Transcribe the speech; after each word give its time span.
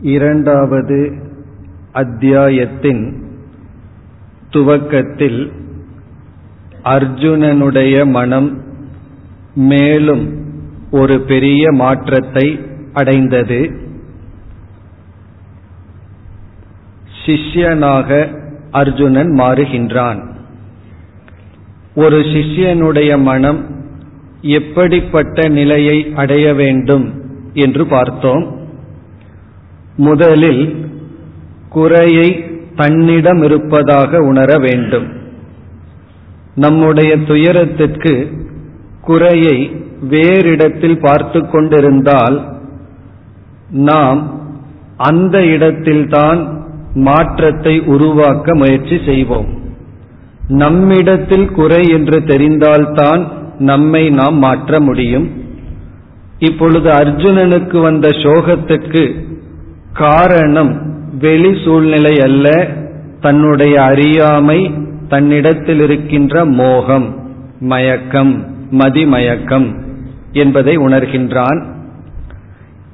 இரண்டாவது 0.00 1.12
அத்தியாயத்தின் 1.92 3.22
துவக்கத்தில் 4.50 5.52
அர்ஜுனனுடைய 6.84 8.06
மனம் 8.06 8.62
மேலும் 9.54 10.44
ஒரு 10.90 11.20
பெரிய 11.20 11.72
மாற்றத்தை 11.72 12.60
அடைந்தது. 12.92 13.70
சிஷ்யனாக 17.26 18.38
அர்ஜுனன் 18.70 19.34
மாறுகின்றான். 19.34 20.34
ஒரு 21.94 22.18
சிஷ்யனுடைய 22.18 23.22
மனம் 23.22 23.84
எப்படிப்பட்ட 24.40 25.48
நிலையை 25.48 26.12
அடைய 26.14 26.54
வேண்டும் 26.54 27.22
என்று 27.52 27.86
பார்த்தோம். 27.86 28.59
முதலில் 30.06 30.64
குறையை 31.68 32.28
தன்னிடம் 32.76 33.40
இருப்பதாக 33.42 34.20
உணர 34.30 34.50
வேண்டும். 34.58 35.08
நம்முடைய 36.54 37.10
துயரத்திற்கு 37.28 38.14
குறையை 39.00 39.56
வேறிடத்தில் 40.10 40.98
பார்த்து 41.00 41.40
கொண்டிருந்தால் 41.46 42.36
நாம் 43.90 44.20
அந்த 45.10 45.36
இடத்தில்தான் 45.46 46.40
மாற்றத்தை 46.94 47.74
உருவாக்க 47.94 48.54
முயற்சி 48.54 48.96
செய்வோம். 49.06 49.50
நம்மிடத்தில் 50.62 51.48
குறை 51.52 51.82
என்று 51.88 52.18
தெரிந்தால்தான் 52.32 53.22
நம்மை 53.70 54.02
நாம் 54.10 54.38
மாற்ற 54.38 54.80
முடியும். 54.80 55.26
இப்பொழுது 56.38 56.88
அர்ஜுனனுக்கு 57.00 57.78
வந்த 57.82 58.08
சோகத்துக்கு 58.22 59.04
காரணம் 59.92 60.98
வெளி 61.18 61.64
சூழ்நிலை 61.64 62.20
அல்ல 62.20 62.68
தன்னுடைய 63.20 63.82
அறியாமை 63.82 64.70
தன்னிடத்தில் 65.08 65.80
இருக்கின்ற 65.80 66.44
மோகம் 66.44 67.30
மயக்கம் 67.60 68.46
மதிமயக்கம் 68.70 69.80
என்பதை 70.32 70.78
உணர்கின்றான். 70.78 71.64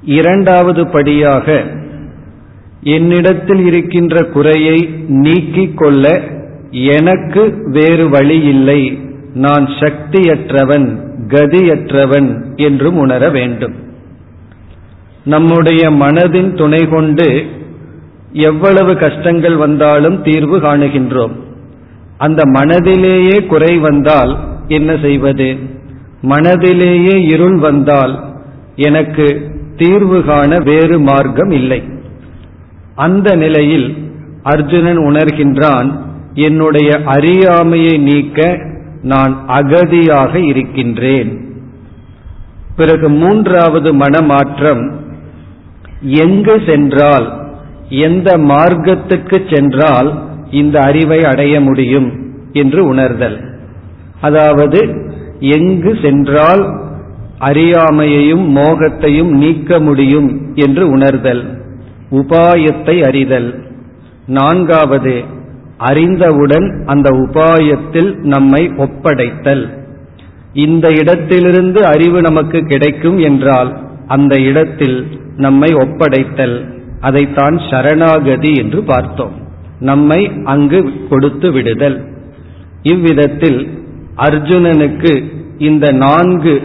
இரண்டாவது 0.02 0.86
படியாக 0.86 1.62
என்னிடத்தில் 2.80 3.64
இருக்கின்ற 3.66 4.22
குறையை 4.22 4.94
நீக்கிக் 5.08 5.76
கொள்ள 5.76 6.20
எனக்கு 6.70 7.62
வேறு 7.64 8.08
வழி 8.08 8.40
இல்லை 8.40 8.98
நான் 9.34 9.66
சக்தியற்றவன் 9.66 10.96
கதியற்றவன் 11.28 12.56
என்றும் 12.56 12.96
உணர 12.96 13.30
வேண்டும். 13.30 13.85
நம்முடைய 15.26 15.90
மனதின் 15.90 16.56
துணை 16.56 16.88
கொண்டு 16.88 17.46
எவ்வளவு 18.32 18.96
கஷ்டங்கள் 18.96 19.56
வந்தாலும் 19.56 20.22
தீர்வு 20.22 20.56
காணுகின்றோம். 20.58 21.34
அந்த 22.18 22.42
மனதிலேயே 22.44 23.46
குறை 23.46 23.78
வந்தால் 23.78 24.32
என்ன 24.68 24.96
செய்வது? 25.02 25.56
மனதிலேயே 26.22 27.16
இருள் 27.28 27.58
வந்தால் 27.58 28.14
எனக்கு 28.76 29.26
தீர்வு 29.76 30.24
காண 30.24 30.58
வேறு 30.64 31.00
மார்க்கம் 31.00 31.50
இல்லை. 31.50 31.82
அந்த 32.94 33.36
நிலையில் 33.36 33.88
அர்ஜுனன் 34.42 34.98
உணர்கின்றான் 34.98 35.88
என்னுடைய 36.34 37.00
அறியாமையை 37.04 37.98
நீக்க 37.98 38.58
நான் 39.02 39.44
அகதியாக 39.48 40.34
இருக்கின்றேன். 40.34 41.30
பிறகு 42.76 43.08
மூன்றாவது 43.08 43.94
மனமாற்றம் 43.94 45.04
எங்கு 46.00 46.62
சென்றால் 46.66 47.46
எந்த 47.88 48.38
மார்க்கத்துக்கு 48.38 49.54
சென்றால் 49.54 50.22
இந்த 50.50 50.80
அறிவை 50.80 51.24
அடைய 51.24 51.60
முடியும் 51.60 52.12
என்று 52.52 52.86
உணர்தல். 52.86 53.40
அதாவது 54.20 54.94
எங்கு 55.40 55.98
சென்றால் 56.02 56.84
அறியாமையையும் 57.40 58.56
மோகத்தையும் 58.56 59.28
நீக்க 59.28 59.80
முடியும் 59.80 60.54
என்று 60.54 60.88
உணர்தல். 60.88 61.58
உபாயத்தை 62.10 63.04
அறிதல். 63.04 63.54
நான்காவது 64.26 65.24
அறிந்தவுடன் 65.76 66.82
அந்த 66.86 67.10
உபாயத்தில் 67.10 68.16
நம்மை 68.16 68.72
ஒப்படைத்தல். 68.76 69.68
இந்த 70.52 70.88
இடத்திலிருந்து 70.88 71.86
அறிவு 71.86 72.20
நமக்கு 72.20 72.60
கிடைக்கும் 72.60 73.18
என்றால் 73.18 73.78
அந்த 74.06 74.40
இடத்தில் 74.40 75.24
நம்மை 75.36 75.74
ஒப்படைத்தல். 75.74 76.78
அதைத்தான் 77.00 77.60
சரணாகதி 77.70 78.54
என்று 78.54 78.82
பார்த்தோம். 78.82 79.32
நம்மை 79.80 80.32
அங்கு 80.44 81.06
கொடுத்து 81.10 81.52
விடுதல். 81.52 82.06
இவ்விதத்தில் 82.82 83.84
அர்ஜுனனுக்கு 84.16 85.24
இந்த 85.58 85.92
நான்கு 85.92 86.62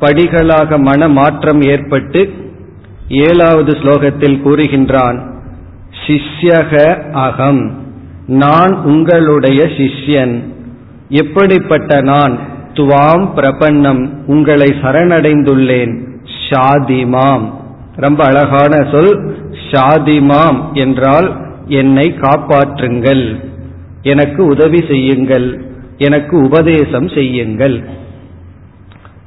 படிகளாக 0.00 0.78
மன 0.78 1.08
மாற்றம் 1.08 1.62
ஏற்பட்டு 1.62 2.32
ஏழாவது 3.08 3.72
ஸ்லோகத்தில் 3.72 4.40
கூறுகின்றான் 4.44 5.30
சிஷ்யக 6.06 7.02
அகம் 7.10 7.80
நான் 8.26 8.82
உங்களுடைய 8.82 9.64
சிஷ்யன். 9.64 10.42
எப்படிப்பட்ட 11.08 12.00
நான்? 12.00 12.38
துவாம் 12.74 13.28
பிரபன்னம் 13.36 14.08
உங்களை 14.26 14.74
சரணடைந்துள்ளேன். 14.82 16.00
ஷாதிமாம் 16.50 17.52
ரொம்ப 17.96 18.24
அழகான 18.24 18.88
சொல் 18.90 19.34
ஷாதிமாம் 19.70 20.72
என்றால் 20.72 21.36
என்னை 21.66 22.14
காப்பாற்றுங்கள் 22.20 23.50
எனக்கு 24.02 24.44
உதவி 24.44 24.84
செய்யுங்கள் 24.88 25.64
எனக்கு 25.98 26.38
உபதேசம் 26.38 27.08
செய்யுங்கள். 27.08 27.82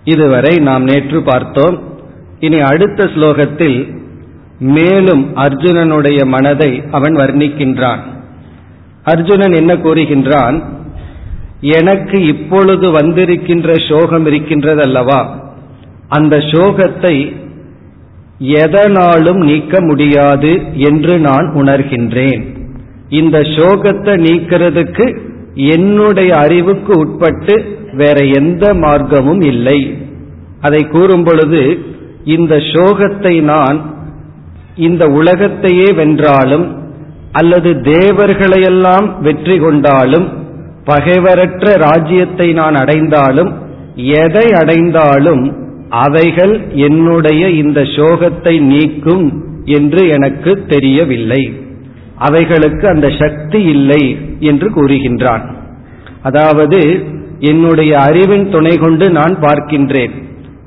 இதுவரை 0.04 0.56
நாம் 0.56 0.84
நேற்று 0.84 1.22
பார்த்தோம். 1.22 1.84
இனி 2.40 2.60
அடுத்த 2.60 3.04
ஸ்லோகத்தில் 3.04 4.04
மேலும் 4.60 5.38
அர்ஜுனனுடைய 5.38 6.26
மனதை 6.26 6.84
அவன் 6.92 7.16
வர்ணிக்கின்றான். 7.16 8.00
அர்ஜுனன் 9.04 9.54
என்ன 9.54 9.74
கூறுகின்றான்? 9.74 10.64
எனக்கு 11.60 12.26
இப்பொழுது 12.26 12.92
வந்திருக்கின்ற 12.92 13.90
சோகம் 13.90 14.26
இருக்கின்றது 14.26 14.82
அல்லவா 14.82 15.40
அந்த 16.08 16.38
சோகத்தை 16.38 17.44
எதனாலும் 18.40 19.38
நீக்க 19.38 19.82
முடியாது 19.82 20.62
என்று 20.74 21.20
நான் 21.20 21.54
உணர்கின்றேன். 21.54 22.44
இந்த 23.10 23.40
சோகத்தை 23.40 24.14
நீக்கிறதுக்கு 24.18 25.18
என்னுடைய 25.56 26.36
அறிவுக்கு 26.36 26.94
உட்பட்டு 26.98 27.66
வேற 27.92 28.26
எந்த 28.26 28.74
மார்க்கமும் 28.74 29.44
இல்லை. 29.46 29.98
அதை 30.62 30.88
கூறும் 30.88 31.24
பொழுது 31.24 31.78
இந்த 32.24 32.56
சோகத்தை 32.56 33.42
நான் 33.42 33.94
இந்த 34.76 35.06
உலகத்தையே 35.08 35.92
வென்றாலும் 35.94 36.84
அல்லது 37.32 37.70
தேவர்களையெல்லாம் 37.74 39.22
வெற்றி 39.22 39.58
கொண்டாலும் 39.58 40.28
பகைவரற்ற 40.86 41.78
ராஜ்யத்தை 41.78 42.54
நான் 42.54 42.76
அடைந்தாலும் 42.76 43.52
எதை 43.96 44.52
அடைந்தாலும் 44.52 45.65
அவைகள் 45.90 46.62
என்னுடைய 46.72 47.50
இந்த 47.50 47.82
சோகத்தை 47.82 48.60
நீக்கும் 48.60 49.44
என்று 49.66 50.08
எனக்கு 50.08 50.66
தெரியவில்லை. 50.66 51.54
அவைகளுக்கு 52.16 52.88
அந்த 52.88 53.10
சக்தி 53.20 53.64
இல்லை 53.64 54.18
என்று 54.40 54.70
கூறுகின்றான். 54.70 55.42
அதாவது 56.22 57.04
என்னுடைய 57.40 58.00
அறிவின் 58.00 58.50
துணை 58.50 58.78
கொண்டு 58.78 59.10
நான் 59.10 59.40
பார்க்கின்றேன். 59.40 60.12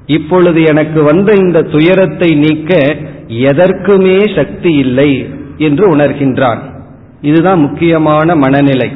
இப்பொழுது 0.06 0.62
எனக்கு 0.62 1.02
வந்த 1.02 1.34
இந்த 1.34 1.62
துயரத்தை 1.62 2.34
நீக்க 2.34 2.96
எதற்குமே 3.28 4.37
சக்தி 4.37 4.75
இல்லை 4.75 5.26
என்று 5.56 5.96
உணர்கின்றான். 5.96 6.58
இதுதான் 7.20 7.60
முக்கியமான 7.60 8.37
மனநிலை. 8.37 8.93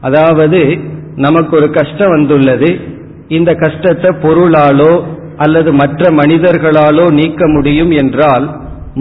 அதாவது 0.00 0.78
நமக்கு 1.16 1.56
ஒரு 1.56 1.70
கஷ்டம் 1.70 2.10
வந்துள்ளது. 2.10 2.78
இந்த 3.28 3.54
கஷ்டத்தை 3.54 4.10
பொருளாலோ 4.22 5.02
அல்லது 5.38 5.70
மற்ற 5.72 6.10
மனிதர்களாலோ 6.10 7.06
நீக்க 7.10 7.48
முடியும் 7.48 7.90
என்றால் 7.90 8.46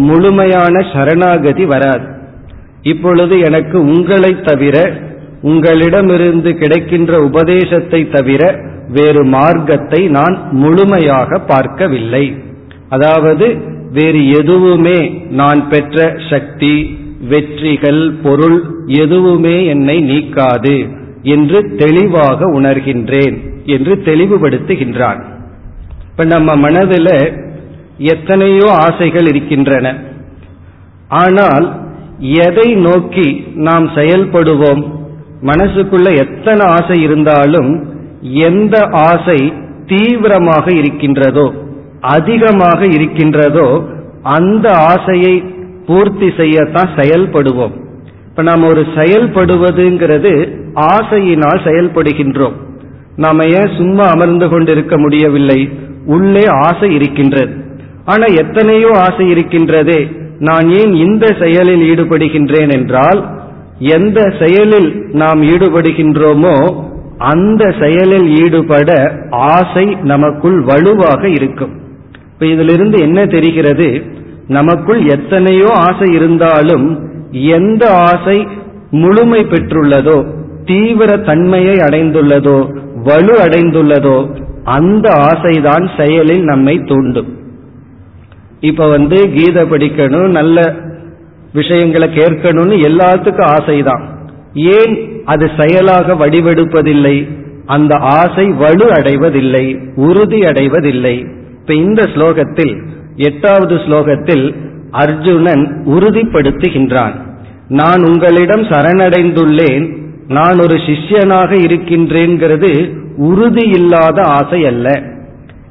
முழுமையான 0.08 0.74
சரணாகதி 0.94 1.66
வராது. 1.66 2.06
இப்பொழுது 2.82 3.36
எனக்கு 3.40 3.78
உங்களை 3.94 4.32
தவிர 4.42 4.78
உங்களிடமிருந்து 5.42 6.52
கிடைக்கின்ற 6.56 7.14
உபதேசத்தை 7.20 8.02
தவிர 8.10 8.42
வேறு 8.88 9.24
மார்க்கத்தை 9.26 10.02
நான் 10.10 10.36
முழுமையாக 10.52 11.40
பார்க்கவில்லை. 11.40 12.26
அதாவது 12.90 13.48
வேறு 13.92 14.22
எதுவுமே 14.32 15.00
நான் 15.32 15.62
பெற்ற 15.70 15.98
சக்தி 16.30 16.74
வெற்றிகள் 17.30 18.04
பொருள் 18.24 18.60
எதுவுமே 19.02 19.58
என்னை 19.66 19.98
நீக்காது 20.04 20.78
என்று 21.36 21.60
தெளிவாக 21.78 22.40
உணர்கின்றேன் 22.60 23.38
என்று 23.66 23.94
தெளிவுபடுத்துகின்றான். 24.06 25.22
இப்ப 26.18 26.30
நம்ம 26.30 26.56
மனதில் 26.56 27.10
எத்தனையோ 27.98 28.68
ஆசைகள் 28.72 29.28
இருக்கின்றன. 29.28 29.88
ஆனால் 31.08 31.66
எதை 32.20 32.66
நோக்கி 32.76 33.26
நாம் 33.54 33.86
செயல்படுவோம்? 33.88 34.82
மனசுக்குள்ள 35.42 36.08
எத்தனை 36.16 36.66
ஆசை 36.68 37.02
இருந்தாலும் 37.02 37.70
எந்த 38.22 38.76
ஆசை 38.92 39.38
தீவிரமாக 39.86 40.66
இருக்கின்றதோ 40.72 41.54
அதிகமாக 42.02 42.80
இருக்கின்றதோ 42.86 43.68
அந்த 44.22 44.68
ஆசையை 44.94 45.44
பூர்த்தி 45.88 46.26
செய்யத்தான் 46.26 46.92
செயல்படுவோம். 46.96 47.76
இப்ப 48.30 48.42
நாம் 48.42 48.64
ஒரு 48.64 48.82
செயல்படுவதுங்கிறது 48.82 50.34
ஆசையினால் 50.94 51.66
செயல்படுகின்றோம். 51.70 52.58
நாம 53.16 53.46
ஏன் 53.60 53.76
சும்மா 53.78 54.08
அமர்ந்து 54.08 54.50
கொண்டிருக்க 54.50 54.98
முடியவில்லை? 54.98 55.62
உள்ளே 56.08 56.44
ஆசை 56.66 56.90
இருக்கின்றது. 56.94 57.54
ஆனா 58.06 58.26
எத்தனையோ 58.42 58.90
ஆசை 58.98 59.26
இருக்கின்றதே. 59.32 60.00
நான் 60.40 60.68
ஏன் 60.70 60.94
இந்த 61.06 61.26
செயலில் 61.40 61.84
ஈடுபடுகின்றேன் 61.92 62.72
என்றால் 62.74 63.22
எந்த 63.80 64.20
செயலில் 64.40 64.90
நாம் 65.14 65.42
ஈடுபடுகின்றோமோ 65.44 66.56
அந்த 67.32 67.64
செயலில் 67.80 68.28
ஈடுபட 68.44 68.90
ஆசை 69.30 69.86
நமக்குள் 70.04 70.60
வலுவாக 70.62 71.22
இருக்கும். 71.30 71.74
இப்ப 72.34 72.46
இதிலிருந்து 72.46 72.98
என்ன 73.02 73.20
தெரிகிறது? 73.26 73.88
நமக்குள் 74.48 75.02
எத்தனையோ 75.06 75.70
ஆசை 75.88 76.08
இருந்தாலும் 76.14 76.86
எந்த 77.32 77.84
ஆசை 78.12 78.38
முழுமை 78.92 79.40
பெற்றுள்ளதோ 79.44 80.18
தீவிர 80.66 81.12
தன்மையை 81.18 81.76
அடைந்துள்ளதோ 81.76 82.58
வலு 83.04 83.34
அடைந்துள்ளதோ 83.46 84.18
அந்த 84.68 85.10
ஆசைதான் 85.10 86.02
செயலில் 86.02 86.44
நம்மை 86.44 86.82
தூண்டும். 86.86 87.38
இப்ப 88.60 88.90
வந்து 88.90 89.30
கீதை 89.34 89.64
படிக்கணும் 89.64 90.28
நல்ல 90.28 90.76
விஷயங்களை 91.54 92.10
கேட்கணும்னு 92.10 92.76
எல்லாத்துக்கும் 92.90 93.52
ஆசைதான். 93.58 94.04
ஏன் 94.54 95.22
அது 95.26 95.52
செயலாக 95.60 96.14
வடிவெடுப்பதில்லை? 96.14 97.28
அந்த 97.66 97.96
ஆசை 97.96 98.48
வலு 98.48 98.92
அடைவதில்லை 98.92 99.80
உறுதி 99.96 100.40
அடைவதில்லை. 100.40 101.26
இப்ப 101.62 101.74
இந்த 101.74 102.04
ஸ்லோகத்தில் 102.04 102.88
எட்டாவது 103.16 103.76
ஸ்லோகத்தில் 103.76 104.56
அர்ஜுனன் 104.92 105.84
உறுதிப்படுத்துகின்றான். 105.86 107.14
நான் 107.68 108.04
உங்களிடம் 108.04 108.64
சரணடைந்துள்ளேன் 108.64 109.98
நான் 110.28 110.60
ஒரு 110.60 110.76
சிஷ்யனாக 110.76 111.52
இருக்கின்றேங்கிறது 111.60 113.06
உறுதி 113.18 113.66
இல்லாத 113.70 114.22
ஆசை 114.22 114.66
அல்ல. 114.66 115.02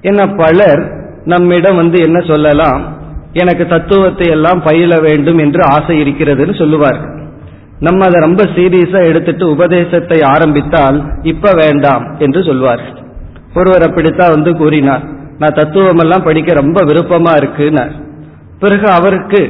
என்ன 0.01 0.27
பலர் 0.27 0.83
நம்மிடம் 1.25 1.77
வந்து 1.77 2.03
என்ன 2.03 2.21
சொல்லலாம்? 2.21 2.95
எனக்கு 3.33 3.67
தத்துவத்தை 3.67 4.27
எல்லாம் 4.31 4.63
பயில 4.63 5.01
வேண்டும் 5.01 5.39
என்று 5.39 5.63
ஆசை 5.65 6.03
இருக்கிறதுன்னு 6.03 6.59
சொல்லுவார்கள் 6.59 7.15
நம்ம 7.81 8.07
அதை 8.07 8.21
ரொம்ப 8.21 8.43
சீரியஸா 8.43 9.07
எடுத்துட்டு 9.07 9.51
உபதேசத்தை 9.51 10.23
ஆரம்பித்தால் 10.23 11.05
இப்ப 11.23 11.53
வேண்டாம் 11.55 12.17
என்று 12.19 12.43
சொல்வார்கள் 12.43 13.05
ஒருவர் 13.55 13.89
அப்படித்தான் 13.89 14.31
வந்து 14.31 14.57
கூறினார். 14.57 15.05
நான் 15.39 15.55
தத்துவம் 15.55 15.99
எல்லாம் 15.99 16.23
படிக்க 16.23 16.53
ரொம்ப 16.53 16.83
விருப்பமா 16.83 17.33
இருக்குன்னார். 17.37 17.93
பிறகு 18.59 18.89
அவருக்கு 18.89 19.41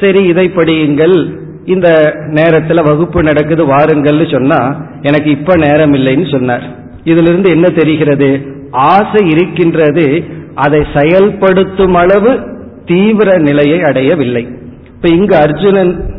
சரி 0.00 0.22
இதை 0.24 0.48
படியுங்கள். 0.48 1.16
இந்த 1.64 1.88
நேரத்துல 2.30 2.84
வகுப்பு 2.84 3.22
நடக்குது 3.22 3.66
வாருங்கள்னு 3.66 4.32
சொன்னா 4.32 4.86
எனக்கு 5.02 5.30
இப்ப 5.30 5.56
நேரம் 5.56 5.94
இல்லைன்னு 5.94 6.30
சொன்னார். 6.30 6.82
இதிலிருந்து 7.04 7.50
என்ன 7.50 7.68
தெரிகிறது? 7.68 8.40
ஆசை 8.70 9.28
இருக்கின்றது 9.28 10.24
அதை 10.54 10.84
செயல்படுத்தும் 10.94 11.94
அளவு 11.94 12.40
தீவிர 12.84 13.38
நிலையை 13.38 13.82
அடையவில்லை. 13.82 14.48
இப்ப 14.94 15.08
இங்கு 15.08 15.36
அர்ஜுனன் 15.36 16.14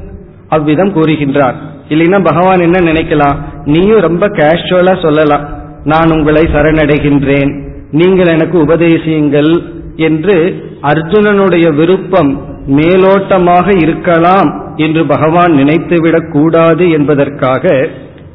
அவ்விதம் 0.47 0.93
கூறுகின்றார். 0.95 1.53
இல்லைன்னா 1.89 2.23
பகவான் 2.23 2.59
என்ன 2.59 2.91
நினைக்கலாம்? 2.91 3.35
நீயும் 3.65 3.99
ரொம்ப 3.99 4.27
கேஷுவலா 4.27 5.01
சொல்லலாம். 5.01 5.49
நான் 5.83 6.11
உங்களை 6.11 6.41
சரணடைகின்றேன். 6.41 7.67
நீங்கள் 7.91 8.27
எனக்கு 8.27 8.65
உபதேசியுங்கள் 8.65 9.63
என்று 9.95 10.63
அர்ஜுனனுடைய 10.81 11.75
விருப்பம் 11.75 12.45
மேலோட்டமாக 12.67 13.77
இருக்கலாம் 13.77 14.73
என்று 14.75 15.05
பகவான் 15.05 15.51
நினைத்துவிடக் 15.51 16.31
கூடாது 16.31 16.91
என்பதற்காக 16.91 17.88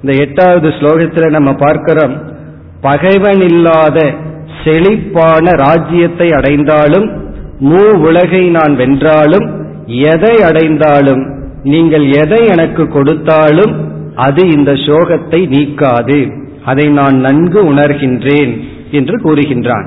இந்த 0.03 0.19
எட்டாவது 0.19 0.69
ஸ்லோகத்தில் 0.69 1.31
நம்ம 1.31 1.53
பார்க்கிறோம். 1.53 2.38
பகைவன் 2.81 3.41
இல்லாத 3.41 3.99
செழிப்பான 4.65 5.50
ராஜ்யத்தை 5.50 6.29
அடைந்தாலும் 6.32 7.06
மூ 7.61 7.85
உலகை 7.99 8.43
நான் 8.49 8.75
வென்றாலும் 8.77 9.47
எதை 9.87 10.35
அடைந்தாலும் 10.43 11.23
நீங்கள் 11.62 12.06
எதை 12.12 12.47
எனக்கு 12.47 12.88
கொடுத்தாலும் 12.88 13.73
அது 14.15 14.43
இந்த 14.49 14.73
சோகத்தை 14.73 15.41
நீக்காது. 15.47 16.21
அதை 16.65 16.87
நான் 16.88 17.17
நன்கு 17.17 17.61
உணர்கின்றேன் 17.73 18.53
என்று 18.91 19.17
கூறுகின்றான். 19.17 19.87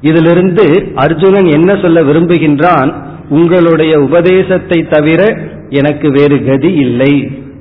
இதிலிருந்து 0.00 0.92
அர்ஜுனன் 0.94 1.48
என்ன 1.50 1.70
சொல்ல 1.76 2.00
விரும்புகின்றான்? 2.02 2.90
உங்களுடைய 3.28 3.98
உபதேசத்தை 4.00 4.78
தவிர 4.88 5.20
எனக்கு 5.68 6.10
வேறு 6.10 6.44
கதி 6.44 6.72
இல்லை 6.74 7.12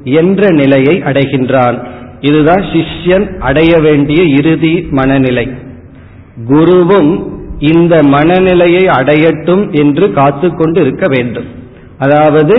என்ற 0.03 0.47
நிலையை 0.51 0.95
அடைகின்றான். 1.03 1.77
இதுதான் 2.21 2.63
சிஷ்யன் 2.73 3.39
அடைய 3.39 3.77
வேண்டிய 3.77 4.23
இறுதி 4.23 4.88
மனநிலை. 4.89 5.51
குருவும் 6.50 7.12
இந்த 7.59 8.03
மனநிலையை 8.03 8.83
அடையட்டும் 8.85 9.63
என்று 9.71 10.07
காத்துக்கொண்டு 10.07 10.81
இருக்க 10.81 11.07
வேண்டும். 11.07 11.45
அதாவது 11.97 12.56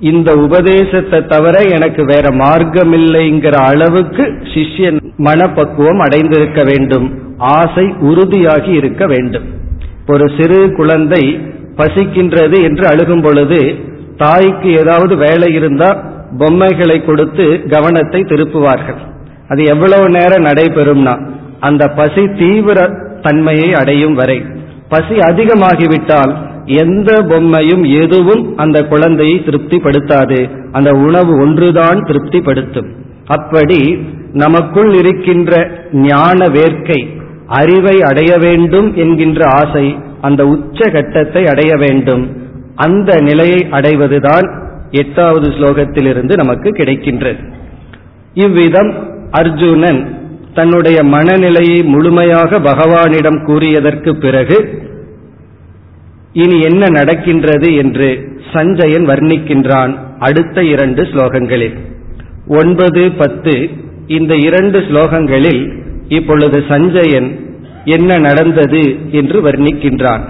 இந்த 0.00 0.34
உபதேசத்தை 0.34 1.26
தவிர 1.26 1.56
எனக்கு 1.68 2.04
வேற 2.04 2.28
மார்க்கமில்லைங்கிற 2.28 3.50
அளவுக்கு 3.50 4.22
சிஷ்யன் 4.54 5.00
மனப்பக்குவம் 5.16 5.98
அடைந்திருக்க 5.98 6.64
வேண்டும். 6.64 7.08
ஆசை 7.38 7.86
உறுதியாகி 7.86 8.68
இருக்க 8.68 9.06
வேண்டும். 9.06 9.44
ஒரு 10.06 10.30
சிறு 10.38 10.72
குழந்தை 10.76 11.40
பசிக்கின்றது 11.76 12.56
என்று 12.62 12.84
அழுகும் 12.88 13.22
பொழுது 13.22 13.74
தாய்க்கு 14.16 14.68
ஏதாவது 14.70 15.16
வேலை 15.16 15.54
இருந்தால் 15.54 16.00
பொம்மைகளை 16.38 17.04
கொடுத்து 17.04 17.62
கவனத்தை 17.68 18.20
திருப்புவார்கள். 18.20 19.00
அது 19.48 19.64
எவ்வளவு 19.64 20.08
நேரம் 20.08 20.44
நடைபெறும்னா 20.44 21.28
அந்த 21.60 21.88
பசி 21.88 22.28
தீவிர 22.28 22.90
தன்மையை 23.22 23.74
அடையும் 23.74 24.14
வரை. 24.14 24.42
பசி 24.88 25.14
அதிகமாகிவிட்டால் 25.14 26.36
எந்த 26.64 27.22
பொம்மையும் 27.22 28.02
எதுவும் 28.02 28.56
அந்த 28.56 28.82
குழந்தையை 28.82 29.42
திருப்திப்படுத்தாது. 29.46 30.50
அந்த 30.72 30.90
உணவு 30.90 31.40
ஒன்றுதான் 31.40 32.00
திருப்திப்படுத்தும். 32.02 32.88
அப்படி 33.26 34.06
நமக்குள் 34.32 34.94
இருக்கின்ற 34.94 35.70
ஞான 35.92 36.46
வேர்க்கை 36.46 37.08
அறிவை 37.46 38.00
அடைய 38.00 38.36
வேண்டும் 38.38 38.94
என்கின்ற 38.94 39.46
ஆசை 39.46 39.96
அந்த 40.20 40.46
உச்ச 40.46 40.90
கட்டத்தை 40.90 41.46
அடைய 41.46 41.76
வேண்டும். 41.76 42.36
அந்த 42.76 43.20
நிலையை 43.20 43.68
அடைவதுதான் 43.70 44.68
எட்டாவது 44.90 45.48
ஸ்லோகத்திலிருந்து 45.48 46.36
நமக்கு 46.36 46.70
கிடைக்கின்றது. 46.70 47.52
இவ்விதம் 48.34 48.90
அர்ஜுனன் 49.30 50.18
தன்னுடைய 50.54 51.02
மனநிலையை 51.04 51.82
முழுமையாக 51.82 52.58
பகவானிடம் 52.58 53.44
கூறியதற்கு 53.46 54.12
பிறகு 54.12 54.82
இனி 56.32 56.60
என்ன 56.60 56.88
நடக்கின்றது 56.88 57.74
என்று 57.74 58.38
சஞ்சயன் 58.52 59.06
வர்ணிக்கின்றான் 59.06 59.98
அடுத்த 60.18 60.64
இரண்டு 60.64 61.02
ஸ்லோகங்களில். 61.02 61.76
ஒன்பது 62.46 63.10
பத்து 63.10 63.68
இந்த 64.06 64.36
இரண்டு 64.36 64.78
ஸ்லோகங்களில் 64.78 65.62
இப்பொழுது 66.08 66.64
சஞ்சயன் 66.68 67.28
என்ன 67.84 68.18
நடந்தது 68.18 68.96
என்று 69.10 69.42
வர்ணிக்கின்றான். 69.42 70.24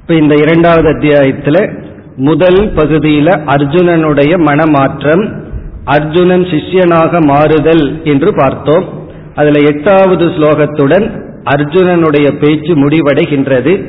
இப்ப 0.00 0.14
இந்த 0.14 0.34
இரண்டாவது 0.34 0.88
அத்தியாயத்தில் 0.88 1.83
முதல் 2.16 2.72
பகுதியில 2.74 3.28
அர்ஜுனனுடைய 3.46 4.38
மனமாற்றம் 4.38 5.42
அர்ஜுனன் 5.84 6.42
சிஷ்யனாக 6.42 7.24
மாறுதல் 7.24 8.04
என்று 8.04 8.34
பார்த்தோம். 8.34 8.84
அதுல 9.34 9.58
எட்டாவது 9.58 10.26
ஸ்லோகத்துடன் 10.26 11.22
அர்ஜுனனுடைய 11.56 12.38
பேச்சு 12.38 12.88
முடிவடைகின்றது. 12.88 13.84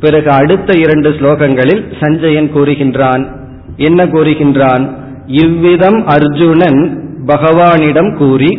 பிறகு 0.00 0.30
அடுத்த 0.30 0.78
இரண்டு 0.78 1.10
ஸ்லோகங்களில் 1.10 1.82
சஞ்சயன் 2.00 2.50
கூறுகின்றான். 2.54 3.26
என்ன 3.76 4.04
கூறுகின்றான்? 4.04 4.90
இவ்விதம் 5.26 6.06
அர்ஜுனன் 6.06 7.02
பகவானிடம் 7.26 8.16
கூறி 8.16 8.58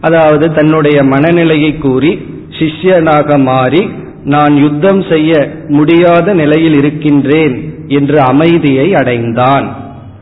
அதாவது 0.00 0.54
தன்னுடைய 0.54 1.02
மனநிலையை 1.02 1.78
கூறி 1.78 2.26
சிஷ்யனாக 2.58 3.42
மாறி 3.42 3.88
நான் 4.24 4.56
யுத்தம் 4.56 5.02
செய்ய 5.02 5.48
முடியாத 5.68 6.34
நிலையில் 6.34 6.74
இருக்கின்றேன் 6.74 7.72
என்று 7.88 8.20
அமைதியை 8.20 8.94
அடைந்தான். 8.94 9.76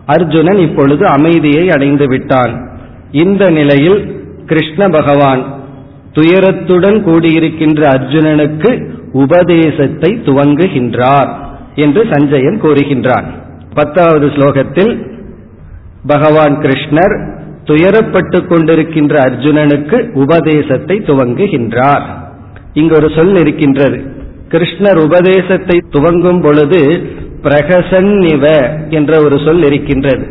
அர்ஜுனன் 0.06 0.58
இப்பொழுது 0.58 1.06
அமைதியை 1.06 1.70
அடைந்து 1.70 2.06
விட்டான். 2.06 2.70
இந்த 3.10 3.50
நிலையில் 3.50 4.14
கிருஷ்ண 4.46 4.88
பகவான் 4.88 5.42
துயரத்துடன் 6.12 6.98
கூடியிருக்கின்ற 7.02 7.80
அர்ஜுனனுக்கு 7.86 8.90
உபதேசத்தை 9.12 10.10
துவங்குகின்றார் 10.24 11.30
என்று 11.74 12.06
சஞ்சயன் 12.10 12.60
கூறுகின்றான். 12.62 13.24
பத்தாவது 13.74 14.26
ஸ்லோகத்தில் 14.26 15.06
பகவான் 16.06 16.58
கிருஷ்ணர் 16.58 17.14
துயரப்பட்டு 17.64 18.38
கொண்டிருக்கின்ற 18.46 19.14
அர்ஜுனனுக்கு 19.28 20.12
உபதேசத்தை 20.12 20.96
துவங்குகின்றார். 20.98 22.21
இங்கு 22.74 22.94
ஒரு 22.96 23.08
சொல் 23.16 23.36
இருக்கின்றது. 23.36 23.98
கிருஷ்ணர் 24.48 24.98
உபதேசத்தை 25.06 25.76
துவங்கும் 25.90 26.40
பொழுது 26.40 26.80
பிரகசன்னிவ 27.42 28.44
என்ற 28.88 29.12
ஒரு 29.20 29.36
சொல் 29.44 29.62
இருக்கின்றது. 29.62 30.24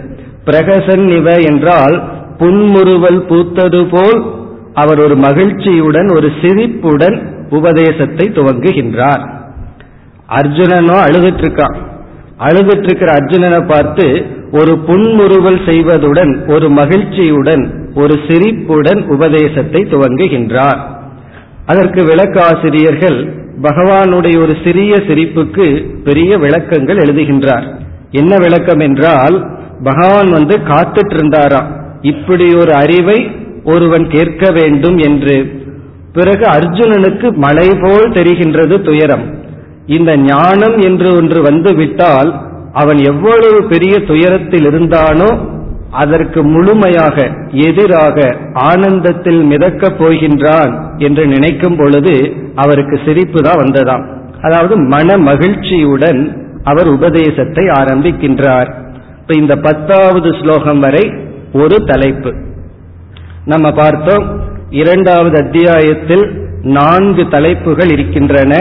பிரகசன்னிவ 0.45 1.27
என்றால் 1.49 1.95
புன்முறுவல் 2.37 3.21
பூத்தது 3.29 3.81
போல் 3.89 4.19
அவர் 4.73 4.99
ஒரு 4.99 5.15
மகிழ்ச்சியுடன் 5.17 6.09
ஒரு 6.17 6.27
சிரிப்புடன் 6.41 7.17
உபதேசத்தை 7.49 8.25
துவங்குகின்றார். 8.37 9.23
அர்ஜுனனோ 10.39 10.97
அழுதுட்டு 11.07 11.43
இருக்கான் 11.45 11.75
அழுதுட்டு 12.39 12.87
இருக்கிற 12.89 13.09
அர்ஜுனனை 13.13 13.59
பார்த்து 13.67 14.05
ஒரு 14.59 14.73
புன்முறுவல் 14.87 15.59
செய்வதுடன் 15.67 16.31
ஒரு 16.53 16.67
மகிழ்ச்சியுடன் 16.69 17.63
ஒரு 17.95 18.15
சிரிப்புடன் 18.27 19.01
உபதேசத்தை 19.07 19.81
துவங்குகின்றார். 19.93 20.79
அதற்கு 21.71 22.01
விளக்காசிரியர்கள் 22.03 23.19
பகவானுடைய 23.61 24.35
ஒரு 24.43 24.53
சிறிய 24.63 24.93
சிரிப்புக்கு 25.07 25.65
பெரிய 26.03 26.31
விளக்கங்கள் 26.37 27.01
எழுதுகின்றார். 27.03 27.65
என்ன 28.11 28.33
விளக்கம் 28.37 28.81
என்றால் 28.87 29.35
பகவான் 29.83 30.29
வந்து 30.29 30.55
காத்துட்டு 30.69 31.15
இருந்தாராம் 31.17 31.69
இப்படி 32.11 32.47
ஒரு 32.55 32.73
அறிவை 32.83 33.19
ஒருவன் 33.63 34.05
கேட்க 34.07 34.43
வேண்டும் 34.51 34.97
என்று. 35.07 35.37
பிறகு 36.13 36.45
அர்ஜுனனுக்கு 36.55 37.27
மலை 37.45 37.67
போல் 37.81 38.07
தெரிகின்றது 38.11 38.75
துயரம். 38.87 39.25
இந்த 39.97 40.11
ஞானம் 40.25 40.77
என்று 40.87 41.09
ஒன்று 41.19 41.39
வந்து 41.41 41.71
விட்டால் 41.75 42.31
அவன் 42.73 42.99
எவ்வளவு 43.11 43.59
பெரிய 43.71 43.95
துயரத்தில் 44.09 44.67
இருந்தானோ 44.71 45.29
அதற்கு 45.91 46.43
முழுமையாக 46.43 47.29
எதிராக 47.51 48.37
ஆனந்தத்தில் 48.53 49.43
மிதக்கப் 49.43 49.97
போகின்றான் 49.99 50.97
என்று 50.97 51.27
நினைக்கும் 51.27 51.75
பொழுது 51.75 52.35
அவருக்கு 52.55 52.99
சிரிப்பு 53.05 53.41
தான் 53.41 53.57
வந்ததாம். 53.57 54.05
அதாவது 54.41 54.77
மன 54.77 55.17
மகிழ்ச்சியுடன் 55.17 56.49
அவர் 56.63 56.87
உபதேசத்தை 56.87 57.65
ஆரம்பிக்கின்றார். 57.65 58.73
இப்ப 59.19 59.35
இந்த 59.35 59.55
பத்தாவது 59.55 60.33
ஸ்லோகம் 60.41 60.79
வரை 60.79 61.13
ஒரு 61.53 61.83
தலைப்பு. 61.85 62.33
நம்ம 63.45 63.71
பார்த்தோம் 63.71 64.41
இரண்டாவது 64.69 65.43
அத்தியாயத்தில் 65.43 66.49
நான்கு 66.61 67.27
தலைப்புகள் 67.27 67.91
இருக்கின்றன. 67.91 68.55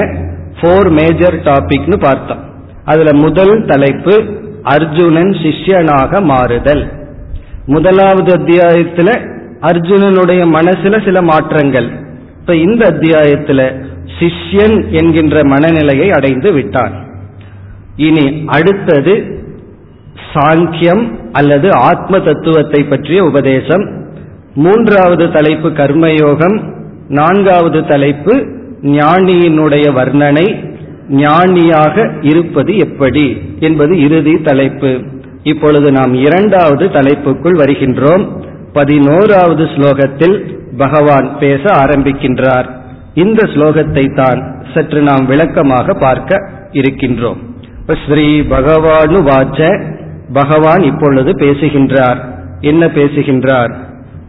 ஃபோர் 0.60 0.90
மேஜர் 0.90 1.34
டாபிக்னு 1.34 2.00
பார்த்தோம். 2.00 2.44
அதுல 2.84 3.12
முதல் 3.14 3.64
தலைப்பு 3.66 4.24
அர்ஜுனன் 4.62 5.30
சிஷ்யனாக 5.30 6.22
மாறுதல். 6.22 6.99
முதலாவது 7.66 8.36
அத்தியாயத்துல 8.36 9.28
அர்ஜுனனுடைய 9.60 10.42
மனசுல 10.54 11.04
சில 11.04 11.22
மாற்றங்கள். 11.22 11.88
இப்ப 12.40 12.56
இந்த 12.56 12.90
அத்தியாயத்துல 12.90 13.88
சிஷ்யன் 14.18 14.90
என்கின்ற 14.90 15.44
மனநிலையை 15.44 16.10
அடைந்து 16.10 16.52
விட்டான். 16.52 17.06
இனி 17.96 18.42
அடுத்தது 18.46 19.38
சாங்கியம் 20.34 21.10
அல்லது 21.32 21.72
ஆத்ம 21.72 22.18
தத்துவத்தை 22.18 22.84
பற்றிய 22.84 23.24
உபதேசம். 23.24 24.04
மூன்றாவது 24.54 25.32
தலைப்பு 25.32 25.68
கர்மயோகம். 25.68 26.72
நான்காவது 27.08 27.86
தலைப்பு 27.86 28.34
ஞானியினுடைய 28.82 29.92
வர்ணனை. 29.92 30.76
ஞானியாக 31.08 32.12
இருப்பது 32.20 32.76
எப்படி 32.76 33.42
என்பது 33.60 34.00
இறுதி 34.00 34.40
தலைப்பு. 34.40 35.00
இப்பொழுது 35.42 35.92
நாம் 35.92 36.14
இரண்டாவது 36.14 36.86
தலைப்புக்குள் 36.86 37.56
வருகின்றோம். 37.56 38.24
பதினோராவது 38.72 39.64
ஸ்லோகத்தில் 39.64 40.58
பகவான் 40.76 41.38
பேச 41.38 41.62
ஆரம்பிக்கின்றார். 41.74 42.70
இந்த 43.14 43.44
ஸ்லோகத்தை 43.44 44.14
தான் 44.14 44.60
சற்று 44.74 45.02
நாம் 45.02 45.26
விளக்கமாக 45.26 45.94
பார்க்க 45.94 46.50
இருக்கின்றோம். 46.72 47.36
ஸ்ரீ 48.06 48.40
பகவானு 48.40 49.18
வாச்ச 49.30 49.86
பகவான் 50.32 50.82
இப்பொழுது 50.82 51.36
பேசுகின்றார். 51.36 52.18
என்ன 52.60 52.86
பேசுகின்றார்? 52.86 53.72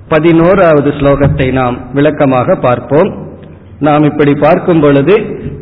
பதினோராவது 0.07 0.89
ஸ்லோகத்தை 0.89 1.51
நாம் 1.51 1.77
விளக்கமாக 1.93 2.55
பார்ப்போம். 2.55 3.29
நாம் 3.79 4.03
இப்படி 4.03 4.33
பார்க்கும் 4.33 4.79
பொழுது 4.79 5.15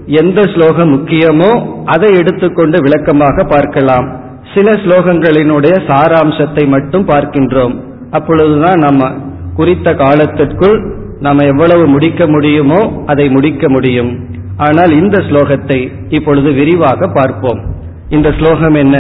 எந்த 0.05 0.41
ஸ்லோகம் 0.41 0.93
முக்கியமோ 0.95 1.69
அதை 1.85 2.13
எடுத்துக்கொண்டு 2.13 2.81
விளக்கமாக 2.81 3.43
பார்க்கலாம். 3.43 4.28
சில 4.53 4.71
ஸ்லோகங்களினுடைய 4.71 5.75
சாராம்சத்தை 5.87 6.63
மட்டும் 6.67 7.05
பார்க்கின்றோம். 7.07 7.75
அப்பொழுதுதான் 8.11 8.79
நம்ம 8.79 9.11
குறித்த 9.55 9.93
காலத்திற்குள் 9.93 10.77
நாம் 11.19 11.49
எவ்வளவு 11.51 11.85
முடிக்க 11.85 12.27
முடியுமோ 12.27 12.81
அதை 13.05 13.29
முடிக்க 13.29 13.69
முடியும். 13.69 14.11
ஆனால் 14.57 14.91
இந்த 14.91 15.17
ஸ்லோகத்தை 15.17 15.79
இப்பொழுது 16.09 16.51
விரிவாக 16.51 17.07
பார்ப்போம். 17.07 17.61
இந்த 18.09 18.31
ஸ்லோகம் 18.31 18.73
என்ன? 18.73 18.97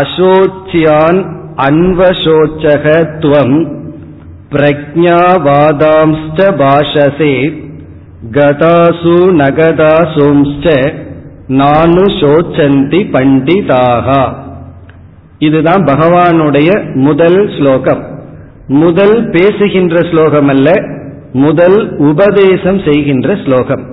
அசோச்சியான் 0.00 1.20
அன்வசோச்சகத்துவம் 1.68 3.56
பிரஜாவாதாம்ஸ்ட 4.50 6.38
பாஷசே 6.60 7.34
கதாசு 8.30 9.18
நகதாசும்ச்ச 9.40 10.66
நானு 11.48 12.02
சோச்சந்தி 12.02 13.00
பண்டிதாகா. 13.12 14.32
இதுதான் 15.38 15.84
பகவானுடைய 15.84 16.94
முதல் 16.94 17.50
ஸ்லோகம். 17.58 18.06
முதல் 18.66 19.30
பேசுகின்ற 19.30 20.00
ஸ்லோகம் 20.00 20.48
அல்ல 20.48 20.74
முதல் 21.32 21.96
உபதேசம் 21.96 22.80
செய்கின்ற 22.84 23.36
ஸ்லோகம். 23.44 23.84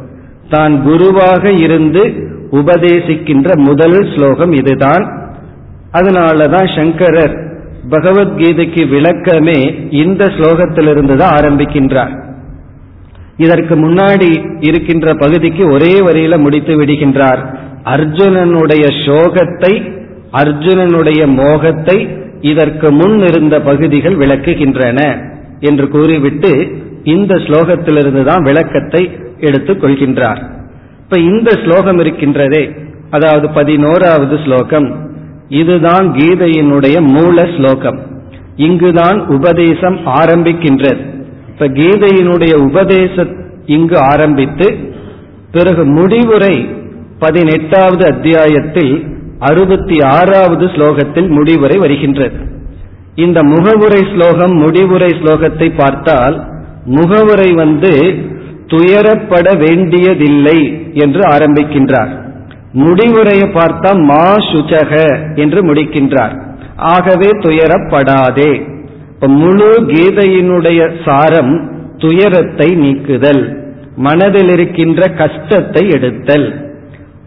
தான் 0.49 0.83
குருவாக 0.83 1.51
இருந்து 1.51 2.03
உபதேசிக்கின்ற 2.51 3.57
முதல் 3.57 4.15
ஸ்லோகம் 4.15 4.51
இதுதான். 4.51 5.33
அதனாலதான் 5.91 6.75
சங்கரர் 6.75 7.43
பகவத்கீதைக்கு 7.89 8.87
விளக்கமே 8.87 9.91
இந்த 9.91 10.25
ஸ்லோகத்திலிருந்து 10.25 11.15
தான் 11.15 11.35
ஆரம்பிக்கின்றார். 11.35 12.24
இதற்கு 13.37 13.75
முன்னாடி 13.75 14.57
இருக்கின்ற 14.59 15.13
பகுதிக்கு 15.13 15.69
ஒரே 15.71 15.99
வரியில 15.99 16.37
முடித்து 16.37 16.81
விடுகின்றார். 16.81 17.41
அர்ஜுனனுடைய 17.83 18.85
சோகத்தை 19.05 19.93
அர்ஜுனனுடைய 20.33 21.27
மோகத்தை 21.27 22.07
இதற்கு 22.41 22.91
முன் 22.91 23.23
இருந்த 23.23 23.61
பகுதிகள் 23.61 24.15
விளக்குகின்றன 24.15 25.29
என்று 25.59 25.87
கூறிவிட்டு 25.87 26.71
இந்த 27.03 27.35
ஸ்லோகத்திலிருந்து 27.35 28.23
தான் 28.23 28.43
விளக்கத்தை 28.43 29.11
எடுத்துக் 29.39 29.83
கொள்கின்றார். 29.83 30.41
இப்ப 30.99 31.19
இந்த 31.19 31.51
ஸ்லோகம் 31.51 31.99
இருக்கின்றதே 31.99 32.77
அதாவது 33.09 33.49
பதினோராவது 33.49 34.39
ஸ்லோகம். 34.45 35.09
இதுதான் 35.49 36.11
கீதையினுடைய 36.11 37.01
மூல 37.01 37.47
ஸ்லோகம். 37.57 37.99
இங்குதான் 38.55 39.25
உபதேசம் 39.27 39.97
ஆரம்பிக்கின்றது. 40.05 41.14
இப்ப 41.57 41.67
கீதையினுடைய 41.67 42.53
உபதேச 42.59 43.27
இங்கு 43.65 43.97
ஆரம்பித்து 43.99 44.77
பிறகு 45.51 45.85
முடிவுரை 45.85 46.69
பதினெட்டாவது 47.19 48.05
அத்தியாயத்தில் 48.05 49.07
அறுபத்தி 49.39 50.01
ஆறாவது 50.01 50.65
ஸ்லோகத்தில் 50.65 51.27
முடிவுரை 51.27 51.77
வருகின்றது. 51.77 52.33
இந்த 53.15 53.43
முகவுரை 53.43 54.01
ஸ்லோகம் 54.13 54.51
முடிவுரை 54.51 55.09
ஸ்லோகத்தை 55.09 55.71
பார்த்தால் 55.77 56.43
முகவுரை 56.85 57.53
வந்து 57.53 57.93
துயரப்பட 58.67 59.57
வேண்டியதில்லை 59.57 60.59
என்று 60.93 61.19
ஆரம்பிக்கின்றார். 61.19 62.13
முடிவுரையை 62.73 63.47
பார்த்தா 63.53 64.03
மா 64.03 64.35
சுச்சக 64.35 64.93
என்று 65.35 65.73
முடிக்கின்றார். 65.73 66.35
ஆகவே 66.75 67.29
துயரப்படாதே. 67.29 68.73
முழு 69.19 69.81
கீதையினுடைய 69.81 70.91
சாரம் 71.05 71.71
துயரத்தை 71.97 72.75
நீக்குதல் 72.75 73.73
மனதில் 73.95 74.49
இருக்கின்ற 74.49 75.07
கஷ்டத்தை 75.07 75.89
எடுத்தல். 75.89 76.77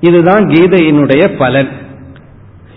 இதுதான் 0.01 0.45
கீதையினுடைய 0.45 1.39
பலன். 1.39 1.69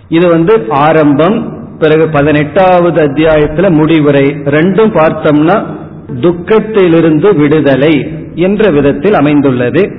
இது 0.08 0.28
வந்து 0.28 0.64
ஆரம்பம் 0.68 1.66
பிறகு 1.78 2.08
பதினெட்டாவது 2.08 3.02
அத்தியாயத்துல 3.02 3.70
முடிவுரை. 3.70 4.26
ரெண்டும் 4.44 4.94
பார்த்தோம்னா 4.96 5.66
துக்கத்திலிருந்து 6.20 7.36
விடுதலை 7.36 8.10
என்ற 8.34 8.70
விதத்தில் 8.70 9.14
அமைந்துள்ளது. 9.14 9.92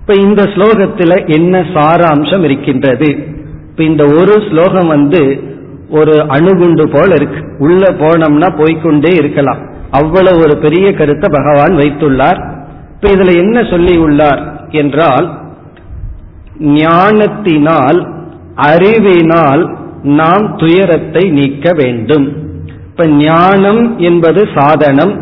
இப்ப 0.00 0.14
இந்த 0.14 0.42
ஸ்லோகத்துல 0.42 1.32
என்ன 1.32 1.60
சாராம்சம் 1.60 2.44
இருக்கின்றது? 2.44 3.16
இப்ப 3.70 3.84
இந்த 3.84 4.04
ஒரு 4.04 4.42
ஸ்லோகம் 4.50 4.86
வந்து 4.86 5.42
ஒரு 5.90 6.14
அணுகுண்டு 6.28 6.88
போல 6.88 7.14
இருக்கு. 7.14 7.40
உள்ள 7.58 7.86
போனோம்னா 7.86 8.48
போய்கொண்டே 8.56 9.12
இருக்கலாம். 9.14 9.60
அவ்வளவு 9.90 10.38
ஒரு 10.38 10.58
பெரிய 10.58 10.92
கருத்தை 10.92 11.28
பகவான் 11.32 11.74
வைத்துள்ளார். 11.76 12.40
இப்ப 12.94 13.10
இதுல 13.10 13.34
என்ன 13.36 13.62
சொல்லி 13.62 13.98
உள்ளார் 13.98 14.68
என்றால் 14.70 15.26
ஞானத்தினால் 16.58 18.00
அறிவினால் 18.54 19.62
நாம் 20.02 20.56
துயரத்தை 20.56 21.30
நீக்க 21.30 21.72
வேண்டும். 21.72 22.26
இப்ப 22.86 23.06
ஞானம் 23.06 23.98
என்பது 23.98 24.48
சாதனம். 24.54 25.14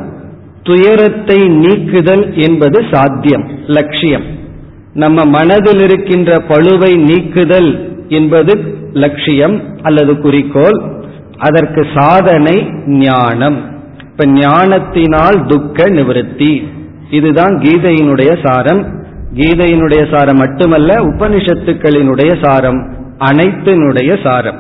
துயரத்தை 0.63 1.39
நீக்குதல் 1.49 2.37
என்பது 2.37 2.85
சாத்தியம் 2.91 3.45
லட்சியம். 3.67 4.27
நம்ம 4.95 5.25
மனதில் 5.25 5.81
இருக்கின்ற 5.81 6.33
பழுவை 6.49 6.93
நீக்குதல் 6.97 7.71
என்பது 8.09 8.53
லட்சியம் 8.93 9.63
அல்லது 9.83 10.19
குறிக்கோள் 10.19 10.97
அதற்கு 11.39 11.87
சாதனை 11.97 12.71
ஞானம். 12.87 13.59
இப்ப 14.11 14.27
ஞானத்தினால் 14.27 15.47
துக்க 15.47 15.89
நிவர்த்தி. 15.89 16.69
இதுதான் 17.11 17.59
கீதையினுடைய 17.59 18.47
சாரம். 18.47 18.87
கீதையினுடைய 19.35 20.17
சாரம் 20.17 20.37
மட்டுமல்ல 20.37 20.95
உபனிஷத்துக்களினுடைய 20.95 22.45
சாரம் 22.45 22.93
அனைத்தினுடைய 23.19 24.23
சாரம். 24.23 24.59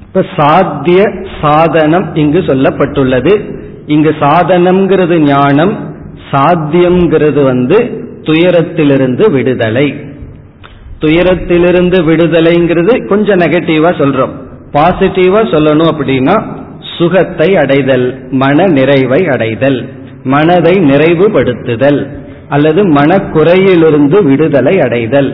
இப்ப 0.00 0.24
சாத்திய 0.36 1.12
சாதனம் 1.40 2.14
இங்கு 2.14 2.38
சொல்லப்பட்டுள்ளது. 2.38 3.62
இங்கு 3.86 4.14
சாதனம்ங்கிறது 4.20 5.18
ஞானம் 5.18 5.94
சாத்தியம்ங்கிறது 6.30 7.44
வந்து 7.44 8.02
துயரத்திலிருந்து 8.22 9.30
விடுதலை. 9.30 10.12
துயரத்திலிருந்து 11.04 11.98
விடுதலைங்கிறது 12.10 13.08
கொஞ்சம் 13.08 13.38
நெகட்டிவா 13.38 13.92
சொல்றோம். 14.02 14.34
பாசிட்டிவா 14.72 15.40
சொல்லணும் 15.54 15.90
அப்படின்னா 15.92 16.36
சுகத்தை 16.98 17.56
அடைதல் 17.56 18.28
மன 18.30 18.66
நிறைவை 18.66 19.26
அடைதல் 19.26 19.88
மனதை 20.24 20.72
நிறைவுபடுத்துதல் 20.72 22.06
அல்லது 22.48 22.80
மனக்குறையிலிருந்து 22.88 24.24
விடுதலை 24.24 24.80
அடைதல். 24.80 25.30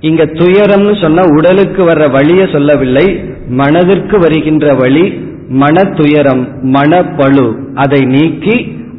இங்க 0.00 0.24
துயரம்னு 0.24 1.00
சொன்னா 1.00 1.22
உடலுக்கு 1.28 1.82
வர்ற 1.84 2.10
வழிய 2.10 2.46
சொல்லவில்லை 2.52 3.06
மனதிற்கு 3.48 4.18
வருகின்ற 4.18 4.74
வழி 4.74 5.04
மன 5.48 5.84
துயரம் 5.84 6.42
மனப்பழு 6.72 7.46
அதை 7.74 8.00
நீக்கி 8.04 8.56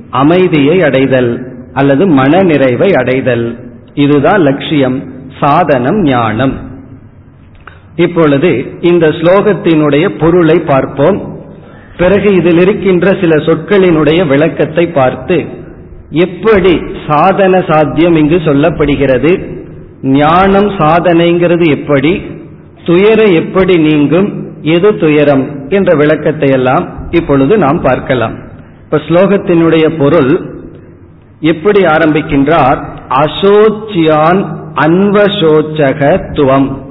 அமைதியை 0.10 0.78
அடைதல் 0.82 1.32
அல்லது 1.74 2.08
மன 2.08 2.42
நிறைவை 2.42 2.90
அடைதல். 2.94 3.46
இதுதான் 3.94 4.42
லட்சியம். 4.42 4.98
சாதனம் 5.40 6.02
ஞானம். 6.02 6.56
இப்பொழுது 7.96 8.66
இந்த 8.80 9.08
ஸ்லோகத்தினுடைய 9.08 10.10
பொருளை 10.20 10.60
பார்ப்போம். 10.60 11.36
பிறகு 11.98 12.34
இதில் 12.34 12.60
இருக்கின்ற 12.60 13.08
சில 13.22 13.36
சொற்களினுடைய 13.36 14.28
விளக்கத்தை 14.28 14.88
பார்த்து 14.88 15.46
எப்படி 16.10 16.82
சாதன 17.08 17.64
சாத்தியம் 17.70 18.16
இங்கு 18.16 18.36
சொல்லப்படுகிறது? 18.36 19.32
ஞானம் 20.02 20.70
சாதனைங்கிறது 20.70 21.66
எப்படி? 21.68 22.22
துயர 22.86 23.24
எப்படி 23.24 23.78
நீங்கும்? 23.78 24.30
எது 24.62 24.98
துயரம்? 24.98 25.70
என்ற 25.70 25.98
விளக்கத்தை 25.98 26.50
எல்லாம் 26.50 27.08
இப்பொழுது 27.10 27.58
நாம் 27.58 27.82
பார்க்கலாம். 27.82 28.36
இப்ப 28.84 28.98
ஸ்லோகத்தினுடைய 28.98 29.98
பொருள் 29.98 30.32
எப்படி 31.40 31.82
ஆரம்பிக்கின்றார்? 31.84 32.80
அசோச்சியான் 33.10 34.42
அன்வசோச்சக 34.86 36.20
துவம் 36.32 36.86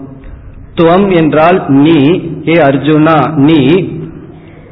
துவம் 0.74 1.16
என்றால் 1.16 1.64
நீ 1.68 2.20
ஏ 2.48 2.52
அர்ஜுனா 2.52 3.34
நீ 3.34 3.88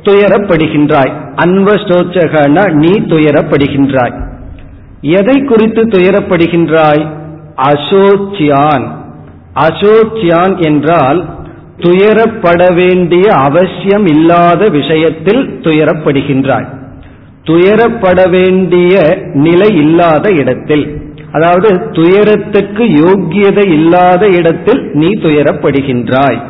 துயரப்படுகின்றாய். 0.02 1.12
அன்வசோச்சகனா 1.44 2.72
நீ 2.72 2.88
துயரப்படுகின்றாய். 2.88 4.26
எதை 5.00 5.42
குறித்து 5.42 5.82
துயரப்படுகின்றாய்? 5.82 7.06
அசோச்சியான். 7.56 8.88
அசோச்சியான் 9.54 10.56
என்றால் 10.56 11.28
துயரப்பட 11.76 12.74
வேண்டிய 12.74 13.32
அவசியம் 13.32 14.06
இல்லாத 14.06 14.68
விஷயத்தில் 14.68 15.58
துயரப்படுகின்றாய். 15.60 16.66
துயரப்பட 17.44 18.30
வேண்டிய 18.30 19.18
நிலை 19.32 19.76
இல்லாத 19.76 20.30
இடத்தில். 20.30 21.03
அதாவது 21.34 21.68
துயரத்துக்கு 21.92 22.84
யோக்கியதை 22.84 23.66
இல்லாத 23.66 24.26
இடத்தில் 24.26 24.82
நீ 24.92 25.06
துயரப்படுகின்றாய். 25.06 26.40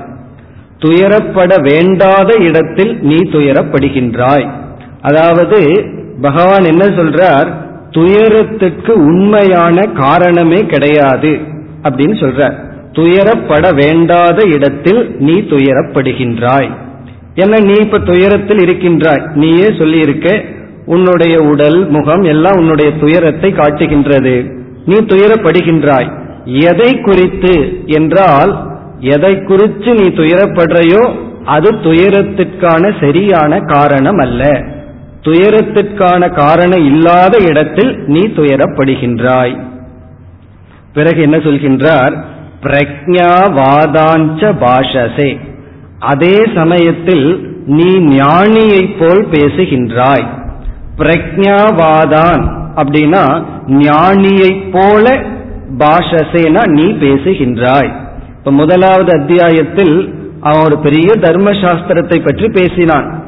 துயரப்பட 0.79 1.53
வேண்டாத 1.63 2.31
இடத்தில் 2.39 2.93
நீ 3.03 3.17
துயரப்படுகின்றாய். 3.17 4.47
அதாவது 5.01 5.59
பகவான் 6.21 6.65
என்ன 6.65 6.85
சொல்றார்? 6.85 7.49
துயரத்துக்கு 7.91 8.93
உண்மையான 8.93 9.87
காரணமே 9.87 10.61
கிடையாது 10.67 11.33
அப்படின்னு 11.83 12.17
சொல்றார். 12.23 12.57
துயரப்பட 12.93 13.75
வேண்டாத 13.75 14.39
இடத்தில் 14.47 15.17
நீ 15.19 15.33
துயரப்படுகின்றாய். 15.33 16.71
என்ன 17.35 17.61
நீ 17.61 17.73
இப்ப 17.73 17.99
துயரத்தில் 17.99 18.59
இருக்கின்றாய்? 18.59 19.25
நீயே 19.35 19.71
சொல்லியிருக்க 19.79 20.29
உன்னுடைய 20.87 21.37
உடல் 21.43 21.89
முகம் 21.89 22.25
எல்லாம் 22.25 22.59
உன்னுடைய 22.59 22.91
துயரத்தை 23.01 23.53
காட்டுகின்றது. 23.53 24.63
நீ 24.85 24.95
துயரப்படுகின்றாய். 24.95 26.11
எதை 26.45 27.01
குறித்து 27.01 27.83
என்றால் 27.87 28.73
எதை 29.01 29.43
குறித்து 29.43 29.95
நீ 29.95 30.03
துயரப்படுறையோ 30.03 31.15
அது 31.45 31.73
துயரத்திற்கான 31.73 32.93
சரியான 33.01 33.59
காரணம் 33.59 34.17
அல்ல 34.17 34.63
துயரத்திற்கான 35.23 36.33
காரணம் 36.33 36.85
இல்லாத 36.85 37.37
இடத்தில் 37.49 37.99
நீ 38.07 38.21
துயரப்படுகின்றாய். 38.21 39.61
பிறகு 40.95 41.23
என்ன 41.23 41.37
சொல்கின்றார்? 41.37 42.25
பிரக்ஞாவாதாஞ்ச 42.63 44.41
பாஷசே. 44.61 45.39
அதே 45.99 46.47
சமயத்தில் 46.55 47.57
நீ 47.67 47.91
ஞானியைப் 48.17 48.97
போல் 48.99 49.27
பேசுகின்றாய். 49.31 50.27
பிரக்ஞாவாதான் 50.99 52.64
அப்படின்னா 52.77 53.45
ஞானியைப் 53.67 54.71
போல 54.73 55.23
பாஷசேனா 55.79 56.67
நீ 56.67 56.85
பேசுகின்றாய். 56.85 57.93
இப்ப 58.39 58.51
முதலாவது 58.51 59.21
அத்தியாயத்தில் 59.21 60.15
அவன் 60.41 60.65
ஒரு 60.65 60.79
பெரிய 60.79 61.13
தர்மசாஸ்திரத்தை 61.15 62.25
பற்றி 62.25 62.49
பேசினான். 62.49 63.23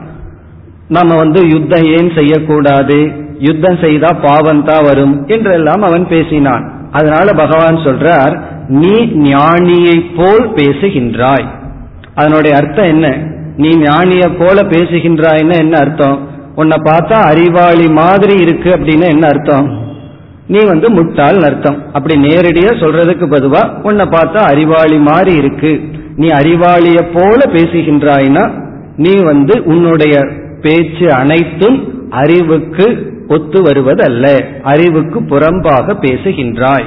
நம்ம 0.88 1.16
வந்து 1.16 1.48
யுத்தம் 1.48 1.85
ஏன் 1.85 2.11
செய்யக்கூடாது? 2.14 3.12
யுத்தம் 3.38 3.78
செய்தா 3.80 4.12
பாவம் 4.12 4.64
தான் 4.64 4.85
வரும் 4.85 5.26
என்றெல்லாம் 5.26 5.82
அவன் 5.82 6.06
பேசினான். 6.06 6.88
அதனால 6.92 7.32
பகவான் 7.32 7.76
சொல்றார் 7.76 8.40
நீ 8.68 8.94
ஞானியை 9.32 10.04
போல் 10.16 10.50
பேசுகின்றாய். 10.50 11.46
அதனுடைய 12.14 12.56
அர்த்தம் 12.56 12.85
என்ன? 12.85 13.09
நீ 13.56 13.68
ஞானியை 13.68 14.37
போல 14.38 14.62
பேசுகின்றாய்னா 14.62 15.56
என்ன 15.56 15.78
அர்த்தம்? 15.78 16.25
உன்னை 16.56 16.78
பார்த்தா 16.78 17.12
அறிவாளி 17.12 17.88
மாதிரி 17.88 18.42
இருக்கு 18.42 18.70
அப்படின்னு 18.70 19.06
என்ன 19.08 19.26
அர்த்தம்? 19.26 19.94
நீ 20.46 20.64
வந்து 20.64 20.90
முட்டாள் 20.90 21.38
அர்த்தம். 21.38 21.82
அப்படி 21.92 22.20
நேரடியா 22.20 22.72
சொல்றதுக்கு 22.82 23.26
பதுவா 23.26 23.80
உன்னை 23.82 24.06
பார்த்தா 24.06 24.36
அறிவாளி 24.36 24.98
மாதிரி 24.98 25.36
இருக்கு. 25.36 25.80
நீ 26.16 26.26
அறிவாளிய 26.26 27.00
போல 27.14 27.38
பேசுகின்றாய்னா 27.52 28.50
நீ 28.96 29.22
வந்து 29.22 29.62
உன்னுடைய 29.64 30.26
பேச்சு 30.62 31.12
அனைத்தும் 31.12 32.10
அறிவுக்கு 32.10 33.14
ஒத்து 33.28 33.62
வருவதல்ல. 33.62 34.44
அறிவுக்கு 34.62 35.20
புறம்பாக 35.20 35.96
பேசுகின்றாய். 36.00 36.86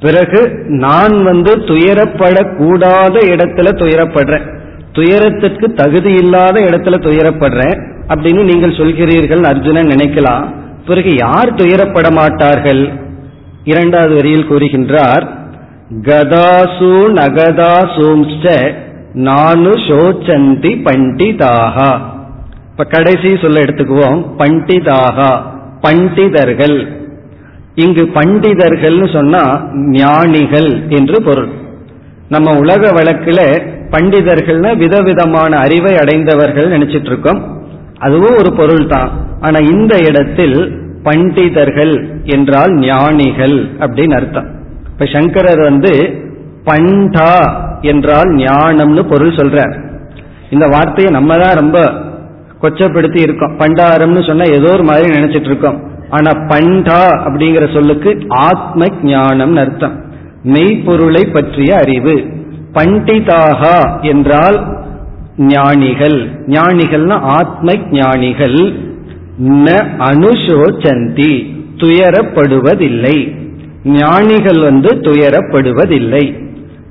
பிறகு 0.00 0.64
நான் 0.66 1.22
வந்து 1.22 1.56
துயரப்படக்கூடாத 1.56 3.16
இடத்துல 3.34 3.68
துயரப்படுறேன். 3.82 4.52
துயரத்திற்கு 4.92 5.72
தகுதி 5.72 6.12
இல்லாத 6.12 6.60
இடத்துல 6.60 6.96
துயரப்படுறேன். 7.06 7.93
அப்படின்னு 8.08 8.42
நீங்கள் 8.42 8.78
சொல்கிறீர்கள் 8.80 9.42
அர்ஜுனன் 9.42 9.86
நினைக்கலாம். 9.86 10.44
பிறகு 10.86 11.14
யார் 11.14 11.54
துயரப்பட 11.54 12.12
மாட்டார்கள் 12.12 12.92
இரண்டாவது 13.64 14.14
வரியில் 14.14 14.48
கூறுகின்றார் 14.50 15.26
கதாசு 16.02 16.92
நகதாசூம்ஸ்ட 17.20 18.74
நானு 19.12 19.70
சோச்சந்தி 19.70 20.72
பண்டிதாகா. 20.86 21.90
இப்ப 22.70 22.84
கடைசி 22.84 23.36
சொல்ல 23.36 23.62
எடுத்துக்குவோம். 23.62 24.26
பண்டிதாகா 24.38 25.32
பண்டிதர்கள். 25.80 26.88
இங்கு 27.74 28.10
பண்டிதர்கள்னு 28.14 29.12
சொன்னா 29.12 29.68
ஞானிகள் 29.72 30.82
என்று 30.88 31.22
பொருள். 31.22 31.48
நம்ம 32.28 32.58
உலக 32.58 32.92
வழக்கில் 32.92 33.62
பண்டிதர்கள்னா 33.90 34.76
விதவிதமான 34.76 35.56
அறிவை 35.56 35.96
அடைந்தவர்கள் 35.96 36.78
நினைச்சிட்டு 36.78 37.10
இருக்கோம். 37.12 37.62
அதுவும் 37.98 38.36
ஒரு 38.36 38.52
பொருள் 38.56 38.86
தான் 38.86 39.10
ஆனா 39.40 39.58
இந்த 39.58 39.96
இடத்தில் 39.96 40.82
பண்டிதர்கள் 41.02 42.22
என்றால் 42.24 42.72
ஞானிகள் 42.78 43.68
அப்படின்னு 43.78 44.14
அர்த்தம். 44.14 44.46
இப்ப 44.92 45.04
சங்கரர் 45.04 45.62
வந்து 45.62 46.22
பண்டா 46.64 47.32
என்றால் 47.80 48.30
ஞானம்னு 48.34 49.02
பொருள் 49.08 49.34
சொல்றார். 49.34 49.74
இந்த 50.50 50.66
வார்த்தையை 50.66 51.12
நம்ம 51.12 51.36
தான் 51.36 51.54
ரொம்ப 51.54 51.92
கொச்சப்படுத்தி 52.62 53.20
இருக்கோம். 53.20 53.56
பண்டாரம்னு 53.58 54.26
சொன்னா 54.26 54.44
ஏதோ 54.44 54.70
ஒரு 54.72 54.82
மாதிரி 54.82 55.18
நினைச்சிட்டு 55.18 55.44
இருக்கோம். 55.44 55.92
ஆனா 56.10 56.30
பண்டா 56.30 57.02
அப்படிங்கிற 57.26 57.74
சொல்லுக்கு 57.74 58.26
ஆத்ம 58.28 58.86
ஞானம் 59.02 59.56
அர்த்தம். 59.56 59.96
மெய்ப்பொருளை 60.44 61.32
பற்றிய 61.32 61.76
அறிவு. 61.76 62.16
பண்டிதாகா 62.72 64.00
என்றால் 64.00 64.73
ஞானிகள். 65.36 66.46
ஞானிகள்னா 66.46 67.12
ஆத்ம 67.12 67.72
ஞானிகள் 67.90 68.72
ந 69.42 69.86
அனுசோச்சந்தி 69.98 71.56
துயரப்படுவதில்லை. 71.76 73.34
ஞானிகள் 73.84 74.58
வந்து 74.58 74.94
துயரப்படுவதில்லை. 74.94 76.48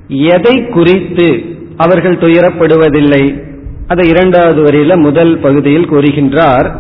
எதை 0.08 0.68
குறித்து 0.68 1.44
அவர்கள் 1.78 2.18
துயரப்படுவதில்லை? 2.18 3.44
அதை 3.88 4.10
இரண்டாவது 4.10 4.64
வரியில 4.64 4.96
முதல் 4.96 5.38
பகுதியில் 5.38 5.92
கூறுகின்றார். 5.92 6.72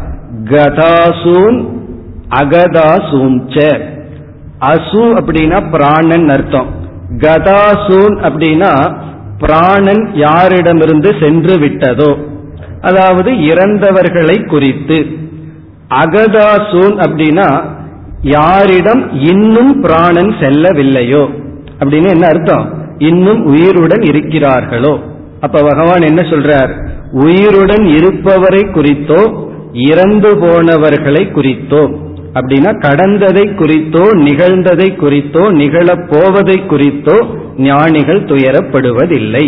கதாசூன் 0.43 1.65
அகதாசூஞ்ச 2.35 3.81
அசு 4.59 5.19
அப்படின்னா 5.19 5.71
பிராணன் 5.71 6.27
அர்த்தம். 6.27 6.69
கதாசூன் 7.17 8.15
அப்படின்னா 8.21 8.95
பிராணன் 9.43 10.03
யாரிடமிருந்து 10.13 11.23
சென்று 11.23 11.57
விட்டதோ? 11.57 12.11
அதாவது 12.81 13.31
இறந்தவர்களை 13.31 14.47
குறித்து. 14.47 15.05
அகதாசூன் 15.89 16.95
அப்படின்னா 17.05 17.49
யாரிடம் 18.21 19.03
இன்னும் 19.13 19.81
பிராணன் 19.81 20.31
செல்லவில்லையோ? 20.39 21.23
அப்படின்னு 21.79 22.09
என்ன 22.09 22.27
அர்த்தம்? 22.27 22.65
இன்னும் 22.97 23.45
உயிருடன் 23.45 23.99
இருக்கிறார்களோ? 23.99 24.99
அப்ப 25.41 25.61
பகவான் 25.61 26.01
என்ன 26.01 26.21
சொல்றார்? 26.21 26.71
உயிருடன் 27.11 27.85
இருப்பவரை 27.85 28.71
குறித்தோ 28.71 29.21
இறந்து 29.73 30.29
போனவர்களை 30.37 31.31
குறித்தோ. 31.31 31.89
அப்படின்னா 32.35 32.71
கடந்ததை 32.85 33.45
குறித்தோ 33.55 34.03
நிகழ்ந்ததை 34.27 34.95
குறித்தோ 34.95 35.43
நிகழப் 35.51 36.07
போவதை 36.11 36.57
குறித்தோ 36.65 37.17
ஞானிகள் 37.57 38.21
துயரப்படுவதில்லை. 38.31 39.45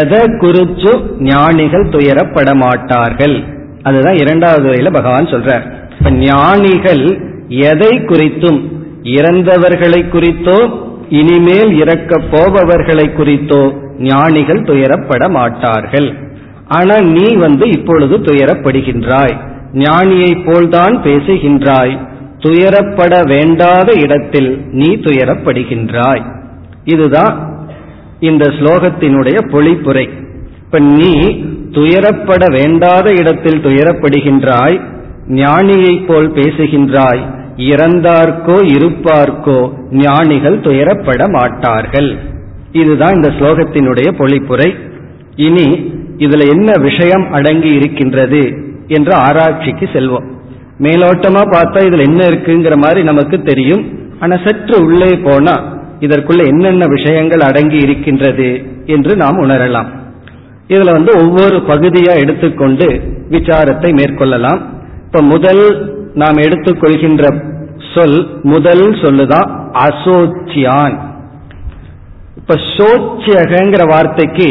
எதை 0.00 0.22
குறிச்சோ 0.42 0.92
ஞானிகள் 1.18 1.84
துயரப்பட 1.88 2.54
மாட்டார்கள் 2.54 3.36
அதுதான் 3.82 4.14
இரண்டாவது 4.14 4.66
வரையில 4.68 4.92
பகவான் 4.92 5.32
சொல்றார். 5.32 5.64
இப்ப 5.98 6.10
ஞானிகள் 6.10 7.04
எதை 7.70 7.92
குறித்தும் 8.10 8.60
இறந்தவர்களை 9.18 10.00
குறித்தோ 10.08 10.58
இனிமேல் 11.08 11.70
இறக்கப் 11.82 12.26
போபவர்களை 12.32 13.06
குறித்தோ 13.14 13.62
ஞானிகள் 13.98 14.62
துயரப்பட 14.62 15.30
மாட்டார்கள் 15.30 16.08
ஆனால் 16.68 17.06
நீ 17.16 17.28
வந்து 17.36 17.66
இப்பொழுது 17.68 18.18
துயரப்படுகின்றாய். 18.18 19.36
ஞானியைப் 19.72 20.52
போல்தான் 20.52 21.02
பேசுகின்றாய். 21.02 21.98
துயரப்பட 22.38 23.26
வேண்டாத 23.26 23.92
இடத்தில் 23.92 24.60
நீ 24.70 24.94
துயரப்படுகின்றாய். 24.94 26.22
இதுதான் 26.84 27.60
இந்த 28.20 28.48
ஸ்லோகத்தினுடைய 28.48 29.38
பொழிப்புரை. 29.48 30.08
இப்ப 30.64 30.78
நீ 30.78 31.12
துயரப்பட 31.70 32.52
வேண்டாத 32.52 33.10
இடத்தில் 33.10 33.60
துயரப்படுகின்றாய் 33.60 34.80
ஞானியைப் 35.28 36.06
போல் 36.06 36.32
பேசுகின்றாய் 36.32 37.20
இறந்தார்க்கோ 37.56 38.56
இருப்பார்க்கோ 38.76 39.72
ஞானிகள் 39.90 40.60
துயரப்பட 40.60 41.30
மாட்டார்கள். 41.30 42.16
இதுதான் 42.72 43.14
இந்த 43.14 43.28
ஸ்லோகத்தினுடைய 43.28 44.12
பொழிப்புரை. 44.18 44.74
இனி 45.36 45.92
இதுல 46.18 46.48
என்ன 46.48 46.72
விஷயம் 46.76 47.32
அடங்கி 47.32 47.68
இருக்கின்றது? 47.68 48.67
என்ற 48.88 49.16
ஆராய்ச்சிக்கு 49.16 49.88
செல்வோம். 49.92 50.26
மேலோட்டமா 50.78 51.42
பார்த்தா 51.52 51.80
இதுல 51.88 52.04
என்ன 52.04 52.26
இருக்குங்கிற 52.26 52.76
மாதிரி 52.76 53.02
நமக்கு 53.02 53.42
தெரியும். 53.42 53.84
ஆனா 54.20 54.36
சற்று 54.44 54.84
உள்ளே 54.84 55.16
போனா 55.16 55.76
இதற்குள்ள 56.00 56.46
என்னென்ன 56.46 56.86
விஷயங்கள் 56.86 57.40
அடங்கி 57.40 57.76
இருக்கின்றது 57.76 58.62
என்று 58.86 59.16
நாம் 59.16 59.42
உணரலாம். 59.42 59.88
இதுல 60.68 60.90
வந்து 60.90 61.12
ஒவ்வொரு 61.16 61.56
பகுதியா 61.56 62.18
எடுத்துக்கொண்டு 62.18 62.86
விசாரத்தை 63.30 63.90
மேற்கொள்ளலாம். 64.00 64.60
இப்ப 65.04 65.22
முதல் 65.22 65.62
நாம் 66.14 66.36
எடுத்துக்கொள்கின்ற 66.36 67.24
சொல் 67.94 68.40
முதல் 68.42 68.90
சொல்லுதான் 68.90 69.48
அசோச்சியான். 69.84 70.96
இப்ப 72.36 72.54
சோச்சியகங்கிற 72.76 73.88
வார்த்தைக்கு 73.88 74.48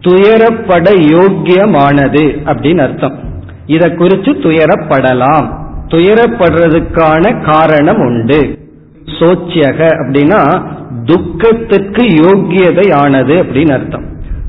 துயரப்பட 0.00 0.86
யோக்கியமானது 1.14 2.22
அப்படின்னு 2.44 2.78
அர்த்தம். 2.78 3.30
இதை 3.66 3.94
குறித்து 3.94 4.32
துயரப்படலாம். 4.32 5.52
துயரப்படுறதுக்கான 5.88 7.44
காரணம் 7.44 7.98
உண்டு. 7.98 8.58
சோச்சியக 9.04 9.80
அப்படின்னா 9.98 10.62
துக்கத்துக்கு 11.04 12.02
யோக்கியதை 12.02 12.94
ஆனது 12.94 13.34
அப்படின்னு 13.34 13.72
அர்த்தம். 13.72 14.04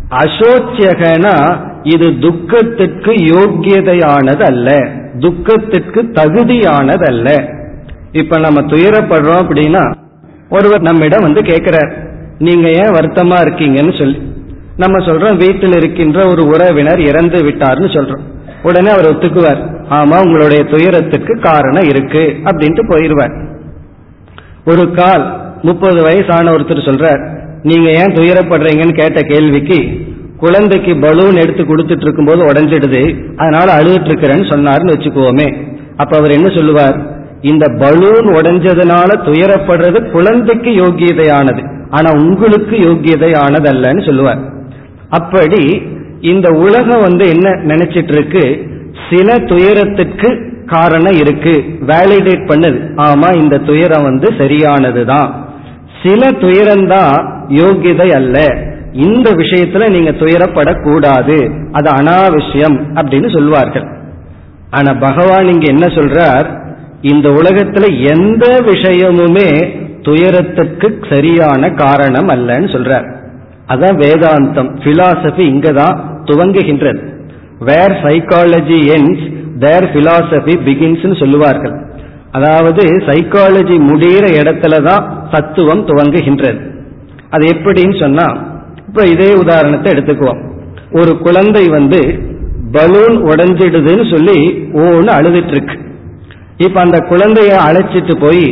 அசோச்சியகனா 0.09 1.57
இது 1.83 2.19
துக்கத்திற்கு 2.19 3.11
யோக்கியதையானது 3.11 4.41
அல்ல 4.41 4.87
துக்கத்திற்கு 5.19 6.01
தகுதியானது 6.01 7.03
அல்ல 7.07 7.49
இப்ப 8.11 8.39
நம்ம 8.39 8.61
துயரப்படுறோம் 8.61 9.43
அப்படின்னா 9.43 9.93
ஒருவர் 10.49 10.81
நம்மிடம் 10.81 11.21
வந்து 11.21 11.41
கேட்கிறார் 11.41 11.93
நீங்க 12.39 12.69
ஏன் 12.69 12.91
வருத்தமா 12.91 13.35
இருக்கீங்கன்னு 13.43 13.97
சொல்லி. 13.97 14.31
நம்ம 14.77 15.05
சொல்றோம் 15.05 15.37
வீட்டில் 15.37 15.75
இருக்கின்ற 15.75 16.27
ஒரு 16.27 16.45
உறவினர் 16.45 16.99
இறந்து 16.99 17.43
விட்டார்னு 17.43 17.89
சொல்றோம். 17.95 18.23
உடனே 18.63 18.89
அவர் 18.89 19.09
ஒத்துக்குவார். 19.11 19.61
ஆமா 19.97 20.17
உங்களுடைய 20.25 20.61
துயரத்துக்கு 20.73 21.33
காரணம் 21.47 21.87
இருக்கு 21.91 22.23
அப்படின்ட்டு 22.45 22.83
போயிருவார். 22.91 23.33
ஒரு 24.71 24.83
கால் 24.93 25.25
முப்பது 25.61 25.99
வயசான 26.03 26.51
ஒருத்தர் 26.51 26.87
சொல்றார் 26.89 27.21
நீங்க 27.69 27.89
ஏன் 28.01 28.15
துயரப்படுறீங்கன்னு 28.17 28.95
கேட்ட 29.01 29.19
கேள்விக்கு 29.21 29.77
குழந்தைக்கு 30.37 30.93
பலூன் 30.95 31.37
எடுத்து 31.43 31.63
கொடுத்துட்டு 31.63 32.05
இருக்கும்போது 32.05 32.41
உடஞ்சிடுது 32.45 33.01
அதனால 33.35 33.67
அழுதுட்டு 33.79 34.09
இருக்கிறேன்னு 34.11 34.47
சொன்னார்னு 34.53 34.93
வச்சுக்குவோமே 34.95 35.47
அப்ப 35.97 36.13
அவர் 36.17 36.31
என்ன 36.31 36.47
சொல்லுவார்? 36.49 36.97
இந்த 37.41 37.65
பலூன் 37.81 38.27
உடைஞ்சதுனால 38.37 39.09
துயரப்படுறது 39.27 39.99
குழந்தைக்கு 40.11 40.71
யோகியதையானது 40.83 41.63
ஆனா 41.89 42.09
உங்களுக்கு 42.21 42.75
யோகியதையானது 42.87 43.67
அல்லன்னு 43.73 44.05
சொல்லுவார். 44.05 44.41
அப்படி 45.09 45.63
இந்த 46.23 46.51
உலகம் 46.51 47.01
வந்து 47.01 47.29
என்ன 47.29 47.49
நினைச்சிட்டு 47.49 48.11
இருக்கு 48.11 48.67
சில 49.09 49.37
துயரத்துக்கு 49.37 50.57
காரணம் 50.65 51.13
இருக்கு. 51.13 51.63
வேலிடேட் 51.87 52.47
பண்ணுது. 52.47 52.79
ஆமா 52.95 53.35
இந்த 53.35 53.57
துயரம் 53.57 54.03
வந்து 54.03 54.31
சரியானதுதான். 54.31 55.29
சில 56.03 56.27
துயரம்தான் 56.27 57.45
யோகிதை 57.47 58.13
அல்ல. 58.13 58.57
இந்த 58.93 59.31
விஷயத்துல 59.31 59.89
நீங்க 59.89 60.11
துயரப்படக்கூடாது. 60.11 61.51
அது 61.71 61.89
அனாவசியம் 61.91 62.77
அப்படின்னு 62.93 63.33
சொல்வார்கள். 63.33 63.87
ஆனா 64.69 64.93
பகவான் 64.93 65.45
இங்க 65.45 65.65
என்ன 65.65 65.85
சொல்றார்? 65.85 66.45
இந்த 67.01 67.29
உலகத்துல 67.29 68.15
எந்த 68.17 68.61
விஷயமுமே 68.65 69.79
துயரத்துக்கு 70.01 70.99
சரியான 71.09 71.69
காரணம் 71.69 72.29
அல்லன்னு 72.29 72.69
சொல்றார். 72.75 73.13
அதான் 73.67 73.99
வேதாந்தம் 74.03 74.75
பிலாசபி 74.83 75.43
இங்கதான் 75.53 76.11
துவங்குகின்றது 76.29 77.01
where 77.69 77.95
psychology 78.05 78.79
ends 78.95 79.23
there 79.63 79.87
philosophy 79.93 80.53
begins 80.67 81.19
சொல்லுவார்கள். 81.21 81.75
அதாவது 82.37 82.83
சைக்காலஜி 83.07 83.75
முடிகிற 83.89 84.25
இடத்துல 84.41 84.79
தான் 84.87 85.03
தத்துவம் 85.33 85.83
துவங்குகின்றது. 85.89 86.59
அது 87.33 87.43
எப்படின்னு 87.55 87.95
சொன்னா 88.03 88.27
இப்ப 88.87 89.05
இதே 89.13 89.29
உதாரணத்தை 89.43 89.89
எடுத்துக்குவோம். 89.93 90.41
ஒரு 90.99 91.11
குழந்தை 91.25 91.63
வந்து 91.77 91.99
பலூன் 92.75 93.15
உடஞ்சிடுதுன்னு 93.31 94.05
சொல்லி 94.13 94.37
ஓன்னு 94.83 95.11
அழுதுட்டு 95.17 95.53
இருக்கு 95.55 95.75
இப்ப 96.65 96.77
அந்த 96.81 96.97
குழந்தைய 97.11 97.51
அழைச்சிட்டு 97.67 98.15
போய் 98.23 98.45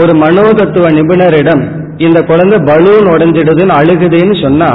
ஒரு 0.00 0.12
மனோதத்துவ 0.22 0.86
நிபுணரிடம் 0.96 1.62
இந்த 2.06 2.18
குழந்தை 2.30 2.56
பலூன் 2.70 3.06
உடஞ்சிடுதுன்னு 3.14 3.74
அழுகுதுன்னு 3.80 4.36
சொன்னா 4.42 4.70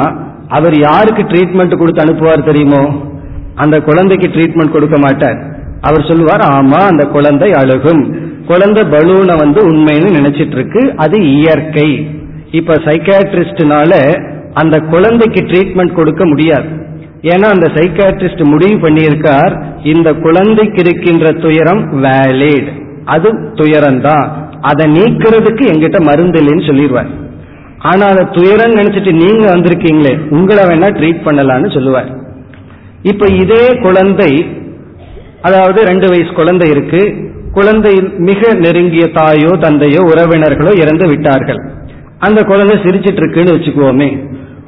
அவர் 0.58 0.76
யாருக்கு 0.88 1.24
ட்ரீட்மெண்ட் 1.32 1.80
கொடுத்து 1.82 2.04
அனுப்புவார் 2.06 2.50
தெரியுமோ? 2.50 2.84
அந்த 3.64 3.76
குழந்தைக்கு 3.90 4.28
ட்ரீட்மெண்ட் 4.36 4.76
கொடுக்க 4.76 4.98
மாட்டார். 4.98 5.40
அவர் 5.88 6.08
சொல்லுவார் 6.10 6.44
ஆமா 6.58 6.82
அந்த 6.92 7.04
குழந்தை 7.16 7.50
அழுகும். 7.62 8.02
குழந்தை 8.50 8.84
பலூனை 8.94 9.36
வந்து 9.44 9.60
உண்மைன்னு 9.72 10.10
நினைச்சிட்டு 10.18 10.58
இருக்கு 10.60 10.82
அது 11.04 11.18
இயற்கை. 11.38 11.90
இப்ப 12.60 12.78
சைக்காட்ரிஸ்ட்னால 12.88 13.94
அந்த 14.62 14.76
குழந்தைக்கு 14.94 15.42
ட்ரீட்மெண்ட் 15.52 15.98
கொடுக்க 16.00 16.24
முடியாது. 16.26 16.68
ஏன்னா 17.34 17.48
அந்த 17.56 17.68
சைக்காட்ரிஸ்ட் 17.78 18.44
முடிவு 18.54 18.78
பண்ணியிருக்கார் 18.86 19.54
இந்த 19.94 20.10
குழந்தைக்கு 20.26 20.80
இருக்கின்ற 20.86 21.28
துயரம் 21.44 21.84
வேலிட் 22.06 22.70
அது 23.14 23.30
துயரம் 23.60 24.02
தான் 24.08 24.26
அதை 24.70 24.86
நீக்கிறதுக்கு 24.98 25.64
எங்கிட்ட 25.74 26.00
மருந்து 26.10 26.40
இல்லைன்னு 26.42 26.68
சொல்லிடுவார். 26.70 27.12
ஆனா 27.90 28.06
அதை 28.14 28.24
துயரம் 28.32 28.78
நினைச்சிட்டு 28.80 29.12
நீங்க 29.24 29.44
வந்திருக்கீங்களே 29.54 30.14
உங்களை 30.30 30.64
வேணா 30.64 30.90
ட்ரீட் 30.98 31.26
பண்ணலான்னு 31.28 31.70
சொல்லுவார். 31.74 32.10
இப்ப 33.02 33.26
இதே 33.44 33.64
குழந்தை 33.86 34.32
அதாவது 35.42 35.80
ரெண்டு 35.84 36.08
வயசு 36.10 36.32
குழந்தை 36.34 36.70
இருக்கு 36.70 37.02
குழந்தை 37.54 37.94
மிக 38.18 38.52
நெருங்கிய 38.54 39.06
தாயோ 39.08 39.52
தந்தையோ 39.64 40.02
உறவினர்களோ 40.12 40.74
இறந்து 40.84 41.08
விட்டார்கள். 41.08 41.62
அந்த 42.20 42.40
குழந்தை 42.44 42.76
சிரிச்சிட்டு 42.84 43.22
இருக்குன்னு 43.24 43.56
வச்சுக்குவோமே. 43.56 44.10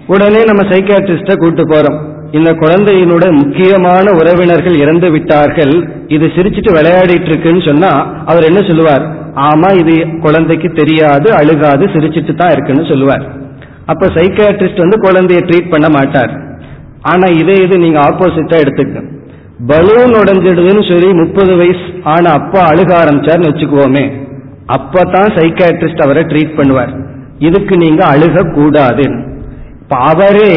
உடனே 0.08 0.42
நம்ம 0.44 0.62
சைக்காட்ரிஸ்ட 0.72 1.36
கூட்டு 1.36 1.64
போறோம். 1.64 2.00
இந்த 2.38 2.52
குழந்தையினுடைய 2.62 3.32
முக்கியமான 3.40 4.06
உறவினர்கள் 4.20 4.76
இறந்து 4.84 5.08
விட்டார்கள். 5.16 5.74
இது 6.16 6.26
சிரிச்சிட்டு 6.36 6.72
விளையாடிட்டு 6.78 7.30
இருக்குன்னு 7.32 7.62
சொன்னா 7.68 7.92
அவர் 8.32 8.48
என்ன 8.50 8.62
சொல்லுவார்? 8.70 9.04
ஆமா 9.50 9.70
இது 9.82 9.96
குழந்தைக்கு 10.26 10.70
தெரியாது 10.80 11.28
அழுகாது 11.40 11.84
சிரிச்சிட்டு 11.96 12.34
தான் 12.40 12.54
இருக்குன்னு 12.56 12.86
சொல்லுவார். 12.92 13.26
அப்ப 13.92 14.08
சைக்காட்ரிஸ்ட் 14.18 14.84
வந்து 14.84 14.98
குழந்தைய 15.06 15.40
ட்ரீட் 15.50 15.74
பண்ண 15.74 15.88
மாட்டார். 15.98 16.34
ஆனா 17.12 17.28
இதே 17.42 17.56
இது 17.66 17.76
நீங்க 17.84 18.00
ஆப்போசிட்டா 18.10 18.58
எடுத்துக்க 18.64 19.04
பலூன் 19.72 20.14
உடஞ்சிடுதுன்னு 20.22 20.84
சொல்லி 20.92 21.10
முப்பது 21.20 21.54
வயசு 21.60 21.86
ஆனா 22.14 22.30
அப்பா 22.40 22.62
அழுக 22.72 22.90
ஆரம்பிச்சார்னு 23.02 23.50
வச்சுக்குவோமே 23.50 24.06
அப்பதான் 24.76 25.30
சைக்காட்ரிஸ்ட் 25.38 26.04
அவரை 26.06 26.24
ட்ரீட் 26.32 26.58
பண்ணுவார். 26.60 26.94
இதுக்கு 27.48 27.76
நீங்க 27.84 28.02
அழுக 28.14 28.46
கூடாது 28.58 29.06
அவரே 30.10 30.52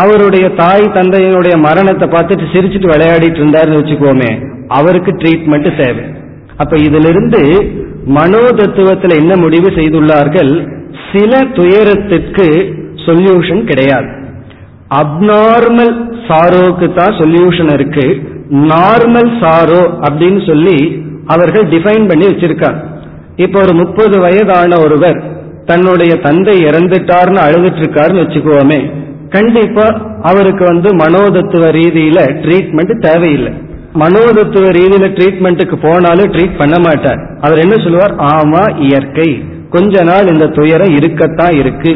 அவருடைய 0.00 0.46
தாய் 0.60 0.86
தந்தையினுடைய 0.96 1.54
மரணத்தை 1.66 2.06
பார்த்துட்டு 2.14 2.46
சிரிச்சுட்டு 2.54 2.88
விளையாடிட்டு 2.92 3.40
இருந்தாருன்னு 3.42 3.80
வச்சுக்கோமே 3.80 4.30
அவருக்கு 4.76 5.12
ட்ரீட்மெண்ட் 5.22 5.70
தேவை 5.80 6.04
அப்ப 6.62 6.74
இதிலிருந்து 6.86 7.42
மனோ 8.16 8.40
தத்துவத்தில் 8.58 9.18
என்ன 9.20 9.32
முடிவு 9.42 9.68
செய்துள்ளார்கள்? 9.76 10.52
சில 11.10 11.32
துயரத்திற்கு 11.58 12.46
சொல்யூஷன் 13.06 13.62
கிடையாது. 13.70 14.10
அப்நார்மல் 15.00 15.94
சாரோக்கு 16.28 16.86
தான் 16.98 17.16
சொல்யூஷன் 17.20 17.72
இருக்கு. 17.76 18.06
நார்மல் 18.72 19.30
சாரோ 19.42 19.82
அப்படின்னு 20.06 20.40
சொல்லி 20.50 20.76
அவர்கள் 21.34 21.64
டிஃபைன் 21.74 22.08
பண்ணி 22.10 22.26
வச்சிருக்காங்க. 22.30 22.80
இப்ப 23.44 23.58
ஒரு 23.64 23.74
முப்பது 23.82 24.16
வயதான 24.24 24.70
ஒருவர் 24.84 25.20
தன்னுடைய 25.70 26.12
தந்தை 26.26 26.56
இறந்துட்டார்னு 26.68 27.40
அழுதுட்டு 27.46 27.80
இருக்காருன்னு 27.82 28.24
வச்சுக்கோமே 28.24 28.80
கண்டிப்பா 29.34 29.86
அவருக்கு 30.22 30.64
வந்து 30.64 30.90
மனோதத்துவ 30.96 31.64
ரீதியில 31.70 32.18
ட்ரீட்மெண்ட் 32.44 32.98
தேவையில்லை. 32.98 33.52
மனோதத்துவ 33.94 34.66
ரீதியில 34.70 35.06
ட்ரீட்மெண்ட்டுக்கு 35.16 35.76
போனாலும் 35.82 36.32
ட்ரீட் 36.32 36.58
பண்ண 36.58 36.78
மாட்டார். 36.78 37.20
அவர் 37.40 37.58
என்ன 37.58 37.74
சொல்லுவார்? 37.74 38.14
ஆமா 38.14 38.62
இயற்கை. 38.80 39.44
கொஞ்ச 39.70 40.02
நாள் 40.02 40.26
இந்த 40.26 40.46
துயரம் 40.46 40.96
இருக்கத்தான் 40.96 41.52
இருக்கு. 41.52 41.92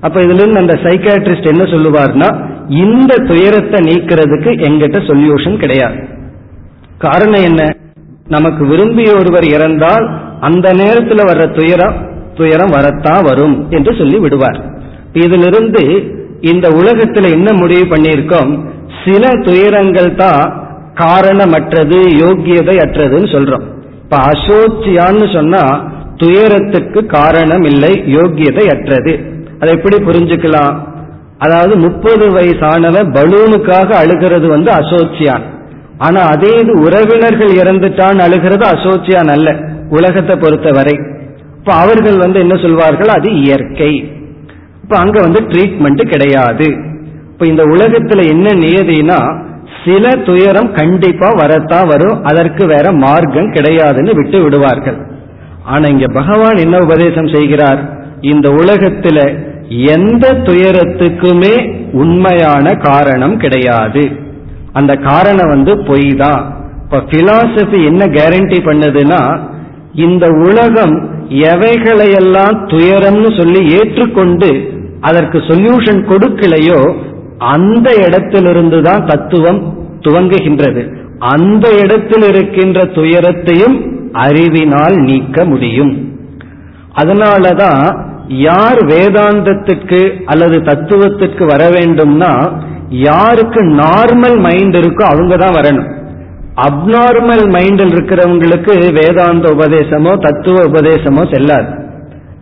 அப்ப 0.00 0.20
இதுல 0.20 0.34
இருந்து 0.34 0.60
அந்த 0.60 0.74
சைக்காட்ரிஸ்ட் 0.82 1.46
என்ன 1.46 1.62
சொல்லுவார்னா 1.62 2.30
இந்த 2.68 3.14
துயரத்தை 3.14 3.80
நீக்கிறதுக்கு 3.80 4.50
எங்கிட்ட 4.68 4.98
சொல்யூஷன் 5.08 5.58
கிடையாது. 5.58 5.98
காரணம் 6.98 7.42
என்ன? 7.42 7.62
நமக்கு 8.28 8.66
விரும்பிய 8.66 9.14
ஒருவர் 9.14 9.44
இறந்தால் 9.44 10.06
அந்த 10.40 10.72
நேரத்தில் 10.72 11.24
வர்ற 11.24 11.44
துயரம் 11.58 11.94
துயரம் 12.36 12.70
வரத்தான் 12.70 13.22
வரும் 13.22 13.56
என்று 13.70 13.94
சொல்லி 13.94 14.18
விடுவார். 14.18 14.60
இதிலிருந்து 15.12 15.80
இந்த 16.50 16.68
உலகத்துல 16.68 17.30
என்ன 17.30 17.52
முடிவு 17.52 17.84
பண்ணியிருக்கோம்? 17.96 18.52
சில 19.04 19.28
துயரங்கள் 19.42 20.14
தான் 20.14 20.42
காரணமற்றது 20.94 22.00
யோக்கியதை 22.22 22.76
அற்றதுன்னு 22.84 23.28
சொல்றோம். 23.34 23.64
இப்ப 24.02 24.16
அசோச்சியான்னு 24.16 25.26
சொன்னா 25.34 25.62
துயரத்துக்கு 26.16 27.06
காரணம் 27.06 27.62
இல்லை 27.62 27.92
யோக்கியதை 28.06 28.64
அற்றது 28.74 29.12
அதை 29.60 29.70
எப்படி 29.74 29.96
புரிஞ்சுக்கலாம்? 29.96 30.74
அதாவது 31.38 31.76
முப்பது 31.76 32.26
வயசானவன் 32.32 33.08
பலூனுக்காக 33.12 33.88
அழுகிறது 33.92 34.46
வந்து 34.48 34.70
அசோச்சியான். 34.70 35.44
ஆனா 35.98 36.20
அதே 36.20 36.52
இது 36.62 36.72
உறவினர்கள் 36.80 37.52
இறந்துட்டான் 37.62 38.18
அழுகிறது 38.18 38.64
அசோச்சியான் 38.66 39.30
அல்ல 39.30 39.48
உலகத்தை 39.90 40.36
பொறுத்தவரை. 40.36 40.94
இப்ப 41.58 41.74
அவர்கள் 41.74 42.18
வந்து 42.18 42.38
என்ன 42.40 42.54
சொல்வார்கள்? 42.54 43.08
அது 43.08 43.28
இயற்கை. 43.42 43.92
இப்ப 44.92 45.04
அங்க 45.04 45.20
வந்து 45.20 45.40
ட்ரீட்மெண்ட் 45.50 46.02
கிடையாது. 46.08 46.66
இப்ப 47.32 47.46
இந்த 47.46 47.62
உலகத்துல 47.64 48.24
என்ன 48.28 48.48
நியதினா 48.50 49.18
சில 49.84 50.10
துயரம் 50.26 50.72
கண்டிப்பா 50.72 51.28
வரத்தான் 51.28 51.86
வரும் 51.88 52.18
அதற்கு 52.24 52.66
வேற 52.66 52.92
மார்க்கம் 52.92 53.48
கிடையாதுன்னு 53.52 54.12
விட்டு 54.14 54.38
விடுவார்கள். 54.42 54.98
ஆனா 55.64 55.88
இங்க 55.88 56.06
பகவான் 56.06 56.56
என்ன 56.56 56.78
உபதேசம் 56.78 57.28
செய்கிறார்? 57.28 57.80
இந்த 58.20 58.48
உலகத்துல 58.50 59.18
எந்த 59.96 60.34
துயரத்துக்குமே 60.48 61.54
உண்மையான 61.92 62.74
காரணம் 62.88 63.36
கிடையாது. 63.36 64.04
அந்த 64.72 64.94
காரணம் 65.08 65.48
வந்து 65.48 65.74
பொய் 65.84 66.08
தான் 66.16 66.42
இப்ப 66.84 67.02
பிலாசபி 67.12 67.80
என்ன 67.84 68.04
கேரண்டி 68.18 68.60
பண்ணுதுன்னா 68.68 69.22
இந்த 69.92 70.26
உலகம் 70.48 70.94
எவைகளையெல்லாம் 71.50 72.56
துயரம்னு 72.74 73.32
சொல்லி 73.40 73.60
ஏற்றுக்கொண்டு 73.78 74.52
அதற்கு 75.06 75.38
சொல்யூஷன் 75.50 76.00
கொடுக்கலையோ 76.10 76.80
அந்த 77.52 77.88
இடத்திலிருந்து 78.06 78.78
தான் 78.82 79.02
தத்துவம் 79.06 79.60
துவங்குகின்றது. 80.06 80.82
அந்த 81.34 81.66
இடத்தில் 81.82 82.24
இருக்கின்ற 82.28 82.78
துயரத்தையும் 82.96 83.76
அறிவினால் 84.24 84.96
நீக்க 85.08 85.44
முடியும். 85.44 85.92
அதனாலதான் 87.00 87.82
யார் 88.46 88.80
வேதாந்தத்துக்கு 88.90 90.00
அல்லது 90.32 90.56
தத்துவத்துக்கு 90.68 91.44
வர 91.52 91.62
வேண்டும்னா 91.76 92.32
யாருக்கு 93.06 93.60
நார்மல் 93.82 94.38
மைண்ட் 94.46 94.76
இருக்கோ 94.80 95.04
அவங்க 95.12 95.34
தான் 95.36 95.58
வரணும் 95.58 95.90
அப்நார்மல் 96.66 97.44
மைண்டில் 97.54 97.92
இருக்கிறவங்களுக்கு 97.94 98.72
வேதாந்த 98.98 99.46
உபதேசமோ 99.56 100.12
தத்துவ 100.26 100.64
உபதேசமோ 100.70 101.22
செல்லாது. 101.34 101.70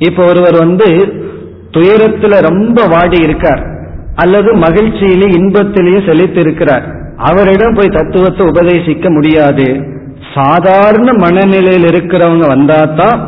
இப்ப 0.08 0.24
ஒருவர் 0.30 0.56
வந்து 0.64 0.88
துயரத்துல 1.72 2.40
ரொம்ப 2.48 2.86
வாடி 2.86 3.18
இருக்கார். 3.20 3.62
அல்லது 4.14 4.54
மகிழ்ச்சியிலே 4.54 5.28
இன்பத்திலேயே 5.28 6.00
செலுத்திருக்கிறார் 6.08 7.14
அவரிடம் 7.16 7.74
போய் 7.74 7.88
தத்துவத்தை 7.88 8.46
உபதேசிக்க 8.46 9.10
முடியாது. 9.10 9.80
சாதாரண 10.34 11.12
மனநிலையில் 11.12 11.90
இருக்கிறவங்க 11.90 12.46
வந்தாதான் 12.46 13.20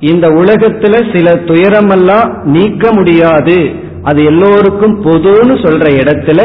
இந்த 0.00 0.28
உலகத்துல 0.28 1.16
சில 1.16 1.34
துயரமெல்லாம் 1.34 2.42
நீக்க 2.42 2.92
முடியாது. 2.92 3.70
அது 4.02 4.24
எல்லோருக்கும் 4.24 5.04
பொதுன்னு 5.04 5.56
சொல்ற 5.64 5.86
இடத்துல 6.02 6.40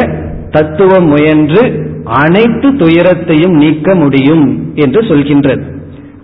தத்துவம் 0.52 1.08
முயன்று 1.08 1.64
அனைத்து 2.04 2.76
துயரத்தையும் 2.76 3.54
நீக்க 3.54 3.96
முடியும் 3.96 4.72
என்று 4.76 5.02
சொல்கின்றது. 5.02 5.64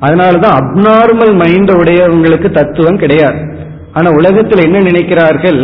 அதனாலதான் 0.01 0.57
அப்நார்மல் 0.59 1.35
மைண்ட் 1.35 1.71
உடையவங்களுக்கு 1.71 2.51
தத்துவம் 2.51 2.97
கிடையாது. 2.97 3.59
ஆனா 3.95 4.09
உலகத்தில் 4.11 4.65
என்ன 4.65 4.79
நினைக்கிறார்கள்? 4.79 5.61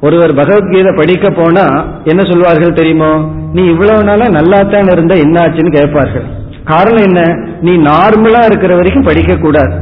ஒருவர் 0.00 0.32
பகவத்கீதை 0.34 0.92
படிக்க 0.96 1.26
போனா 1.30 1.64
என்ன 2.04 2.22
சொல்வார்கள் 2.22 2.78
தெரியுமோ? 2.80 3.10
நீ 3.52 3.62
இவ்வளவு 3.64 4.04
நாளா 4.04 4.26
நல்லா 4.28 4.60
தான் 4.74 4.90
இருந்த 4.94 5.14
என்னாச்சுன்னு 5.14 5.72
கேட்பார்கள். 5.78 6.26
காரணம் 6.64 7.06
என்ன? 7.08 7.20
நீ 7.60 7.72
நார்மலா 7.90 8.44
இருக்கிற 8.44 8.72
வரைக்கும் 8.76 9.08
படிக்க 9.10 9.34
கூடாது. 9.34 9.74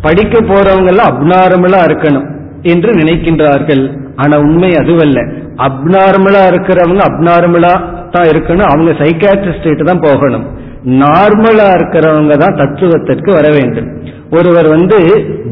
படிக்க 0.00 0.40
போறவங்க 0.40 0.86
எல்லாம் 0.86 1.10
அப்நார்மலா 1.12 1.80
இருக்கணும் 1.88 2.26
என்று 2.62 2.90
நினைக்கின்றார்கள். 2.94 3.84
ஆனா 4.16 4.36
உண்மை 4.38 4.70
அதுவல்ல. 4.82 5.18
அப்நார்மலா 5.66 6.42
இருக்கிறவங்க 6.52 7.02
அப்நார்மலா 7.10 7.74
தான் 8.14 8.28
இருக்கணும். 8.32 8.68
அவங்க 8.72 8.90
சைக்காட்ரிஸ்ட் 9.02 9.88
தான் 9.90 10.04
போகணும். 10.06 10.46
நார்மலா 10.84 11.68
இருக்கிறவங்க 11.78 12.36
தான் 12.36 12.58
தத்துவத்திற்கு 12.60 13.30
வர 13.32 13.48
வேண்டும். 13.58 13.88
ஒருவர் 14.34 14.68
வந்து 14.76 14.98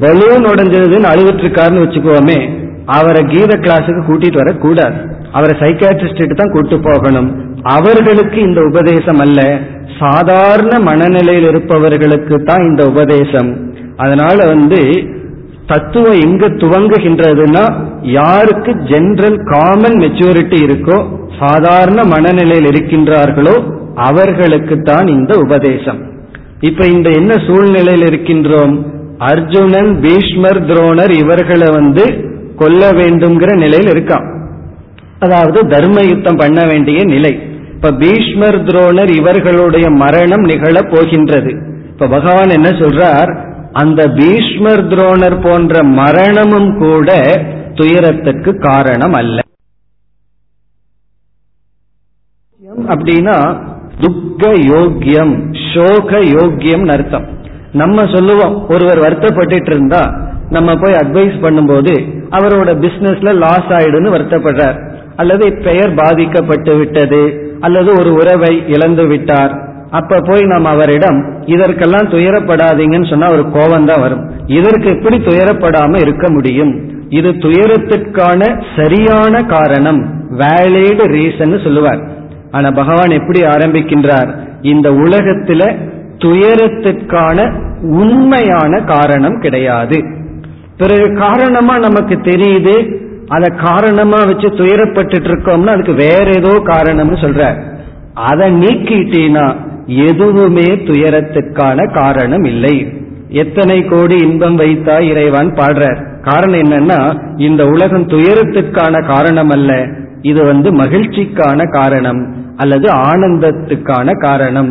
பலூன் 0.03 0.45
உடஞ்சதுன்னு 0.53 1.11
அழுதுட்டு 1.13 1.45
இருக்காருன்னு 1.45 1.85
வச்சுக்கோமே 1.85 2.39
அவரை 2.97 3.23
கீத 3.33 3.53
கிளாஸுக்கு 3.65 4.03
கூட்டிட்டு 4.09 4.41
வரக்கூடாது. 4.43 4.99
அவரை 5.37 5.55
சைக்காட்ரிஸ்டுக்கு 5.63 6.35
தான் 6.37 6.55
கூட்டு 6.55 6.77
போகணும். 6.87 7.29
அவர்களுக்கு 7.77 8.39
இந்த 8.49 8.61
உபதேசம் 8.71 9.21
அல்ல. 9.25 9.41
சாதாரண 10.01 10.75
மனநிலையில் 10.89 11.49
இருப்பவர்களுக்கு 11.53 12.37
தான் 12.51 12.63
இந்த 12.71 12.83
உபதேசம். 12.93 13.51
அதனால 14.05 14.39
வந்து 14.53 14.81
தத்துவம் 15.71 16.21
எங்க 16.27 16.47
துவங்குகின்றதுன்னா 16.63 17.65
யாருக்கு 18.19 18.73
ஜென்ரல் 18.93 19.39
காமன் 19.53 19.97
மெச்சூரிட்டி 20.05 20.61
இருக்கோ 20.67 20.99
சாதாரண 21.41 22.01
மனநிலையில் 22.15 22.71
இருக்கின்றார்களோ 22.73 23.57
அவர்களுக்கு 24.09 24.77
தான் 24.91 25.09
இந்த 25.17 25.33
உபதேசம். 25.47 26.01
இப்ப 26.61 26.87
இந்த 26.87 27.11
என்ன 27.11 27.35
சூழ்நிலையில் 27.47 28.09
இருக்கின்றோம்? 28.09 28.87
அர்ஜுனன் 29.19 30.01
பீஷ்மர் 30.01 30.67
துரோணர் 30.67 31.11
இவர்களை 31.11 31.69
வந்து 31.71 32.05
கொல்ல 32.57 32.93
வேண்டும்ங்கிற 32.93 33.57
நிலையில் 33.57 33.93
இருக்கான். 33.93 34.37
அதாவது 35.19 35.67
தர்ம 35.67 36.01
யுத்தம் 36.01 36.37
பண்ண 36.37 36.67
வேண்டிய 36.67 37.05
நிலை. 37.05 37.41
இப்ப 37.75 37.93
பீஷ்மர் 37.93 38.65
துரோணர் 38.65 39.17
இவர்களுடைய 39.17 39.91
மரணம் 39.91 40.41
நிகழப் 40.41 40.91
போகின்றது. 40.91 41.51
இப்ப 41.89 42.07
பகவான் 42.07 42.49
என்ன 42.49 42.69
சொல்றார்? 42.69 43.47
அந்த 43.73 44.09
பீஷ்மர் 44.09 44.89
துரோணர் 44.89 45.43
போன்ற 45.43 45.83
மரணமும் 45.83 46.79
கூட 46.79 47.23
துயரத்துக்கு 47.75 48.59
காரணம் 48.59 49.13
அல்ல. 49.13 49.41
அப்படின்னா 52.89 53.67
துக்க 54.01 54.53
யோக்கியம் 54.55 55.55
சோக 55.75 56.21
யோக்கியம் 56.37 56.87
அர்த்தம். 56.89 57.27
நம்ம 57.73 58.05
சொல்லுவோம் 58.15 58.55
ஒருவர் 58.69 58.99
வருத்தப்பட்டு 58.99 59.57
இருந்தா 59.67 60.03
நம்ம 60.51 60.75
போய் 60.77 61.01
அட்வைஸ் 61.01 61.37
பண்ணும்போது 61.43 61.95
அவரோட 62.31 62.71
பிசினஸ்ல 62.85 63.35
லாஸ் 63.35 63.71
ஆயிடுன்னு 63.79 64.15
வருத்தப்படுறார். 64.17 64.79
அல்லது 65.17 65.47
பெயர் 65.65 65.95
பாதிக்கப்பட்டு 65.95 66.77
விட்டது 66.77 67.23
அல்லது 67.61 67.91
ஒரு 68.01 68.11
உறவை 68.13 68.63
இழந்து 68.69 69.07
விட்டார். 69.07 69.53
அப்ப 69.91 70.21
போய் 70.21 70.43
நாம் 70.43 70.65
அவரிடம் 70.65 71.19
இதற்கெல்லாம் 71.47 72.09
துயரப்படாதீங்கன்னு 72.09 73.11
சொன்னா 73.11 73.29
ஒரு 73.31 73.45
கோபம் 73.51 73.87
தான் 73.87 74.01
வரும். 74.01 74.25
இதற்கு 74.47 74.89
எப்படி 74.91 75.17
துயரப்படாம 75.17 76.01
இருக்க 76.01 76.27
முடியும்? 76.31 76.73
இது 77.09 77.31
துயரத்திற்கான 77.31 78.41
சரியான 78.77 79.43
காரணம். 79.43 80.01
வேலிடு 80.41 81.05
ரீசன் 81.17 81.63
சொல்லுவார். 81.65 82.03
ஆனா 82.51 82.71
பகவான் 82.71 83.11
எப்படி 83.11 83.43
ஆரம்பிக்கின்றார்? 83.43 84.31
இந்த 84.63 84.91
உலகத்துல 84.91 85.77
துயரத்திற்கான 86.19 87.53
உண்மையான 87.83 88.81
காரணம் 88.81 89.41
கிடையாது. 89.41 90.05
பிறகு 90.77 91.15
காரணமா 91.15 91.79
நமக்கு 91.79 92.15
தெரியுது. 92.15 92.97
அதை 93.29 93.59
காரணமா 93.59 94.25
வச்சு 94.25 94.49
துயரப்பட்டு 94.49 95.17
இருக்கோம்னா 95.25 95.67
அதுக்கு 95.67 95.93
வேற 95.93 96.25
ஏதோ 96.25 96.49
காரணம்னு 96.49 97.21
சொல்ற. 97.21 97.63
அதை 98.15 98.53
நீக்கிட்டீனா 98.53 99.57
எதுவுமே 99.87 100.65
துயரத்துக்கான 100.65 101.93
காரணம் 101.93 102.45
இல்லை. 102.45 102.93
எத்தனை 103.29 103.85
கோடி 103.85 104.17
இன்பம் 104.17 104.59
வைத்தா 104.59 105.01
இறைவான் 105.01 105.53
பாடுறார். 105.55 106.21
காரணம் 106.23 106.61
என்னன்னா 106.61 107.21
இந்த 107.37 107.67
உலகம் 107.67 108.09
துயரத்துக்கான 108.09 109.07
காரணம் 109.07 109.49
அல்ல 109.49 109.87
இது 110.23 110.45
வந்து 110.45 110.73
மகிழ்ச்சிக்கான 110.73 111.71
காரணம். 111.71 112.48
அல்லது 112.59 112.87
ஆனந்தத்துக்கான 112.95 114.13
காரணம். 114.27 114.71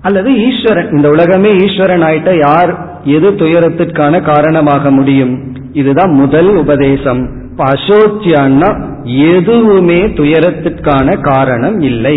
அல்லது 0.00 0.30
ஈஸ்வரன் 0.46 0.90
இந்த 0.96 1.08
உலகமே 1.10 1.50
ஈஸ்வரன் 1.56 2.02
ஆயிட்ட 2.02 2.30
யார் 2.38 2.72
எது 3.16 3.30
துயரத்திற்கான 3.30 4.20
காரணமாக 4.22 4.90
முடியும்? 4.90 5.34
இதுதான் 5.72 6.12
முதல் 6.12 6.50
உபதேசம். 6.56 7.22
அசோச்சியான்னா 7.56 8.70
எதுவுமே 9.34 10.00
துயரத்திற்கான 10.18 11.20
காரணம் 11.20 11.78
இல்லை. 11.80 12.16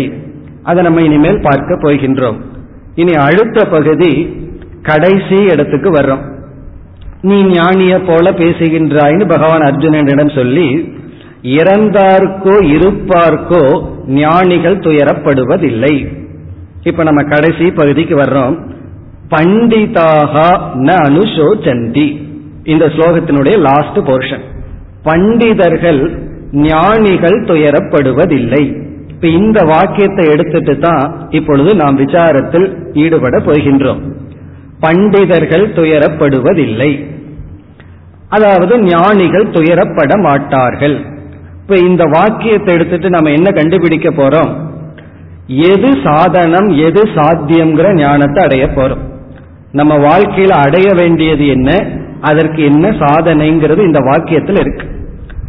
அதை 0.62 0.82
நம்ம 0.82 1.00
இனிமேல் 1.00 1.44
பார்க்க 1.48 1.78
போகின்றோம். 1.82 2.38
இனி 2.94 3.12
அடுத்த 3.12 3.64
பகுதி 3.64 4.12
கடைசி 4.82 5.38
இடத்துக்கு 5.52 5.90
வர்றோம். 5.90 6.24
நீ 7.22 7.38
ஞானிய 7.44 7.94
போல 8.06 8.30
பேசுகின்றாய்னு 8.30 9.28
பகவான் 9.28 9.60
அர்ஜுனனிடம் 9.60 10.34
சொல்லி 10.34 10.68
இறந்தார்க்கோ 11.42 12.54
இருப்பார்க்கோ 12.76 13.62
ஞானிகள் 14.06 14.76
துயரப்படுவதில்லை. 14.76 15.94
இப்ப 16.84 17.02
நம்ம 17.02 17.22
கடைசி 17.22 17.70
பகுதிக்கு 17.70 18.16
வர்றோம். 18.16 18.56
பண்டிதாக 19.28 20.34
ந 20.74 20.90
அனுசோச்சந்தி 21.08 22.06
இந்த 22.64 22.86
ஸ்லோகத்தினுடைய 22.86 23.58
லாஸ்ட் 23.58 23.98
போர்ஷன் 23.98 24.44
பண்டிதர்கள் 25.04 26.00
ஞானிகள் 26.52 27.44
துயரப்படுவதில்லை. 27.44 28.62
இப்ப 29.08 29.28
இந்த 29.28 29.64
வாக்கியத்தை 29.64 30.24
எடுத்துட்டு 30.30 30.78
தான் 30.78 31.28
இப்பொழுது 31.30 31.74
நாம் 31.74 31.98
விசாரத்தில் 31.98 32.68
ஈடுபட 32.92 33.38
போகின்றோம். 33.38 34.00
பண்டிதர்கள் 34.80 35.66
துயரப்படுவதில்லை. 35.68 37.04
அதாவது 38.28 38.78
ஞானிகள் 38.82 39.46
துயரப்பட 39.46 40.22
மாட்டார்கள். 40.22 41.18
இப்ப 41.70 41.82
இந்த 41.82 42.04
வாக்கியத்தை 42.04 42.74
எடுத்துட்டு 42.74 43.10
நம்ம 43.10 43.30
என்ன 43.30 43.50
கண்டுபிடிக்க 43.50 44.08
போறோம்? 44.10 44.48
எது 45.46 45.96
சாதனம் 46.04 46.68
எது 46.68 47.02
சாத்தியம்ங்கிற 47.14 47.94
ஞானத்தை 47.94 48.44
அடைய 48.44 48.66
போறோம். 48.66 49.02
நம்ம 49.72 49.98
வாழ்க்கையில 49.98 50.48
அடைய 50.48 50.92
வேண்டியது 50.92 51.46
என்ன? 51.46 51.86
அதற்கு 52.20 52.64
என்ன 52.64 52.88
சாதனைங்கிறது 52.88 53.78
இந்த 53.78 53.98
வாக்கியத்தில் 53.98 54.58
இருக்கு. 54.60 54.86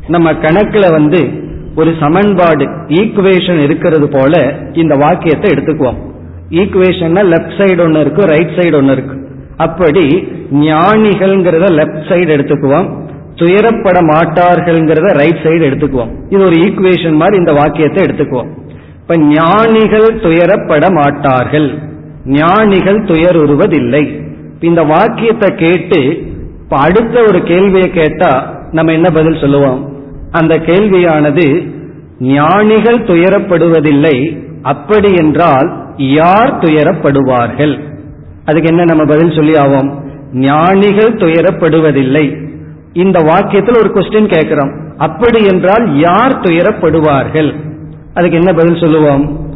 நம்ம 0.07 0.31
கணக்குல 0.31 0.91
வந்து 0.91 1.29
ஒரு 1.75 1.93
சமன்பாடு 1.99 2.65
ஈக்குவேஷன் 2.87 3.63
இருக்கிறது 3.63 4.07
போல 4.07 4.53
இந்த 4.73 4.95
வாக்கியத்தை 4.95 5.51
எடுத்துக்குவோம். 5.51 5.99
ஈக்குவேஷன்னா 6.49 7.23
லெப்ட் 7.33 7.57
சைடு 7.57 7.81
ஒன்று 7.81 7.99
இருக்கு 7.99 8.25
ரைட் 8.25 8.55
சைடு 8.59 8.75
ஒன்று 8.75 8.91
இருக்கு. 8.91 9.17
அப்படி 9.57 10.27
ஞானிகள்ங்கிறத 10.51 11.65
லெப்ட் 11.81 12.03
சைடு 12.09 12.29
எடுத்துக்குவோம். 12.37 13.00
துயரப்பட 13.41 13.99
மாட்டார்கள்ங்கிறத 14.11 15.11
ரைட் 15.21 15.43
சைடு 15.43 15.63
எடுத்துக்குவோம். 15.69 16.11
இது 16.29 16.41
ஒரு 16.45 16.55
ஈக்குவேஷன் 16.55 17.15
மாதிரி 17.15 17.37
இந்த 17.37 17.53
வாக்கியத்தை 17.53 18.03
எடுத்துக்குவோம். 18.03 18.49
இப்ப 19.01 19.17
ஞானிகள் 19.17 20.09
துயரப்பட 20.25 20.85
மாட்டார்கள் 20.91 21.69
ஞானிகள் 22.25 22.99
துயருவதில்லை 23.03 24.03
இந்த 24.59 24.81
வாக்கியத்தை 24.83 25.49
கேட்டு 25.55 25.99
இப்ப 26.63 26.77
அடுத்த 26.77 27.23
ஒரு 27.27 27.43
கேள்வியை 27.43 27.89
கேட்டா 27.89 28.53
நம்ம 28.71 28.91
என்ன 28.91 29.09
பதில் 29.09 29.39
சொல்லுவோம்? 29.39 29.79
அந்த 30.31 30.55
கேள்வியானது 30.55 31.45
ஞானிகள் 32.19 32.99
துயரப்படுவதில்லை. 32.99 34.15
அப்படி 34.61 35.09
என்றால் 35.13 35.67
யார் 35.97 36.51
துயரப்படுவார்கள்? 36.59 37.73
அதுக்கு 38.45 38.69
என்ன 38.69 38.83
நம்ம 38.85 39.03
பதில் 39.05 39.35
சொல்லி 39.35 39.53
ஆவோம்? 39.53 39.89
ஞானிகள் 40.33 41.13
துயரப்படுவதில்லை. 41.13 42.25
இந்த 42.93 43.19
வாக்கியத்தில் 43.19 43.77
ஒரு 43.77 43.91
கொஸ்டின் 43.93 44.27
கேட்கிறோம். 44.27 44.71
அப்படி 44.97 45.45
என்றால் 45.45 45.97
யார் 45.97 46.39
துயரப்படுவார்கள்? 46.39 47.55
அதுக்கு 48.13 48.37
என்ன 48.37 48.53
பதில் 48.53 48.79
சொல்லுவோம்? 48.79 49.49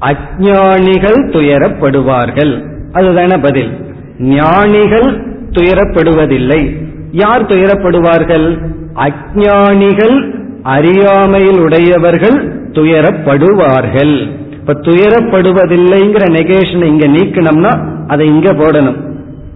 அஜானிகள் 0.00 1.20
துயரப்படுவார்கள். 1.26 2.66
அதுதான 2.92 3.42
பதில். 3.42 3.94
ஞானிகள் 4.18 5.36
துயரப்படுவதில்லை. 5.50 6.86
யார் 7.10 7.46
துயரப்படுவார்கள்? 7.46 8.74
அஜானிகள் 8.94 10.34
அறியாமையில் 10.62 11.60
உடையவர்கள் 11.60 12.70
துயரப்படுவார்கள். 12.70 14.30
இப்ப 14.52 14.72
துயரப்படுவதில்லைங்கிற 14.72 16.30
நெகேஷனை 16.30 16.84
இங்க 16.84 17.06
நீக்கணும்னா 17.06 18.04
அதை 18.06 18.26
இங்க 18.26 18.52
போடணும். 18.52 18.96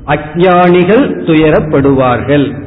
அஜானிகள் 0.07 1.05
துயரப்படுவார்கள். 1.27 2.62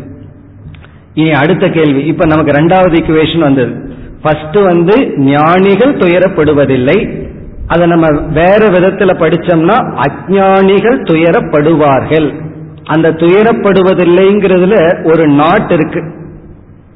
இனி 1.16 1.32
அடுத்த 1.32 1.68
கேள்வி. 1.68 2.06
இப்ப 2.06 2.26
நமக்கு 2.26 2.52
ரெண்டாவது 2.52 2.94
இக்குவேஷன் 2.94 3.40
வந்தது. 3.40 3.94
ஃபர்ஸ்ட் 4.22 4.58
வந்து 4.60 5.18
ஞானிகள் 5.18 5.98
துயரப்படுவதில்லை. 5.98 7.24
அதை 7.68 7.88
நம்ம 7.88 8.22
வேற 8.22 8.58
விதத்துல 8.58 9.14
படிச்சோம்னா 9.22 9.78
அஜானிகள் 10.06 11.00
துயரப்படுவார்கள். 11.04 12.44
அந்த 12.84 13.12
துயரப்படுவதில்லைங்கிறதுல 13.12 15.06
ஒரு 15.14 15.28
நாட் 15.28 15.72
இருக்கு. 15.72 16.04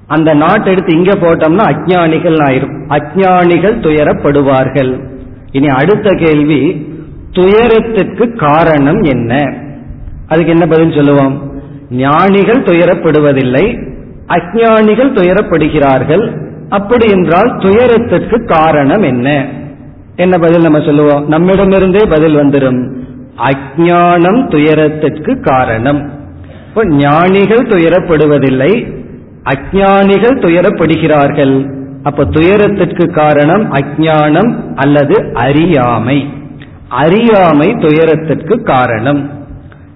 அந்த 0.07 0.33
நாட் 0.33 0.67
எடுத்து 0.67 0.95
இங்க 0.95 1.11
போட்டோம்னா 1.11 1.65
அஜானிகள் 1.71 2.37
ஆயிரும் 2.47 2.75
அஜானிகள் 2.89 3.79
துயரப்படுவார்கள். 3.81 5.09
இனி 5.51 5.67
அடுத்த 5.67 6.09
கேள்வி 6.09 6.87
துயரத்துக்கு 7.31 8.35
காரணம் 8.35 9.01
என்ன? 9.01 9.53
அதுக்கு 10.27 10.51
என்ன 10.51 10.65
பதில் 10.65 10.95
சொல்லுவோம்? 10.95 11.61
ஞானிகள் 11.89 12.63
துயரப்படுவதில்லை. 12.63 13.88
அஜானிகள் 14.29 15.13
துயரப்படுகிறார்கள். 15.13 16.37
அப்படி 16.69 17.09
என்றால் 17.09 17.57
துயரத்திற்கு 17.57 18.45
காரணம் 18.45 19.01
என்ன? 19.01 19.47
என்ன 20.15 20.37
பதில் 20.37 20.61
நம்ம 20.61 20.79
சொல்லுவோம்? 20.79 21.31
நம்மிடமிருந்தே 21.31 22.09
பதில் 22.09 22.35
வந்துடும் 22.35 22.97
அஜானம் 23.37 24.49
துயரத்திற்கு 24.49 25.39
காரணம். 25.41 26.11
இப்போ 26.67 26.87
ஞானிகள் 26.87 27.67
துயரப்படுவதில்லை. 27.67 29.01
அஜானிகள் 29.43 30.39
துயரப்படுகிறார்கள். 30.39 31.77
அப்ப 32.03 32.25
துயரத்திற்கு 32.25 33.11
காரணம் 33.11 33.73
அஜானம் 33.73 34.55
அல்லது 34.75 35.31
அறியாமை. 35.33 36.29
அறியாமை 36.89 37.67
துயரத்திற்கு 37.67 38.63
காரணம். 38.63 39.38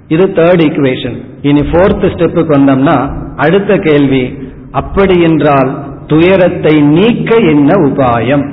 இது 0.07 0.27
தேர்ட் 0.27 0.61
ஈக்குவேஷன் 0.61 1.17
இனி 1.41 1.59
ஃபோர்த் 1.59 2.11
ஸ்டெப்புக்கு 2.13 2.53
வந்தோம்னா 2.57 3.11
அடுத்த 3.35 3.77
கேள்வி 3.77 4.37
அப்படி 4.71 5.21
என்றால் 5.21 5.91
துயரத்தை 6.07 6.81
நீக்க 6.81 7.35
என்ன 7.35 7.73
உபாயம்? 7.87 8.51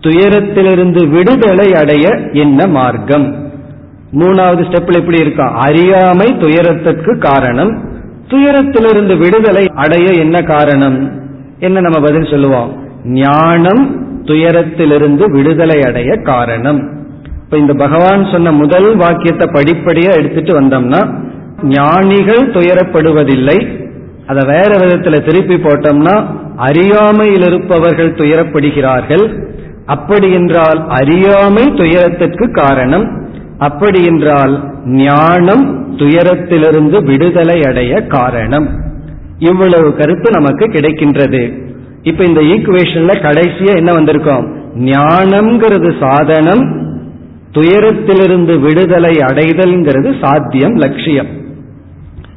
துயரத்திலிருந்து 0.00 1.08
விடுதலை 1.08 1.72
அடைய 1.72 2.10
என்ன 2.32 2.66
மார்க்கம்? 2.66 3.48
மூணாவது 4.12 4.62
ஸ்டெப்ல 4.62 4.96
எப்படி 4.96 5.18
இருக்கும் 5.20 5.54
அறியாமை 5.54 6.26
துயரத்திற்கு 6.38 7.18
காரணம். 7.18 7.82
துயரத்திலிருந்து 8.28 9.18
விடுதலை 9.18 9.66
அடைய 9.74 10.10
என்ன 10.10 10.40
காரணம்? 10.40 11.10
என்ன 11.58 11.80
நம்ம 11.80 12.00
பதில் 12.00 12.30
சொல்லுவோம்? 12.30 12.84
ஞானம் 13.04 14.08
துயரத்திலிருந்து 14.22 15.30
விடுதலை 15.30 15.82
அடைய 15.82 16.16
காரணம். 16.22 16.99
இப்ப 17.50 17.62
இந்த 17.62 17.74
பகவான் 17.74 18.24
சொன்ன 18.32 18.52
முதல் 18.52 18.96
வாக்கியத்தை 18.96 19.48
படிப்படியா 19.48 20.16
எடுத்துட்டு 20.16 20.60
வந்தோம்னா 20.60 21.14
ஞானிகள் 21.62 22.50
துயரப்படுவதில்லை. 22.50 23.68
அதை 24.26 24.42
வேற 24.46 24.76
விதத்துல 24.76 25.24
திருப்பி 25.24 25.54
போட்டோம்னா 25.54 26.26
அறியாமையில் 26.56 27.42
இருப்பவர்கள் 27.42 28.12
துயரப்படுகிறார்கள். 28.12 29.42
அப்படி 29.86 30.32
என்றால் 30.32 30.88
அறியாமை 30.88 31.64
துயரத்திற்கு 31.64 32.50
காரணம். 32.50 33.28
அப்படி 33.58 34.04
என்றால் 34.04 34.72
ஞானம் 34.86 35.94
துயரத்திலிருந்து 35.96 37.04
விடுதலை 37.04 37.62
அடைய 37.62 38.06
காரணம். 38.06 38.68
இவ்வளவு 39.38 39.96
கருத்து 39.96 40.30
நமக்கு 40.30 40.66
கிடைக்கின்றது. 40.66 41.52
இப்ப 42.02 42.24
இந்த 42.24 42.40
ஈக்குவேஷன்ல 42.40 43.14
கடைசியா 43.22 43.76
என்ன 43.76 43.92
வந்திருக்கோம்? 43.92 44.46
ஞானம்ங்கிறது 44.76 45.92
சாதனம் 46.00 46.79
துயரத்திலிருந்து 47.52 48.60
விடுதலை 48.60 49.16
அடைதல்ங்கிறது 49.16 50.14
சாத்தியம் 50.20 50.74
லட்சியம். 50.74 51.26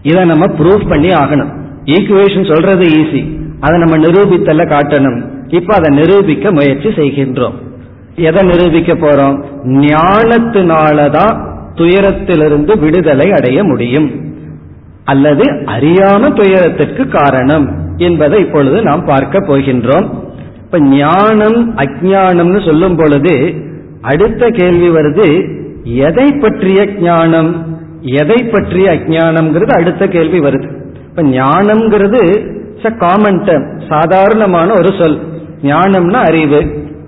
இதை 0.01 0.25
நம்ம 0.25 0.45
ப்ரூவ் 0.45 0.89
பண்ணி 0.89 1.07
ஆகணும். 1.07 1.51
ஈக்குவேஷன் 1.85 2.53
சொல்றது 2.53 2.85
ஈஸி 2.85 3.41
அதை 3.59 3.79
நம்ம 3.79 3.97
நிரூபித்தல 3.97 4.65
காட்டணும். 4.65 5.21
இப்ப 5.47 5.75
அதை 5.75 5.97
நிரூபிக்க 5.97 6.51
முயற்சி 6.51 6.87
செய்கின்றோம். 6.87 7.53
எதை 8.15 8.43
நிரூபிக்க 8.43 8.93
போறோம்? 8.93 9.43
ஞானத்தினாலதான் 9.63 11.51
துயரத்திலிருந்து 11.75 12.79
விடுதலை 12.79 13.31
அடைய 13.31 13.63
முடியும். 13.63 14.11
அல்லது 15.03 15.43
அறியாம 15.51 16.33
துயரத்திற்கு 16.33 17.07
காரணம் 17.07 17.77
என்பதை 17.97 18.39
இப்பொழுது 18.39 18.81
நாம் 18.81 19.05
பார்க்க 19.05 19.39
போகின்றோம். 19.39 20.09
இப்ப 20.63 20.79
ஞானம் 20.79 21.77
அஜானம்னு 21.77 22.65
சொல்லும் 22.65 22.95
பொழுது 22.95 23.55
அடுத்த 24.03 24.49
கேள்வி 24.49 24.89
வருது 24.89 25.27
எதை 25.83 26.31
பற்றிய 26.31 26.85
ஞானம்? 27.01 27.51
எதை 28.01 28.39
பற்றிய 28.43 28.91
அஜானம்ங்கிறது 28.91 29.71
அடுத்த 29.71 30.07
கேள்வி 30.07 30.39
வருது. 30.39 30.69
இப்ப 31.09 31.23
ஞானம்ங்கிறது 31.23 32.21
காமன் 32.97 33.41
டேம் 33.43 33.65
சாதாரணமான 33.89 34.73
ஒரு 34.73 34.89
சொல். 34.99 35.17
ஞானம்னா 35.61 36.21
அறிவு 36.29 36.59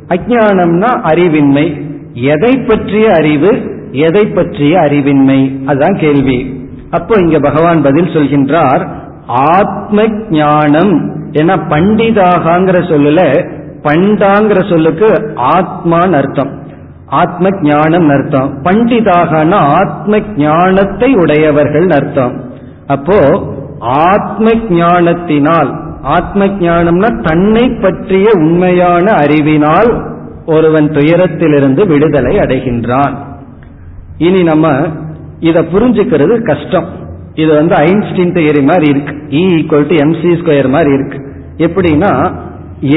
அஜானம்னா 0.07 0.91
அறிவின்மை. 1.11 1.65
எதை 2.13 2.53
பற்றிய 2.67 3.13
அறிவு 3.13 3.51
எதை 3.91 4.25
பற்றிய 4.25 4.79
அறிவின்மை? 4.79 5.39
அதுதான் 5.65 5.97
கேள்வி. 5.99 6.39
அப்போ 6.91 7.15
இங்க 7.19 7.39
பகவான் 7.39 7.81
பதில் 7.81 8.13
சொல்கின்றார் 8.15 8.87
ஆத்ம 9.27 10.07
ஞானம் 10.29 10.93
என 11.31 11.55
பண்டிதாகங்கிற 11.55 12.77
சொல்லல 12.91 13.21
பண்டாங்கிற 13.83 14.69
சொல்லுக்கு 14.69 15.09
ஆத்மான்னு 15.53 16.17
அர்த்தம். 16.21 16.51
ஆத்ம 17.19 17.47
ஞானம் 17.61 18.09
அர்த்தம். 18.09 18.49
பண்டிதாகனா 18.63 19.59
ஆத்ம 19.79 20.19
ஞானத்தை 20.37 21.09
உடையவர்கள் 21.13 21.89
அர்த்தம். 21.89 22.35
அப்போ 22.87 23.19
ஆத்ம 24.09 24.53
ஞானத்தினால் 24.69 25.71
ஆத்ம 26.15 26.45
ஞானம்னா 26.65 27.09
தன்னை 27.21 27.65
பற்றிய 27.83 28.27
உண்மையான 28.33 29.05
அறிவினால் 29.23 29.91
ஒருவன் 30.45 30.87
துயரத்திலிருந்து 30.89 31.83
விடுதலை 31.87 32.33
அடைகின்றான். 32.37 33.15
இனி 34.17 34.41
நம்ம 34.43 34.67
இதை 35.39 35.61
புரிஞ்சுக்கிறது 35.73 36.35
கஷ்டம். 36.49 36.89
இது 37.33 37.51
வந்து 37.53 37.75
ஐன்ஸ்டீன் 37.75 38.35
தியரி 38.35 38.61
மாதிரி 38.63 38.87
இருக்கு. 38.93 39.13
E 39.39 39.41
equal 39.55 39.87
to 39.89 39.95
MC 40.03 40.31
square 40.41 40.69
மாதிரி 40.75 40.91
இருக்கு. 40.97 41.19
எப்படின்னா 41.65 42.11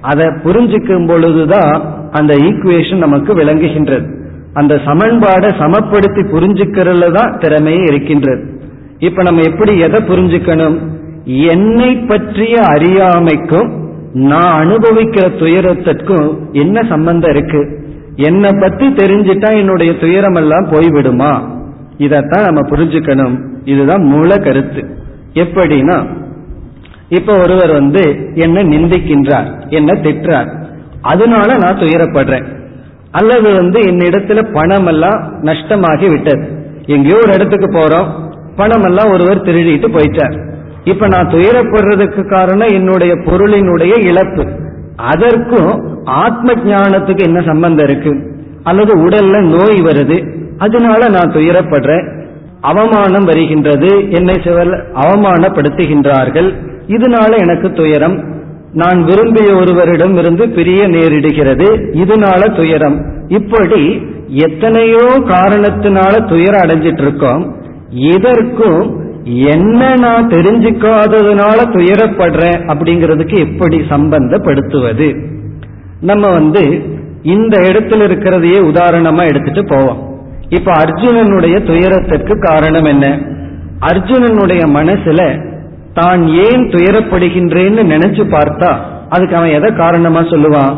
அதை 0.00 0.26
புரிஞ்சுக்கும் 0.26 1.06
பொழுதுதான் 1.06 1.94
அந்த 2.12 2.34
ஈக்குவேஷன் 2.34 2.96
நமக்கு 2.96 3.34
விளங்குகின்றது. 3.34 4.14
அந்த 4.52 4.74
சமன்பாடை 4.74 5.50
சமப்படுத்தி 5.60 6.22
புரிஞ்சுக்கிறதுல 6.32 7.12
தான் 7.12 7.38
திறமையே 7.38 7.82
இருக்கின்றது. 7.82 8.60
இப்ப 8.98 9.22
நம்ம 9.22 9.40
எப்படி 9.40 9.78
எதை 9.78 10.02
புரிஞ்சுக்கணும்? 10.02 10.78
என்னை 11.24 11.96
பற்றிய 11.96 12.56
அறியாமைக்கும் 12.60 13.85
நான் 14.16 14.66
அனுபவிக்கிற 14.66 15.30
துயரத்திற்கும் 15.38 16.52
என்ன 16.52 16.82
சம்பந்தம் 16.88 17.30
இருக்கு? 17.30 17.86
என்னை 18.16 18.50
பத்தி 18.60 18.86
தெரிஞ்சிட்டா 18.86 19.56
என்னுடைய 19.56 19.98
துயரம் 19.98 20.34
எல்லாம் 20.34 20.68
போய்விடுமா? 20.68 21.58
இதத்தான் 21.98 22.44
நம்ம 22.44 22.68
புரிஞ்சுக்கணும். 22.68 23.40
இதுதான் 23.64 24.02
மூல 24.02 24.36
கருத்து. 24.36 24.96
எப்படின்னா 25.34 26.06
இப்ப 27.08 27.38
ஒருவர் 27.38 27.72
வந்து 27.72 28.30
என்ன 28.34 28.62
நிந்திக்கின்றார் 28.62 29.68
என்ன 29.68 29.92
திட்டுறார். 29.92 30.64
அதனால 31.00 31.56
நான் 31.56 31.78
துயரப்படுறேன். 31.78 32.46
அல்லது 33.10 33.54
வந்து 33.54 33.80
என்னிடத்துல 33.80 34.52
பணம் 34.52 34.86
எல்லாம் 34.86 35.42
நஷ்டமாகி 35.42 36.08
விட்டது. 36.08 36.64
எங்கேயோ 36.86 37.16
ஒரு 37.16 37.34
இடத்துக்கு 37.34 37.66
போறோம். 37.66 38.06
பணம் 38.56 38.82
எல்லாம் 38.82 39.10
ஒருவர் 39.10 39.42
திருடிட்டு 39.42 39.88
போயிட்டார். 39.88 40.55
இப்ப 40.86 41.06
நான் 41.06 41.28
துயரப்படுறதுக்கு 41.28 42.30
காரணம் 42.30 42.68
என்னுடைய 42.68 43.14
பொருளினுடைய 43.14 44.06
இழப்பு. 44.06 44.46
அதற்கும் 44.96 46.04
ஆத்ம 46.04 46.52
ஞானத்துக்கு 46.52 47.18
என்ன 47.18 47.40
சம்பந்தம் 47.40 47.88
இருக்கு? 47.88 48.34
அல்லது 48.62 49.08
உடல்ல 49.08 49.40
நோய் 49.40 49.82
வருது 49.82 50.34
அதனால 50.58 51.08
நான் 51.08 51.32
துயரப்படுறேன். 51.32 52.24
அவமானம் 52.60 53.24
வருகின்றது 53.24 54.10
என்னை 54.10 54.34
சிவர் 54.44 54.84
அவமானப்படுத்துகின்றார்கள். 54.94 56.54
இதனால 56.88 57.38
எனக்கு 57.38 57.72
துயரம். 57.72 58.34
நான் 58.72 59.04
விரும்பிய 59.04 59.54
ஒருவரிடம் 59.54 60.16
இருந்து 60.16 60.48
பிரிய 60.48 60.88
நேரிடுகிறது 60.88 61.68
இதனால 62.04 62.56
துயரம். 62.56 63.06
இப்படி 63.28 64.02
எத்தனையோ 64.28 65.06
காரணத்தினால 65.18 66.28
துயரம் 66.28 66.60
அடைஞ்சிட்டு 66.60 67.00
இருக்கோம். 67.00 67.56
இதற்கும் 67.90 69.05
என்ன 69.26 69.94
நான் 69.94 70.28
தெரிஞ்சுக்காததுனால 70.28 71.58
துயரப்படுறேன் 71.66 72.60
அப்படிங்கிறதுக்கு 72.66 73.38
எப்படி 73.38 73.76
சம்பந்தப்படுத்துவது? 73.76 75.26
நம்ம 76.00 76.28
வந்து 76.28 76.82
இந்த 77.22 77.58
இடத்துல 77.58 78.06
இருக்கிறதையே 78.06 78.58
உதாரணமா 78.62 79.26
எடுத்துட்டு 79.26 79.64
போவோம். 79.64 80.18
இப்ப 80.48 80.72
அர்ஜுனனுடைய 80.72 81.64
துயரத்திற்கு 81.64 82.38
காரணம் 82.38 82.84
என்ன? 82.84 83.18
அர்ஜுனனுடைய 83.80 84.62
மனசுல 84.66 85.44
தான் 85.92 86.26
ஏன் 86.26 86.68
துயரப்படுகின்றேன்னு 86.68 87.82
நினைச்சு 87.92 88.22
பார்த்தா 88.30 88.76
அதுக்கு 89.08 89.36
அவன் 89.36 89.50
எதை 89.50 89.72
காரணமா 89.72 90.20
சொல்லுவான்? 90.20 90.76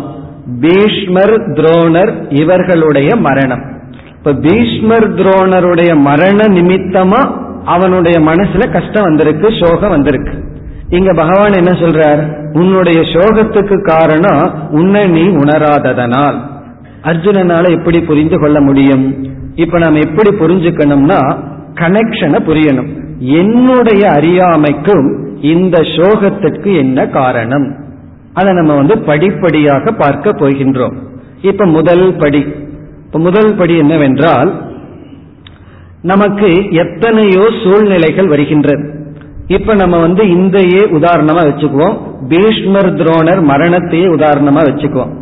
பீஷ்மர் 0.60 1.52
துரோணர் 1.52 2.12
இவர்களுடைய 2.28 3.16
மரணம். 3.16 3.62
இப்ப 4.16 4.32
பீஷ்மர் 4.32 5.14
துரோணருடைய 5.14 5.96
மரண 5.96 6.44
நிமித்தமா 6.44 7.37
அவனுடைய 7.64 8.20
மனசுல 8.20 8.72
கஷ்டம் 8.72 9.02
வந்திருக்கு 9.02 9.48
சோகம் 9.60 9.90
வந்திருக்கு. 9.90 10.32
இங்க 10.88 11.12
பகவான் 11.14 11.52
என்ன 11.52 11.70
சொல்றார்? 11.70 12.36
உன்னுடைய 12.56 13.00
சோகத்துக்கு 13.00 13.82
காரணம் 13.82 14.70
உன்னை 14.70 15.06
நீ 15.06 15.22
உணராததனால். 15.22 16.34
அர்ஜுனனால 17.02 17.70
எப்படி 17.70 18.00
புரிந்து 18.00 18.38
கொள்ள 18.38 18.60
முடியும்? 18.60 19.28
இப்ப 19.54 19.78
நாம் 19.78 19.94
எப்படி 19.94 20.30
புரிஞ்சுக்கணும்னா 20.30 21.36
கனெக்ஷனை 21.74 22.38
புரியணும். 22.46 22.88
என்னுடைய 23.18 24.08
அறியாமைக்கும் 24.08 25.26
இந்த 25.40 25.80
சோகத்துக்கு 25.80 26.76
என்ன 26.76 27.06
காரணம்? 27.06 27.74
அதை 28.34 28.52
நம்ம 28.52 28.74
வந்து 28.74 28.98
படிப்படியாக 28.98 29.92
பார்க்க 29.92 30.30
போகின்றோம். 30.30 30.94
இப்ப 31.42 31.64
முதல் 31.64 32.14
படி. 32.18 32.54
இப்ப 33.06 33.18
முதல் 33.18 33.54
படி 33.54 33.76
என்னவென்றால் 33.76 34.67
நமக்கு 36.10 36.48
எத்தனையோ 36.82 37.44
சூழ்நிலைகள் 37.62 38.28
வருகின்றது. 38.32 38.84
இப்ப 39.56 39.74
நம்ம 39.74 39.96
வந்து 39.98 40.22
இந்தையே 40.30 40.82
உதாரணமா 40.98 41.42
வச்சுக்குவோம். 41.48 41.96
பீஷ்மர் 42.30 42.90
துரோணர் 42.98 43.40
மரணத்தையே 43.50 44.08
உதாரணமா 44.16 44.62
வச்சுக்குவோம். 44.68 45.12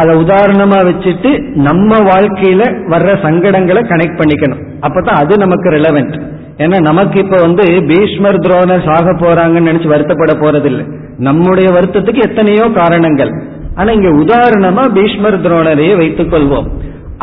அதை 0.00 0.12
உதாரணமா 0.22 0.78
வச்சுட்டு 0.88 1.30
நம்ம 1.66 1.98
வாழ்க்கையில 2.10 2.62
வர்ற 2.92 3.10
சங்கடங்களை 3.26 3.82
கனெக்ட் 3.90 4.18
பண்ணிக்கணும். 4.20 4.62
அப்பதான் 4.86 5.20
அது 5.22 5.36
நமக்கு 5.44 5.68
ரிலவெண்ட் 5.70 6.16
ஏன்னா 6.58 6.78
நமக்கு 6.80 7.16
இப்ப 7.24 7.38
வந்து 7.40 7.64
பீஷ்மர் 7.90 8.38
துரோணர் 8.44 8.86
சாக 8.88 9.12
போறாங்கன்னு 9.22 9.68
நினைச்சு 9.70 9.88
வருத்தப்பட 9.92 10.32
போறதில்லை. 10.42 10.84
நம்முடைய 11.18 11.68
வருத்தத்துக்கு 11.70 12.22
எத்தனையோ 12.28 12.64
காரணங்கள். 12.74 13.32
ஆனா 13.74 13.90
இங்க 13.90 14.10
உதாரணமா 14.22 14.82
பீஷ்மர் 14.94 15.38
துரோணரையே 15.44 15.94
வைத்துக் 15.96 16.32
கொள்வோம் 16.32 16.68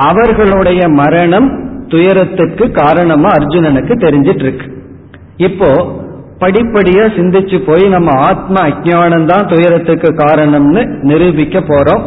அவர்களுடைய 0.10 0.82
மரணம் 1.02 1.48
துயரத்துக்கு 1.94 2.66
காரணமா 2.82 3.30
அர்ஜுனனுக்கு 3.40 3.94
தெரிஞ்சிட்டு 4.06 4.46
இருக்கு 4.46 4.68
இப்போ 5.48 5.70
படிப்படியா 6.42 7.04
சிந்திச்சு 7.18 7.58
போய் 7.68 7.86
நம்ம 7.96 8.12
ஆத்ம 8.30 8.56
அஜானம் 8.70 9.28
தான் 9.32 9.50
துயரத்துக்கு 9.52 10.10
காரணம்னு 10.24 10.82
நிரூபிக்க 11.10 11.60
போறோம் 11.72 12.04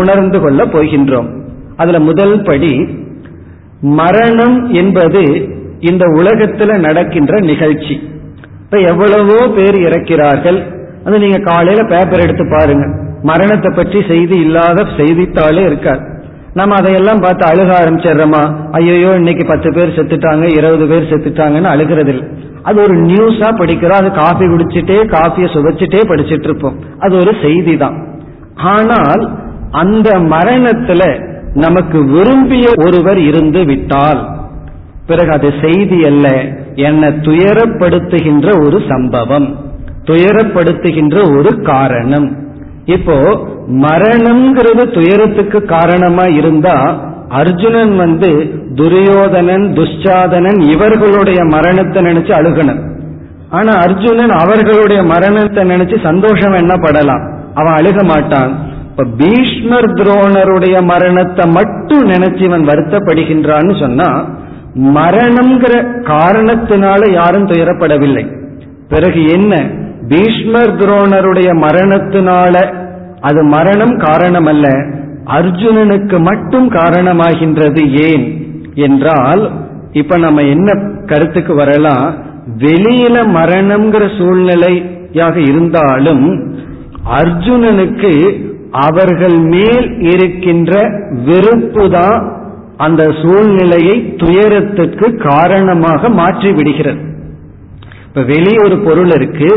உணர்ந்து 0.00 0.38
கொள்ள 0.40 0.60
போகின்றோம். 0.74 1.28
அதுல 1.76 1.98
முதல் 2.08 2.34
படி 2.48 2.72
மரணம் 3.98 4.56
என்பது 4.80 5.22
இந்த 5.90 6.04
உலகத்துல 6.20 6.76
நடக்கின்ற 6.86 7.34
நிகழ்ச்சி. 7.50 7.94
இப்ப 8.64 8.78
எவ்வளவோ 8.90 9.38
பேர் 9.56 9.78
இறக்கிறார்கள். 9.86 10.58
அது 11.06 11.18
நீங்க 11.18 11.38
காலையில 11.50 11.84
பேப்பர் 11.92 12.24
எடுத்து 12.24 12.44
பாருங்க. 12.56 12.86
மரணத்தை 13.30 13.70
பற்றி 13.72 14.00
செய்தி 14.10 14.36
இல்லாத 14.46 14.84
செய்தித்தாளே 14.98 15.62
இருக்காது. 15.70 16.04
நம்ம 16.58 16.76
அதையெல்லாம் 16.76 17.22
பார்த்து 17.24 17.44
அழுக 17.50 17.70
ஆரம்பிச்சிடுறோமா? 17.80 18.42
ஐயோ 18.70 19.10
இன்னைக்கு 19.20 19.44
பத்து 19.46 19.68
பேர் 19.72 19.96
செத்துட்டாங்க 19.96 20.44
இருபது 20.58 20.86
பேர் 20.86 21.10
செத்துட்டாங்கன்னு 21.10 21.70
அழுகிறது 21.72 22.12
இல்லை 22.14 22.26
அது 22.62 22.78
ஒரு 22.82 22.94
நியூஸா 23.02 23.48
படிக்கிறோம். 23.60 24.00
அது 24.02 24.10
காஃபி 24.12 24.46
குடிச்சிட்டே 24.46 24.96
காஃபியை 25.16 25.48
சுவைச்சிட்டே 25.54 26.00
படிச்சிட்டு 26.10 26.48
இருப்போம் 26.48 26.76
அது 26.98 27.14
ஒரு 27.16 27.32
செய்தி 27.42 27.76
தான் 27.76 27.96
ஆனால் 28.74 29.22
அந்த 29.82 30.10
மரணத்துல 30.34 31.02
நமக்கு 31.54 31.98
விரும்பிய 32.04 32.66
ஒருவர் 32.84 33.18
இருந்து 33.18 33.64
விட்டால் 33.64 34.20
பிறகு 35.06 35.30
அது 35.32 35.48
செய்தி 35.62 35.98
அல்ல. 36.10 36.26
என்னை 36.88 37.08
துயரப்படுத்துகின்ற 37.26 38.48
ஒரு 38.66 38.78
சம்பவம் 38.88 39.48
துயரப்படுத்துகின்ற 40.04 41.16
ஒரு 41.38 41.50
காரணம். 41.62 42.28
இப்போ 42.84 43.46
மரணம்ங்கிறது 43.68 44.90
துயரத்துக்கு 44.90 45.64
காரணமா 45.64 46.24
இருந்தா 46.24 47.00
அர்ஜுனன் 47.28 47.96
வந்து 47.96 48.52
துரியோதனன் 48.74 49.66
துஷ்சாதனன் 49.72 50.70
இவர்களுடைய 50.70 51.44
மரணத்தை 51.44 52.02
நினைச்சு 52.02 52.32
அழுகணும். 52.40 52.80
ஆனா 53.50 53.72
அர்ஜுனன் 53.72 54.30
அவர்களுடைய 54.30 55.02
மரணத்தை 55.02 55.64
நினைச்சு 55.64 56.02
சந்தோஷம் 56.02 56.52
என்ன 56.52 56.74
படலாம்? 56.74 57.24
அவன் 57.54 57.72
அழுக 57.72 58.04
மாட்டான். 58.04 58.58
இப்ப 58.90 59.04
பீஷ்மர் 59.16 59.92
துரோணருடைய 59.92 60.82
மரணத்தை 60.82 61.50
மட்டும் 61.50 62.08
நினைச்சு 62.08 62.42
இவன் 62.42 62.68
வருத்தப்படுகின்றான்னு 62.68 63.80
சொன்னா 63.80 64.28
மரணம்ங்கிற 64.76 65.74
காரணத்தினால 66.02 67.12
யாரும் 67.12 67.46
துயரப்படவில்லை. 67.46 68.36
பிறகு 68.88 69.24
என்ன? 69.26 69.79
பீஷ்மர் 70.10 70.72
துரோணருடைய 70.76 71.50
மரணத்தினால 71.62 72.54
அது 73.20 73.40
மரணம் 73.48 73.96
காரணம் 73.98 74.46
அல்ல 74.46 74.66
அர்ஜுனனுக்கு 75.34 76.18
மட்டும் 76.20 76.68
காரணமாகின்றது 76.72 77.82
ஏன் 78.06 78.24
என்றால் 78.84 79.42
இப்ப 79.92 80.18
நம்ம 80.18 80.40
என்ன 80.46 80.68
கருத்துக்கு 81.06 81.54
வரலாம்? 81.54 82.06
வெளியில 82.60 83.16
மரணம்ங்கிற 83.34 84.04
சூழ்நிலையாக 84.18 85.36
இருந்தாலும் 85.42 86.24
அர்ஜுனனுக்கு 87.18 88.12
அவர்கள் 88.80 89.38
மேல் 89.48 89.88
இருக்கின்ற 90.12 90.72
வெறுப்பு 91.24 91.84
தான் 91.90 92.20
அந்த 92.78 93.02
சூழ்நிலையை 93.22 93.96
துயரத்துக்கு 94.16 95.06
காரணமாக 95.26 96.08
மாற்றி 96.14 96.50
விடுகிறது 96.50 97.02
இப்ப 98.06 98.22
வெளியே 98.24 98.58
ஒரு 98.64 98.76
பொருள் 98.80 99.12
இருக்கு 99.14 99.50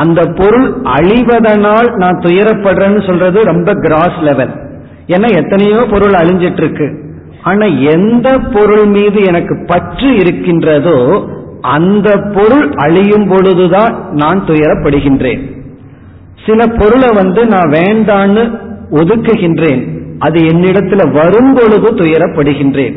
அந்த 0.00 0.20
பொருள் 0.24 0.68
அழிவதனால் 0.96 1.88
நான் 1.96 2.18
துயரப்படுறேன்னு 2.18 3.06
சொல்றது 3.06 3.38
ரொம்ப 3.42 3.72
கிராஸ் 3.74 4.18
லெவல் 4.22 4.52
ஏன்னா 5.06 5.28
எத்தனையோ 5.42 5.86
பொருள் 5.90 6.12
அழிஞ்சிட்டு 6.12 6.62
இருக்கு 6.62 6.88
ஆனா 7.42 7.66
எந்த 7.66 8.28
பொருள் 8.54 8.86
மீது 8.86 9.18
எனக்கு 9.24 9.54
பற்று 9.66 10.08
இருக்கின்றதோ 10.14 10.98
அந்த 11.60 12.08
பொருள் 12.34 12.66
அழியும் 12.74 13.28
பொழுதுதான் 13.28 13.94
நான் 14.12 14.40
துயரப்படுகின்றேன். 14.46 15.42
சில 16.46 16.66
பொருளை 16.66 17.08
வந்து 17.14 17.46
நான் 17.46 17.70
வேண்டான்னு 17.70 18.44
ஒதுக்குகின்றேன். 18.90 19.82
அது 20.18 20.38
என்னிடத்துல 20.52 21.02
வரும் 21.12 21.52
பொழுது 21.54 21.88
துயரப்படுகின்றேன். 21.94 22.96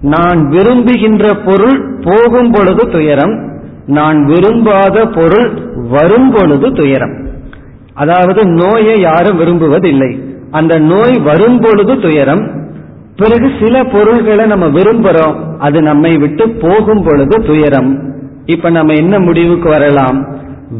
நான் 0.00 0.40
விரும்புகின்ற 0.48 1.24
பொருள் 1.44 1.78
போகும் 2.04 2.50
பொழுது 2.50 2.82
துயரம் 2.88 3.34
நான் 3.92 4.26
விரும்பாத 4.26 5.06
பொருள் 5.06 5.50
வரும் 5.90 6.30
பொழுது 6.30 6.72
துயரம். 6.72 7.14
அதாவது 7.94 8.42
நோயை 8.46 9.00
யாரும் 9.00 9.40
விரும்புவதில்லை. 9.40 10.10
அந்த 10.50 10.78
நோய் 10.78 11.18
வரும் 11.18 11.60
பொழுது 11.60 12.00
துயரம். 12.00 12.44
பிறகு 13.16 13.50
சில 13.60 13.84
பொருள்களை 13.84 14.46
நம்ம 14.46 14.66
விரும்புறோம். 14.66 15.36
அது 15.58 15.82
நம்மை 15.82 16.16
விட்டு 16.16 16.48
போகும் 16.48 17.02
பொழுது 17.02 17.42
துயரம். 17.42 17.90
இப்ப 18.46 18.70
நம்ம 18.70 18.92
என்ன 18.92 19.18
முடிவுக்கு 19.18 19.68
வரலாம்? 19.68 20.18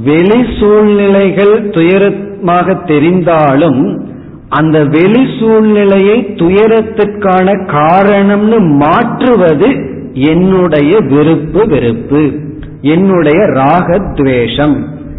வெளி 0.05 0.39
சூழ்நிலைகள் 0.61 1.71
துயரமாக 1.71 2.77
தெரிந்தாலும் 2.87 4.01
அந்த 4.49 4.85
வெளி 4.85 5.23
சூழ்நிலையை 5.41 6.17
துயரத்திற்கான 6.35 7.49
காரணம்னு 7.73 8.59
மாற்றுவது 8.77 9.69
என்னுடைய 10.13 10.99
விருப்பு 11.09 11.67
வெறுப்பு. 11.67 12.23
என்னுடைய 12.83 13.39
ராகத்வேஷம் 13.39 14.77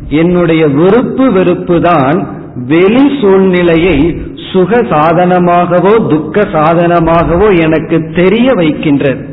என்னுடைய 0.10 0.68
விருப்பு 0.68 1.32
வெறுப்பு 1.32 1.82
தான் 1.82 2.28
வெளி 2.68 3.22
சூழ்நிலையை 3.22 4.26
சுக 4.52 4.78
சாதனமாகவோ 4.78 6.08
துக்க 6.08 6.42
சாதனமாகவோ 6.42 7.60
எனக்கு 7.60 8.12
தெரிய 8.16 8.54
வைக்கின்றது. 8.54 9.26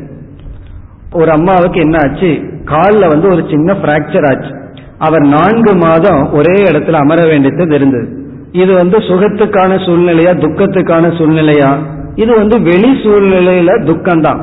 ஒரு 1.11 1.31
அம்மாவுக்கு 1.31 1.79
என்ன 1.81 1.97
ஆச்சு 1.97 2.39
காலில் 2.63 3.07
வந்து 3.07 3.29
ஒரு 3.29 3.45
சின்ன 3.49 3.73
பிராக்சர் 3.73 4.27
ஆச்சு. 4.29 4.51
அவர் 4.97 5.21
நான்கு 5.21 5.75
மாதம் 5.75 6.33
ஒரே 6.33 6.63
இடத்துல 6.63 6.91
அமர 6.91 7.25
வேண்டியது 7.25 7.75
இருந்தது. 7.75 8.07
இது 8.51 8.73
வந்து 8.73 8.97
சுகத்துக்கான 8.97 9.75
சூழ்நிலையா 9.85 10.33
துக்கத்துக்கான 10.37 11.07
சூழ்நிலையா? 11.07 11.77
இது 12.15 12.35
வந்து 12.35 12.61
வெளி 12.61 12.91
சூழ்நிலையில 13.03 13.85
துக்கம்தான். 13.85 14.41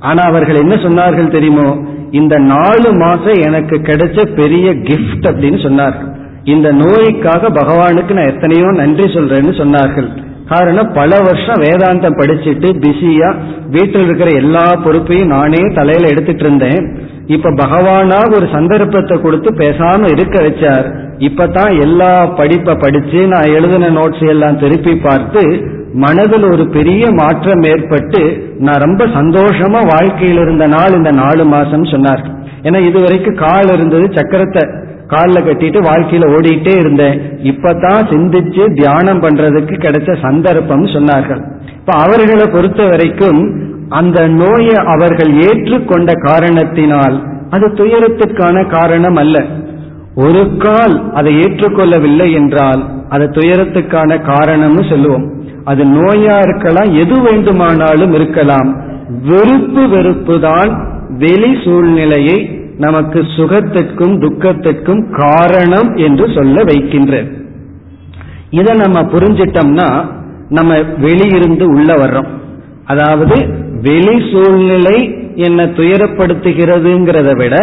ஆனா 0.00 0.22
அவர்கள் 0.22 0.56
என்ன 0.56 0.74
சொன்னார்கள் 0.74 1.30
தெரியுமோ? 1.30 1.90
இந்த 2.20 2.34
நாலு 2.52 2.88
மாசம் 2.94 3.38
எனக்கு 3.48 3.76
கிடைச்ச 3.88 4.24
பெரிய 4.40 4.66
கிஃப்ட் 4.88 5.26
அப்படின்னு 5.30 5.60
சொன்னார்கள் 5.66 6.10
இந்த 6.44 6.68
நோய்க்காக 6.72 7.48
பகவானுக்கு 7.60 8.12
நான் 8.12 8.30
எத்தனையோ 8.32 8.68
நன்றி 8.72 9.04
சொல்றேன்னு 9.14 9.52
சொன்னார்கள். 9.60 10.08
காரணம் 10.48 10.88
பல 10.92 11.10
வருஷம் 11.20 11.62
வேதாந்தம் 11.64 12.16
படிச்சுட்டு 12.20 12.68
பிஸியா 12.82 13.28
வீட்டில் 13.68 14.04
இருக்கிற 14.04 14.30
எல்லா 14.40 14.64
பொறுப்பையும் 14.84 15.26
நானே 15.26 15.60
தலையில 15.74 16.08
எடுத்துட்டு 16.08 16.44
இருந்தேன். 16.44 16.82
இப்ப 17.26 17.52
பகவானா 17.60 18.18
ஒரு 18.36 18.46
சந்தர்ப்பத்தை 18.52 19.16
கொடுத்து 19.20 19.50
பேசாம 19.54 20.10
இருக்க 20.14 20.36
வச்சார். 20.42 20.86
இப்பதான் 21.28 21.72
எல்லா 21.80 22.12
படிப்பை 22.40 22.74
படிச்சு 22.74 23.20
நான் 23.26 23.54
எழுதின 23.56 23.90
நோட்ஸ் 23.90 24.24
எல்லாம் 24.28 24.58
திருப்பி 24.58 24.94
பார்த்து 25.06 25.42
மனதில் 25.94 26.44
ஒரு 26.50 26.64
பெரிய 26.68 27.10
மாற்றம் 27.10 27.62
ஏற்பட்டு 27.62 28.20
நான் 28.58 28.84
ரொம்ப 28.84 29.04
சந்தோஷமா 29.06 29.80
வாழ்க்கையில் 29.86 30.38
இருந்த 30.38 30.66
நாள் 30.66 30.92
இந்த 30.92 31.10
நாலு 31.10 31.44
மாசம் 31.44 31.84
சொன்னார். 31.84 32.22
ஏன்னா 32.62 32.80
இதுவரைக்கும் 32.88 33.34
கால் 33.34 33.70
இருந்தது 33.72 34.06
சக்கரத்தை 34.08 34.62
காலில் 35.06 35.46
கட்டிட்டு 35.46 35.78
வாழ்க்கையில 35.88 36.28
ஓடிட்டே 36.36 36.74
இருந்தேன். 36.78 37.16
இப்பதான் 37.42 38.06
சிந்திச்சு 38.12 38.62
தியானம் 38.72 39.22
பண்றதுக்கு 39.22 39.74
கிடைச்ச 39.78 40.10
சந்தர்ப்பம் 40.20 40.86
சொன்னார்கள். 40.86 41.42
இப்ப 41.78 41.92
அவர்களை 41.94 42.46
பொறுத்த 42.46 42.82
வரைக்கும் 42.84 43.40
அந்த 43.88 44.28
நோயை 44.28 44.76
அவர்கள் 44.94 45.32
ஏற்றுக்கொண்ட 45.46 46.12
காரணத்தினால் 46.28 47.16
அது 47.50 47.66
துயரத்துக்கான 47.68 48.66
காரணம் 48.66 49.14
அல்ல. 49.14 49.44
ஒரு 50.14 50.56
கால் 50.58 51.12
அதை 51.14 51.32
ஏற்றுக்கொள்ளவில்லை 51.36 52.32
என்றால் 52.32 52.82
அது 53.08 53.24
துயரத்துக்கான 53.24 54.20
காரணம்னு 54.30 54.84
சொல்லுவோம். 54.90 55.26
அது 55.70 55.82
நோயா 55.96 56.36
இருக்கலாம் 56.46 56.90
எது 57.02 57.16
வேண்டுமானாலும் 57.20 58.12
இருக்கலாம். 58.18 58.70
வெறுப்பு 59.28 59.82
வெறுப்பு 59.88 60.34
தான் 60.40 60.70
வெளி 61.22 61.52
சூழ்நிலையை 61.64 62.38
நமக்கு 62.78 63.20
சுகத்திற்கும் 63.36 64.14
துக்கத்திற்கும் 64.24 65.02
காரணம் 65.20 65.90
என்று 66.06 66.26
சொல்ல 66.36 66.64
வைக்கின்றது 66.70 67.30
இதை 68.58 68.72
நம்ம 68.84 69.00
புரிஞ்சிட்டோம்னா 69.14 69.88
நம்ம 70.48 70.72
வெளியிருந்து 71.04 71.64
உள்ள 71.74 71.90
வர்றோம். 71.94 72.30
அதாவது 72.84 73.36
வெளி 73.86 74.16
சூழ்நிலை 74.32 74.96
என்னை 75.46 75.64
துயரப்படுத்துகிறதுங்கிறத 75.78 77.30
விட 77.42 77.54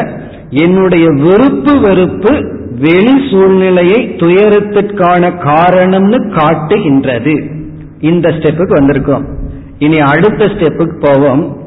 என்னுடைய 0.63 1.05
வெறுப்பு 1.25 1.73
வெறுப்பு 1.87 2.31
வெளி 2.85 3.15
சூழ்நிலையை 3.29 3.99
துயரத்திற்கான 4.21 5.31
காரணம்னு 5.49 6.19
காட்டுகின்றது. 6.37 7.35
இந்த 7.99 8.29
ஸ்டெப்புக்கு 8.29 8.75
வந்திருக்கோம். 8.81 9.25
இனி 9.79 9.99
அடுத்த 9.99 10.45
ஸ்டெப்புக்கு 10.45 10.99
போவோம். 10.99 11.57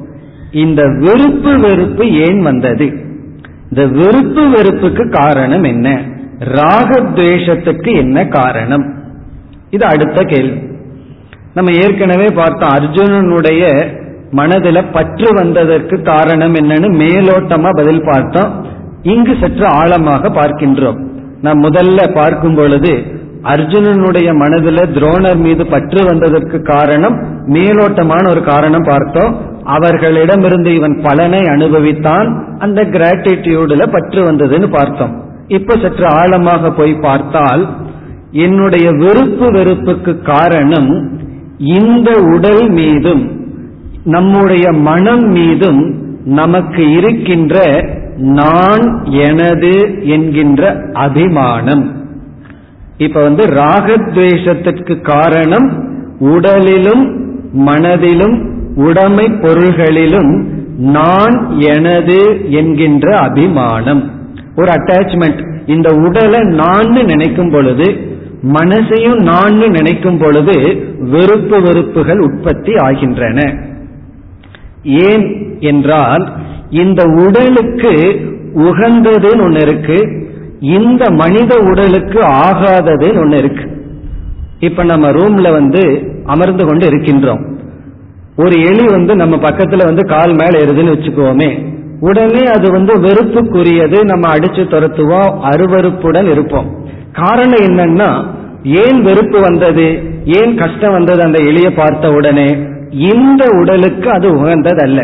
இந்த 0.52 0.82
வெறுப்பு 0.98 1.58
வெறுப்பு 1.58 2.12
ஏன் 2.12 2.42
வந்தது? 2.42 2.86
இந்த 3.70 3.86
வெறுப்பு 3.86 4.48
வெறுப்புக்கு 4.48 5.08
காரணம் 5.08 5.62
என்ன? 5.62 6.00
ராகத்வேஷத்துக்கு 6.44 7.96
என்ன 7.96 8.26
காரணம்? 8.26 8.94
இது 9.70 9.86
அடுத்த 9.86 10.22
கேள்வி. 10.22 10.60
நம்ம 11.54 11.70
ஏற்கனவே 11.70 12.26
பார்த்தோம் 12.26 12.70
அர்ஜுனனுடைய 12.70 13.86
மனதில் 14.30 14.90
பற்று 14.92 15.34
வந்ததற்கு 15.34 16.02
காரணம் 16.02 16.54
என்னன்னு 16.54 16.90
மேலோட்டமா 16.98 17.68
பதில் 17.70 18.04
பார்த்தோம். 18.04 18.66
இங்கு 19.02 19.36
சற்று 19.40 19.66
ஆழமாக 19.66 20.28
பார்க்கின்றோம். 20.28 21.08
நான் 21.42 21.64
முதல்ல 21.64 22.14
பார்க்கும் 22.14 22.54
பொழுது 22.54 23.11
அர்ஜுனனுடைய 23.42 24.34
மனதில் 24.34 24.76
துரோணர் 24.76 25.36
மீது 25.36 25.66
பற்று 25.66 26.04
வந்ததற்கு 26.04 26.62
காரணம் 26.62 27.22
மேலோட்டமான 27.46 28.28
ஒரு 28.28 28.42
காரணம் 28.42 28.82
பார்த்தோம். 28.82 29.40
அவர்களிடமிருந்து 29.64 30.74
இவன் 30.74 31.00
பலனை 31.02 31.38
அனுபவித்தான். 31.38 32.58
அந்த 32.58 32.84
கிராட்டிடியூடுல 32.84 33.92
பற்று 33.92 34.32
வந்ததுன்னு 34.32 34.70
பார்த்தோம். 34.70 35.22
இப்ப 35.48 35.76
சற்று 35.82 36.06
ஆழமாக 36.06 36.70
போய் 36.70 36.94
பார்த்தால் 36.94 37.68
என்னுடைய 38.30 38.90
வெறுப்பு 38.90 39.52
வெறுப்புக்கு 39.52 40.22
காரணம் 40.22 41.20
இந்த 41.58 42.10
உடல் 42.18 42.70
மீதும் 42.70 43.40
நம்முடைய 44.04 44.72
மனம் 44.72 45.22
மீதும் 45.22 45.94
நமக்கு 46.24 46.92
இருக்கின்ற 46.92 47.80
நான் 48.16 49.04
எனது 49.04 49.98
என்கின்ற 50.02 50.76
அபிமானம். 50.92 52.01
இப்ப 52.96 53.22
வந்து 53.22 53.46
ராகத்வேஷத்திற்கு 53.46 55.00
காரணம் 55.00 55.98
உடலிலும் 56.18 57.20
மனதிலும் 57.52 58.50
உடைமை 58.74 59.24
பொருள்களிலும் 59.24 60.50
நான் 60.76 61.60
எனது 61.60 62.50
என்கின்ற 62.50 63.16
அபிமானம். 63.16 64.10
ஒரு 64.56 64.72
அட்டாச்மெண்ட் 64.72 65.60
இந்த 65.66 65.94
உடலை 65.94 66.40
நான் 66.40 66.86
நினைக்கும் 66.86 67.50
பொழுது 67.50 67.84
மனசையும் 68.52 69.22
நான் 69.22 69.56
நினைக்கும் 69.56 70.18
பொழுது 70.18 70.84
வெறுப்பு 70.98 71.60
வெறுப்புகள் 71.60 72.18
உற்பத்தி 72.18 72.74
ஆகின்றன. 72.74 73.54
ஏன் 74.82 75.56
என்றால் 75.60 76.32
இந்த 76.70 77.04
உடலுக்கு 77.04 78.20
உகந்ததுன்னு 78.54 79.42
ஒன்று 79.42 79.60
இருக்கு. 79.60 80.21
இந்த 80.62 81.10
மனித 81.10 81.58
உடலுக்கு 81.58 82.20
ஆகாததுன்னு 82.20 83.18
ஒன்று 83.18 83.38
இருக்கு. 83.38 83.84
இப்ப 84.58 84.84
நம்ம 84.84 85.10
ரூம்ல 85.10 85.52
வந்து 85.52 86.10
அமர்ந்து 86.24 86.66
கொண்டு 86.66 86.90
இருக்கின்றோம். 86.90 87.54
ஒரு 88.36 88.62
எலி 88.62 88.84
வந்து 88.90 89.16
நம்ம 89.16 89.36
பக்கத்துல 89.36 89.84
வந்து 89.84 90.06
கால் 90.06 90.34
மேல 90.34 90.58
எருதுன்னு 90.58 90.94
வச்சுக்கோமே. 90.96 91.70
உடனே 92.00 92.44
அது 92.44 92.70
வந்து 92.70 93.00
வெறுப்புக்குரியது 93.00 94.04
நம்ம 94.04 94.34
அடிச்சு 94.34 94.62
துரத்துவோம் 94.68 95.38
அருவறுப்புடன் 95.50 96.30
இருப்போம். 96.30 96.86
காரணம் 97.12 97.64
என்னன்னா 97.64 98.24
ஏன் 98.64 99.02
வெறுப்பு 99.02 99.40
வந்தது? 99.40 100.02
ஏன் 100.24 100.56
கஷ்டம் 100.56 100.92
வந்தது 100.92 101.22
அந்த 101.22 101.38
எளிய 101.38 101.74
பார்த்த 101.74 102.12
உடனே? 102.12 102.56
இந்த 102.90 103.44
உடலுக்கு 103.60 104.10
அது 104.10 104.32
உகந்தது 104.32 104.82
அல்ல 104.82 105.02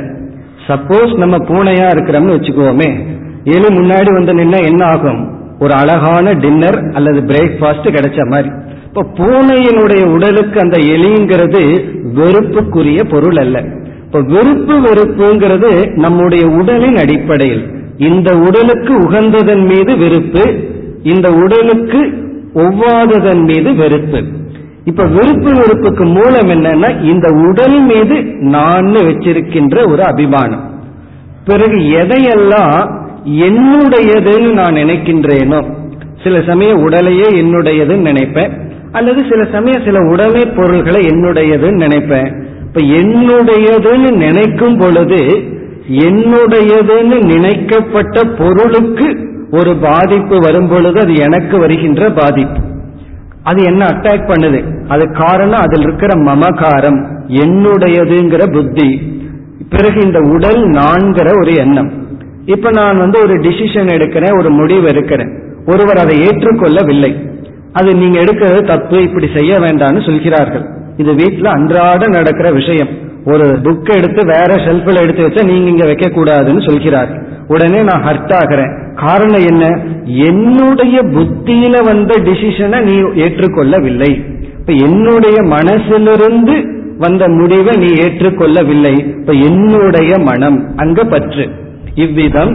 சப்போஸ் 0.67 1.17
நம்ம 1.17 1.37
பூனையா 1.37 1.87
இருக்கிறோம்னு 1.87 2.37
வச்சுக்கோமே. 2.37 2.99
எலி 3.45 3.67
முன்னாடி 3.67 4.13
வந்து 4.13 4.35
நின்னா 4.35 4.65
என்ன 4.65 4.85
ஆகும்? 4.85 5.37
ஒரு 5.61 5.75
அழகான 5.75 6.33
டின்னர் 6.33 6.79
அல்லது 6.95 7.21
பிரேக்ஃபாஸ்ட் 7.21 7.89
கிடைச்ச 7.89 8.29
மாதிரி. 8.29 8.49
இப்ப 8.87 9.07
பூனையினுடைய 9.15 10.05
உடலுக்கு 10.05 10.61
அந்த 10.61 10.77
எலிங்கிறது 10.79 11.85
வெறுப்புக்குரிய 12.15 13.09
பொருள் 13.09 13.37
அல்ல. 13.37 13.65
இப்ப 14.05 14.21
வெறுப்பு 14.21 14.81
வெறுப்புங்கிறது 14.81 15.95
நம்முடைய 15.95 16.47
உடலின் 16.47 16.97
அடிப்படையில். 16.97 17.71
இந்த 17.97 18.39
உடலுக்கு 18.39 18.99
உகந்ததன் 18.99 19.67
மீது 19.67 19.97
வெறுப்பு 19.97 20.69
இந்த 21.03 21.33
உடலுக்கு 21.33 22.13
ஒவ்வாததன் 22.55 23.45
மீது 23.45 23.75
வெறுப்பு. 23.75 24.23
இப்ப 24.85 25.05
வெறுப்பு 25.05 25.53
வெறுப்புக்கு 25.53 26.05
மூலம் 26.05 26.49
என்னன்னா 26.49 27.03
இந்த 27.03 27.29
உடல் 27.49 27.81
மீது 27.81 28.23
நான் 28.25 28.87
வச்சிருக்கின்ற 28.87 29.89
ஒரு 29.91 30.05
அபிமானம். 30.05 30.71
பிறகு 31.45 31.77
எதையெல்லாம் 31.77 33.08
என்னுடையதுன்னு 33.31 34.53
நான் 34.53 34.74
நினைக்கின்றேனோ? 34.74 35.76
சில 36.24 36.43
சமயம் 36.47 36.83
உடலையே 36.83 37.24
என்னுடையதுன்னு 37.24 38.01
நினைப்பேன். 38.01 38.51
அல்லது 38.93 39.22
சில 39.31 39.45
சமயம் 39.53 39.85
சில 39.85 39.99
உடைமை 39.99 40.47
பொருள்களை 40.47 41.07
என்னுடையதுன்னு 41.07 41.74
நினைப்பேன். 41.74 42.43
இப்ப 42.61 42.81
என்னுடையதுன்னு 42.81 44.16
நினைக்கும் 44.16 44.79
பொழுது 44.79 45.16
என்னுடையதுன்னு 45.91 47.24
நினைக்கப்பட்ட 47.24 48.24
பொருளுக்கு 48.24 49.29
ஒரு 49.51 49.76
பாதிப்பு 49.76 50.39
வரும் 50.39 50.68
பொழுது 50.68 51.01
அது 51.01 51.14
எனக்கு 51.14 51.59
வருகின்ற 51.59 52.11
பாதிப்பு. 52.11 52.61
அது 53.43 53.64
என்ன 53.64 53.87
அட்டாக் 53.87 54.29
பண்ணுது? 54.29 54.64
அது 54.89 55.12
காரணம் 55.12 55.61
அதில் 55.61 55.83
இருக்கிற 55.83 56.14
மமகாரம் 56.22 57.07
என்னுடையதுங்கிற 57.29 58.53
புத்தி. 58.53 59.16
பிறகு 59.68 60.01
இந்த 60.01 60.18
உடல் 60.18 60.70
நான்கிற 60.70 61.31
ஒரு 61.41 61.55
எண்ணம். 61.55 62.07
இப்ப 62.49 62.70
நான் 62.70 62.99
வந்து 62.99 63.18
ஒரு 63.22 63.34
டிசிஷன் 63.34 63.90
எடுக்கிறேன் 63.94 64.38
ஒரு 64.38 64.51
முடிவு 64.51 64.88
எடுக்கிறேன். 64.88 65.32
ஒருவர் 65.66 65.96
அதை 65.96 66.16
ஏற்றுக்கொள்ளவில்லை. 66.20 67.11
அது 67.72 67.94
நீங்க 67.94 68.20
எடுக்கிறது 68.20 68.66
தப்பு 68.66 69.03
இப்படி 69.03 69.28
செய்ய 69.34 69.59
வேண்டாம்னு 69.59 70.07
சொல்கிறார்கள். 70.07 70.64
இது 70.96 71.14
வீட்டில் 71.14 71.44
அன்றாட 71.44 72.07
நடக்கிற 72.09 72.51
விஷயம். 72.51 72.88
ஒரு 73.24 73.44
புக் 73.44 73.96
எடுத்து 73.96 74.26
வேற 74.26 74.55
ஷெல்ஃபில் 74.55 75.01
எடுத்து 75.01 75.28
வச்சா 75.28 75.44
நீங்க 75.44 75.68
இங்க 75.68 75.84
வைக்க 75.84 76.09
கூடாதுன்னு 76.09 76.70
சொல்கிறார் 76.70 77.11
உடனே 77.49 77.82
நான் 77.82 78.05
ஹர்ட் 78.05 78.32
ஆகிறேன். 78.32 78.94
காரணம் 78.94 79.46
என்ன? 79.46 79.66
என்னுடைய 80.05 81.01
புத்தியில 81.01 81.84
வந்த 81.84 82.14
டிசிஷனை 82.18 82.82
நீ 82.82 82.96
ஏற்றுக்கொள்ளவில்லை. 83.24 84.11
இப்ப 84.59 84.72
என்னுடைய 84.72 85.42
மனசிலிருந்து 85.42 86.57
வந்த 86.99 87.28
முடிவை 87.28 87.76
நீ 87.76 87.86
ஏற்றுக்கொள்ளவில்லை. 87.86 89.20
இப்ப 89.20 89.32
என்னுடைய 89.32 90.18
மனம் 90.18 90.72
அங்க 90.76 91.05
பற்று. 91.05 91.49
இவ்விதம் 92.05 92.53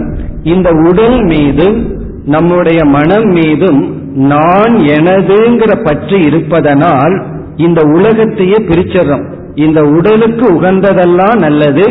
இந்த 0.54 0.70
உடல் 0.90 1.20
மீதும் 1.24 1.78
நம்முடைய 2.26 2.80
மனம் 2.96 3.30
மீதும் 3.38 3.82
நான் 4.28 4.74
எனதுங்கிற 4.98 5.72
பற்று 5.84 6.18
இருப்பதனால் 6.22 7.16
இந்த 7.58 7.82
உலகத்தையே 7.96 8.60
பிரிச்சிடறோம். 8.70 9.26
இந்த 9.56 9.80
உடலுக்கு 9.98 10.46
உகந்ததெல்லாம் 10.52 11.38
நல்லது 11.40 11.86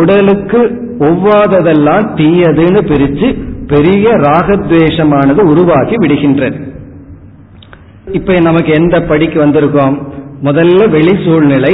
உடலுக்கு 0.00 0.60
ஒவ்வாததெல்லாம் 0.98 2.06
தீயதுன்னு 2.18 2.80
பிரிச்சு 2.90 3.28
பெரிய 3.66 4.06
ராகத்வேஷமானது 4.26 5.42
உருவாகி 5.52 5.96
விடுகின்றது. 5.96 6.58
இப்ப 8.12 8.38
நமக்கு 8.40 8.72
எந்த 8.72 8.96
படிக்கு 9.02 9.38
வந்திருக்கோம்? 9.44 9.96
முதல்ல 10.44 10.88
வெளி 10.90 11.14
சூழ்நிலை 11.24 11.72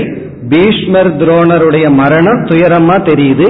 பீஷ்மர் 0.48 1.10
துரோணருடைய 1.16 1.86
மரணம் 2.00 2.40
துயரமா 2.44 2.96
தெரியுது. 3.10 3.46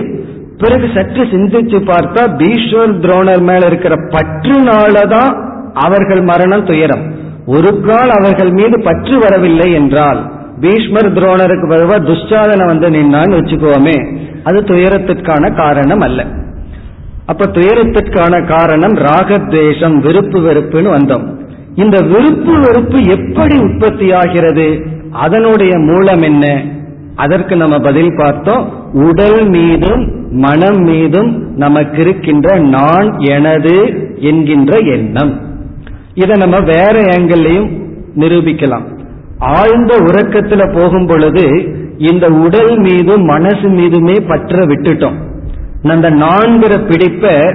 பிறகு 0.58 0.90
சற்று 0.94 1.24
சிந்திச்சு 1.24 1.78
பார்த்தா 1.80 2.36
பீஷ்மர் 2.36 3.00
துரோணர் 3.00 3.42
மேல 3.42 3.66
இருக்கிற 3.66 3.94
பற்றுனாலதான் 3.94 5.50
அவர்கள் 5.72 6.20
மரணம் 6.20 6.64
துயரம். 6.64 7.14
ஒரு 7.46 7.80
கால் 7.80 8.10
அவர்கள் 8.10 8.50
மீது 8.50 8.82
பற்று 8.82 9.18
வரவில்லை 9.18 9.72
என்றால் 9.72 10.32
பீஷ்மர் 10.60 11.12
துரோணருக்கு 11.12 11.66
வருவா 11.68 11.96
துஷ்சாதனை 12.02 12.66
வந்து 12.66 12.90
நின்னான்னு 12.90 13.38
வச்சுக்கோமே 13.40 14.20
அது 14.44 14.60
துயரத்திற்கான 14.60 15.56
காரணம் 15.56 16.00
அல்ல. 16.00 16.26
அப்ப 17.26 17.44
துயரத்திற்கான 17.44 18.46
காரணம் 18.46 18.94
ராகத்வேஷம் 18.94 19.98
விருப்பு 19.98 20.38
வெறுப்புன்னு 20.40 20.98
வந்தோம். 20.98 21.26
இந்த 21.74 22.00
விருப்பு 22.00 22.52
வெறுப்பு 22.60 23.02
எப்படி 23.02 23.58
உற்பத்தி 23.58 24.12
ஆகிறது? 24.12 24.86
அதனுடைய 25.12 25.78
மூலம் 25.78 26.22
என்ன? 26.22 26.62
அதற்கு 27.16 27.56
நம்ம 27.56 27.78
பதில் 27.78 28.14
பார்த்தோம். 28.16 28.92
உடல் 28.92 29.48
மீதும் 29.48 30.21
மனம் 30.32 30.76
மீதும் 30.76 31.56
நமக்கு 31.56 32.00
இருக்கின்ற 32.00 32.58
நான் 32.58 33.18
எனது 33.18 33.74
என்கின்ற 34.16 34.78
எண்ணம். 34.78 35.40
இதை 36.14 36.36
நம்ம 36.36 36.60
வேற 36.60 36.92
ஏங்கிள்லையும் 36.92 37.80
நிரூபிக்கலாம். 38.16 38.84
ஆழ்ந்த 39.38 39.96
உறக்கத்துல 39.96 40.80
போகும் 40.80 41.06
பொழுது 41.06 41.74
இந்த 41.98 42.26
உடல் 42.26 42.78
மீதும் 42.78 43.24
மனசு 43.24 43.68
மீதுமே 43.68 44.28
பற்ற 44.28 44.66
விட்டுட்டோம். 44.66 45.18
அந்த 45.82 46.10
நான்கிற 46.10 46.86
பிடிப்ப 46.86 47.54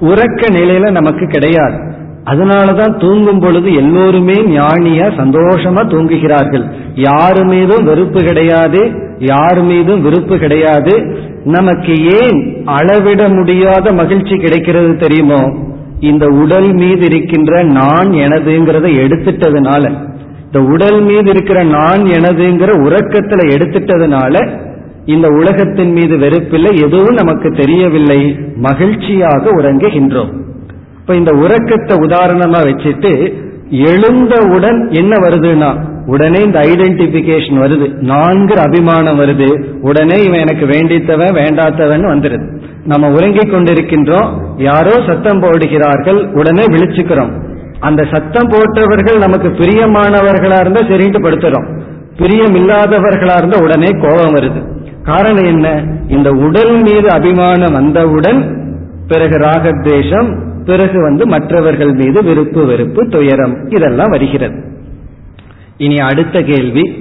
உறக்க 0.00 0.46
நிலையில 0.48 0.90
நமக்கு 0.90 1.26
கிடையாது. 1.26 1.96
அதனாலதான் 2.24 3.00
தூங்கும் 3.00 3.38
பொழுது 3.38 3.72
எல்லோருமே 3.72 4.32
ஞானியா 4.32 5.08
சந்தோஷமா 5.16 5.82
தூங்குகிறார்கள். 5.86 6.64
யாரு 6.94 7.44
மீதும் 7.44 7.84
வெறுப்பு 7.84 8.22
கிடையாது. 8.22 9.07
யார் 9.18 9.62
மீதும் 9.62 10.02
விருப்பு 10.02 10.38
கிடையாது. 10.38 11.16
நமக்கு 11.44 11.94
ஏன் 11.94 12.62
அளவிட 12.64 13.28
முடியாத 13.28 13.92
மகிழ்ச்சி 13.92 14.36
கிடைக்கிறது 14.36 14.96
தெரியுமோ? 14.96 15.52
இந்த 16.00 16.26
உடல் 16.26 16.74
மீது 16.74 17.06
இருக்கின்ற 17.06 17.62
நான் 17.62 18.10
எனதுங்கிறத 18.10 18.86
எடுத்துட்டதுனால 19.04 20.06
இந்த 20.46 20.62
உடல் 20.62 21.00
மீது 21.00 21.30
இருக்கிற 21.30 21.64
நான் 21.64 22.02
எனதுங்கிற 22.02 22.70
உறக்கத்துல 22.86 23.40
எடுத்துட்டதுனால 23.54 24.48
இந்த 25.04 25.28
உலகத்தின் 25.28 25.92
மீது 25.92 26.16
வெறுப்பில்லை 26.16 26.74
எதுவும் 26.82 27.14
நமக்கு 27.14 27.50
தெரியவில்லை 27.50 28.38
மகிழ்ச்சியாக 28.54 29.50
உறங்குகின்றோம். 29.50 30.32
இப்ப 31.00 31.14
இந்த 31.14 31.32
உறக்கத்தை 31.32 31.96
உதாரணமா 31.96 32.60
வச்சுட்டு 32.66 33.32
எழுந்தவுடன் 33.70 34.88
என்ன 34.90 35.16
வருதுன்னா 35.28 35.96
உடனே 36.08 36.42
இந்த 36.42 36.58
ஐடென்டிபிகேஷன் 36.60 37.60
வருது. 37.62 37.86
நான்கிற 38.02 38.56
அபிமானம் 38.56 39.20
வருது. 39.20 39.48
உடனே 39.80 40.22
இவன் 40.22 40.40
எனக்கு 40.40 40.66
வேண்டித்தவன் 40.66 41.36
வேண்டாத்தவன் 41.40 42.06
வந்துடுது 42.06 42.46
நம்ம 42.84 43.10
உறங்கிக் 43.10 43.52
கொண்டிருக்கின்றோம். 43.52 44.28
யாரோ 44.56 44.94
சத்தம் 45.06 45.42
போடுகிறார்கள். 45.42 46.36
உடனே 46.36 46.64
விழிச்சுக்கிறோம். 46.64 47.32
அந்த 47.80 48.06
சத்தம் 48.12 48.48
போட்டவர்கள் 48.48 49.18
நமக்கு 49.18 49.48
பிரியமானவர்களா 49.48 50.60
இருந்தா 50.60 50.80
சரின்ட்டு 50.80 51.24
படுத்துறோம். 51.24 51.80
பிரியம் 52.16 52.54
இல்லாதவர்களா 52.54 53.36
இருந்தா 53.36 53.58
உடனே 53.62 53.88
கோபம் 53.88 54.34
வருது. 54.34 54.60
காரணம் 55.02 55.44
என்ன? 55.44 55.84
இந்த 56.08 56.30
உடல் 56.30 56.82
மீது 56.82 57.10
அபிமானம் 57.10 57.72
வந்தவுடன் 57.72 58.40
பிறகு 59.08 59.38
ராகத்வேஷம் 59.38 60.28
பிறகு 60.64 61.02
வந்து 61.02 61.26
மற்றவர்கள் 61.26 61.92
மீது 61.92 62.22
விருப்பு 62.22 62.66
வெறுப்பு 62.66 63.08
துயரம் 63.08 63.68
இதெல்லாம் 63.68 64.10
வருகிறது. 64.10 64.77
இனி 65.78 65.96
அடுத்த 65.96 66.40
கேள்வி 66.42 66.92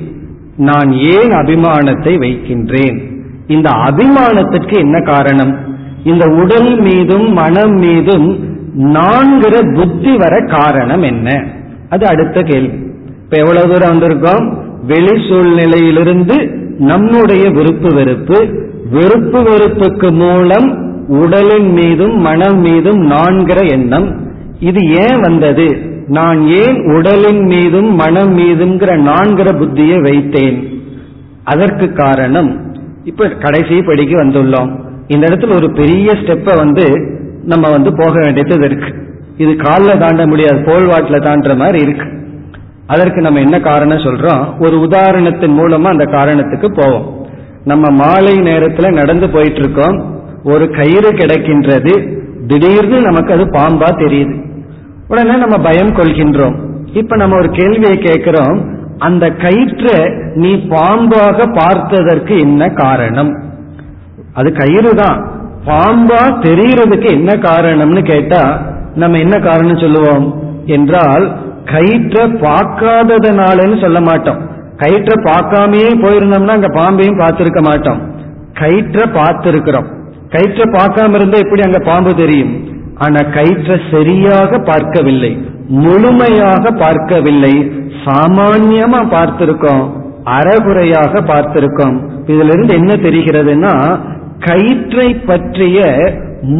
நான் 0.57 0.91
ஏன் 0.93 1.29
அபிமானத்தை 1.29 2.19
வைக்கின்றேன்? 2.19 3.11
இந்த 3.47 3.69
அபிமானத்திற்கு 3.69 4.77
என்ன 4.77 4.99
காரணம்? 4.99 5.57
இந்த 6.03 6.25
உடல் 6.25 6.81
மீதும் 6.81 7.33
மனம் 7.33 7.71
மீதும் 7.71 8.39
நான்கிற 8.77 9.73
புத்தி 9.73 10.15
வர 10.15 10.39
காரணம் 10.39 11.01
என்ன? 11.01 11.43
அது 11.89 12.07
அடுத்த 12.07 12.41
கேள்வி. 12.41 12.77
இப்ப 13.07 13.37
எவ்வளவு 13.37 13.67
தூரம் 13.69 13.99
வந்திருக்கோம்? 13.99 14.57
வெளி 14.85 15.29
சூழ்நிலையிலிருந்து 15.29 16.55
நம்முடைய 16.77 17.49
விருப்பு 17.49 17.93
வெறுப்பு 17.93 18.65
வெறுப்பு 18.91 19.41
வெறுப்புக்கு 19.41 20.11
மூலம் 20.11 20.95
உடலின் 21.07 21.71
மீதும் 21.71 22.17
மனம் 22.19 22.59
மீதும் 22.59 23.11
நான்கிற 23.11 23.69
எண்ணம். 23.69 24.17
இது 24.59 24.89
ஏன் 24.89 25.19
வந்தது? 25.19 25.86
நான் 26.07 26.47
ஏன் 26.47 26.95
உடலின் 26.95 27.43
மீதும் 27.43 27.95
மனம் 27.95 28.37
மீதுங்கிற 28.37 28.99
நான்கிற 29.01 29.47
புத்தியை 29.55 30.01
வைத்தேன்? 30.01 30.81
அதற்கு 31.43 31.93
காரணம் 31.93 32.75
இப்ப 33.03 33.29
கடைசி 33.29 33.81
படிக்கு 33.81 34.15
வந்துள்ளோம். 34.15 34.79
இந்த 35.07 35.27
இடத்துல 35.27 35.55
ஒரு 35.55 35.71
பெரிய 35.71 36.11
ஸ்டெப்பை 36.11 36.57
வந்து 36.57 37.15
நம்ம 37.43 37.69
வந்து 37.69 37.95
போக 37.95 38.11
வேண்டியது 38.11 38.65
இருக்கு. 38.65 38.93
இது 39.37 39.55
காலில் 39.55 39.99
தாண்ட 39.99 40.27
முடியாது 40.27 40.59
போல்வாட்டில் 40.59 41.23
தாண்டுற 41.23 41.55
மாதிரி 41.55 41.79
இருக்கு. 41.79 42.07
அதற்கு 42.87 43.21
நம்ம 43.21 43.39
என்ன 43.39 43.59
காரணம் 43.59 43.97
சொல்றோம்? 43.97 44.63
ஒரு 44.65 44.77
உதாரணத்தின் 44.77 45.57
மூலமா 45.57 45.83
அந்த 45.83 46.05
காரணத்துக்கு 46.05 46.71
போவோம். 46.73 47.25
நம்ம 47.63 47.89
மாலை 47.89 48.37
நேரத்தில் 48.37 48.93
நடந்து 48.93 49.29
போயிட்டு 49.29 49.59
இருக்கோம். 49.59 50.21
ஒரு 50.43 50.69
கயிறு 50.69 51.11
கிடைக்கின்றது. 51.11 52.17
திடீர்னு 52.47 53.01
நமக்கு 53.01 53.33
அது 53.33 53.43
பாம்பா 53.43 53.89
தெரியுது. 53.89 54.45
உடனே 55.07 55.35
நம்ம 55.35 55.57
பயம் 55.57 55.95
கொள்கின்றோம். 55.95 56.55
இப்ப 56.93 57.15
நம்ம 57.15 57.35
ஒரு 57.35 57.49
கேள்வியை 57.49 57.97
கேட்கிறோம். 57.97 58.75
அந்த 58.97 59.29
கயிற்றை 59.29 60.11
நீ 60.33 60.55
பாம்பாக 60.55 61.53
பார்த்ததற்கு 61.53 62.39
என்ன 62.39 62.69
காரணம்? 62.69 63.37
அது 64.33 64.53
கயிறு 64.53 64.95
தான். 64.95 65.27
பாம்பா 65.65 66.21
தெரியறதுக்கு 66.41 67.11
என்ன 67.11 67.33
காரணம்னு 67.33 68.03
கேட்டா 68.03 68.61
நம்ம 68.95 69.17
என்ன 69.17 69.39
காரணம் 69.39 69.77
சொல்லுவோம்? 69.77 70.41
என்றால் 70.65 71.37
கயிற்ற 71.63 72.27
பார்க்காததுனாலன்னு 72.27 73.81
சொல்ல 73.81 73.99
மாட்டோம். 73.99 74.49
கயிற்ற 74.77 75.13
பார்க்காமயே 75.23 75.89
போயிருந்தோம்னா 76.03 76.47
அங்க 76.47 76.67
பாம்பையும் 76.67 77.19
பார்த்திருக்க 77.19 77.61
மாட்டோம். 77.61 78.01
கயிற்ற 78.53 79.05
பார்த்திருக்கிறோம். 79.05 79.87
கயிற்ற 80.29 80.63
பார்க்காம 80.79 81.13
இருந்தா 81.13 81.37
எப்படி 81.37 81.61
அங்க 81.61 81.79
பாம்பு 81.79 82.13
தெரியும்? 82.15 82.66
ஆனா 82.99 83.21
கயிற்ற 83.37 83.71
சரியாக 83.91 84.59
பார்க்கவில்லை 84.59 85.31
முழுமையாக 85.83 86.71
பார்க்கவில்லை 86.83 87.55
சாமான்யமா 88.05 89.01
பார்த்திருக்கோம் 89.13 89.85
அறகுறையாக 90.37 91.21
பார்த்திருக்கோம். 91.31 91.97
இதுல 92.31 92.53
இருந்து 92.55 92.73
என்ன 92.73 92.93
தெரிகிறதுனா 93.05 93.73
கயிற்றை 94.39 95.09
பற்றிய 95.29 95.79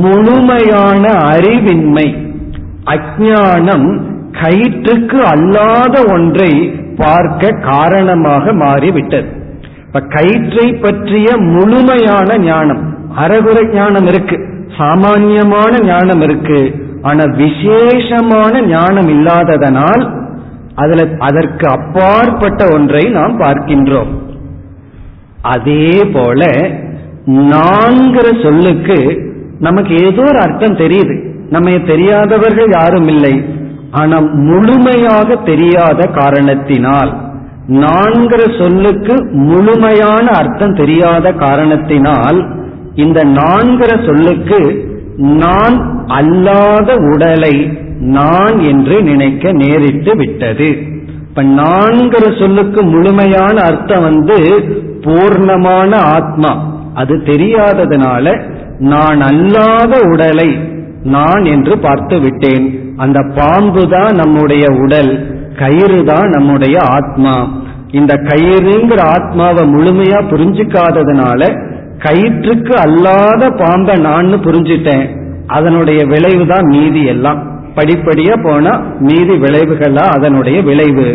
முழுமையான 0.03 1.03
அறிவின்மை 1.33 2.07
அஜானம் 2.95 3.87
கயிற்றுக்கு 4.41 5.19
அல்லாத 5.33 5.95
ஒன்றை 6.13 6.51
பார்க்க 6.97 7.51
காரணமாக 7.69 8.53
மாறிவிட்டது. 8.63 9.29
இப்ப 9.87 9.99
கயிற்றை 10.15 10.67
பற்றிய 10.85 11.27
முழுமையான 11.55 12.37
ஞானம் 12.43 12.81
அறகுறை 13.15 13.65
ஞானம் 13.73 14.07
இருக்கு. 14.07 14.37
சாமானியமான 14.77 15.73
ஞானம் 15.85 16.21
இருக்கு. 16.21 16.59
ஆனா 17.01 17.23
விசேஷமான 17.41 18.61
ஞானம் 18.61 19.09
இல்லாததனால் 19.15 20.03
அதுல 20.75 21.03
அதற்கு 21.27 21.65
அப்பாற்பட்ட 21.67 22.61
ஒன்றை 22.73 23.03
நாம் 23.09 23.35
பார்க்கின்றோம். 23.41 24.11
அதே 25.53 25.91
போல 26.15 26.49
நான்கிற 27.53 28.27
சொல்லுக்கு 28.43 28.97
நமக்கு 29.59 29.93
ஏதோ 30.07 30.23
ஒரு 30.31 30.39
அர்த்தம் 30.39 30.79
தெரியுது. 30.83 31.15
நம்ம 31.49 31.77
தெரியாதவர்கள் 31.91 32.69
யாரும் 32.71 33.07
இல்லை. 33.07 33.35
ஆனா 33.91 34.17
முழுமையாக 34.49 35.35
தெரியாத 35.51 36.01
காரணத்தினால் 36.19 37.11
நான்கிற 37.81 38.41
சொல்லுக்கு 38.59 39.15
முழுமையான 39.31 40.25
அர்த்தம் 40.41 40.75
தெரியாத 40.75 41.31
காரணத்தினால் 41.45 42.39
இந்த 43.03 43.19
நான்கிற 43.39 43.91
சொல்லுக்கு 44.07 44.59
நான் 45.41 45.75
அல்லாத 46.19 46.89
உடலை 47.11 47.55
நான் 48.15 48.57
என்று 48.71 48.95
நினைக்க 49.03 49.51
நேரிட்டு 49.53 50.11
விட்டது. 50.15 50.69
இப்ப 51.27 51.43
நான்கிற 51.61 52.23
சொல்லுக்கு 52.39 52.81
முழுமையான 52.83 53.55
அர்த்தம் 53.61 54.03
வந்து 54.03 54.37
பூர்ணமான 55.05 55.91
ஆத்மா. 56.15 56.51
அது 56.93 57.15
தெரியாததுனால 57.25 58.25
நான் 58.91 59.21
அல்லாத 59.21 59.93
உடலை 60.11 60.49
நான் 61.15 61.43
என்று 61.45 61.73
பார்த்து 61.79 62.17
விட்டேன். 62.19 62.65
அந்த 62.97 63.19
பாம்பு 63.35 63.83
தான் 63.87 64.13
நம்முடைய 64.15 64.65
உடல் 64.83 65.11
கயிறு 65.55 65.99
தான் 66.03 66.29
நம்முடைய 66.29 66.77
ஆத்மா. 66.97 67.35
இந்த 67.91 68.13
கயிறுங்கிற 68.29 68.99
ஆத்மாவை 69.15 69.63
முழுமையா 69.73 70.19
புரிஞ்சுக்காததுனால 70.31 71.41
கயிற்றுக்கு 71.97 72.73
அல்லாத 72.75 73.49
பாம்பை 73.49 73.95
நான் 73.95 74.25
புரிஞ்சிட்டேன். 74.25 75.05
அதனுடைய 75.47 76.05
விளைவு 76.05 76.45
தான் 76.47 76.67
மீதி 76.67 77.03
எல்லாம். 77.05 77.39
படிப்படியா 77.75 78.35
போனா 78.43 78.73
மீதி 78.99 79.33
விளைவுகளா 79.33 80.05
அதனுடைய 80.15 80.61
விளைவு. 80.61 81.09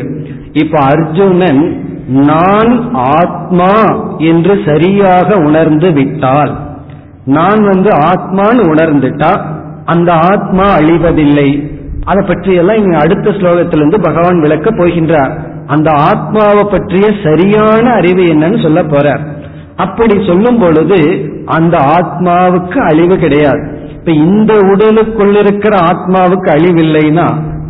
இப்ப 0.52 0.78
அர்ஜுனன் 0.78 1.62
நான் 2.08 2.72
ஆத்மா 2.92 3.72
என்று 4.18 4.54
சரியாக 4.66 5.36
உணர்ந்து 5.36 5.92
விட்டால் 5.92 6.52
நான் 7.24 7.62
வந்து 7.64 7.90
ஆத்மான்னு 8.10 8.62
உணர்ந்துட்டா 8.72 9.32
அந்த 9.84 10.12
ஆத்மா 10.12 10.66
அழிவதில்லை. 10.76 11.48
அதை 12.04 12.24
பற்றியெல்லாம் 12.26 12.76
இங்க 12.76 12.98
அடுத்த 12.98 13.30
ஸ்லோகத்திலிருந்து 13.30 14.00
பகவான் 14.02 14.40
விளக்க 14.40 14.70
போகின்றார். 14.70 15.32
அந்த 15.66 15.90
ஆத்மாவை 15.90 16.64
பற்றிய 16.70 17.06
சரியான 17.24 17.92
அறிவு 17.92 18.22
என்னன்னு 18.22 18.62
சொல்ல 18.62 18.82
போறார். 18.82 19.22
அப்படி 19.76 20.26
சொல்லும் 20.26 20.58
பொழுது 20.58 20.98
அந்த 21.46 21.78
ஆத்மாவுக்கு 21.78 22.78
அழிவு 22.90 23.16
கிடையாது. 23.18 23.62
இப்ப 23.94 24.12
இந்த 24.12 24.52
உடலுக்குள் 24.54 25.34
இருக்கிற 25.34 25.76
ஆத்மாவுக்கு 25.78 26.48
அழிவில்லைன்னா 26.56 27.26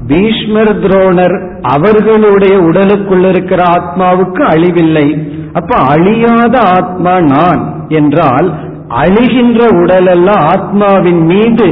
பீஷ்மர் 0.06 0.72
துரோணர் 0.80 1.36
அவர்களுடைய 1.62 2.58
உடலுக்குள் 2.58 3.24
இருக்கிற 3.24 3.62
ஆத்மாவுக்கு 3.64 4.42
அழிவில்லை. 4.54 5.06
அப்ப 5.52 5.76
அழியாத 5.76 6.58
ஆத்மா 6.58 7.20
நான் 7.20 7.88
என்றால் 7.88 8.48
அழிகின்ற 8.88 9.60
உடலெல்லாம் 9.82 10.42
ஆத்மாவின் 10.44 11.22
மீது 11.24 11.68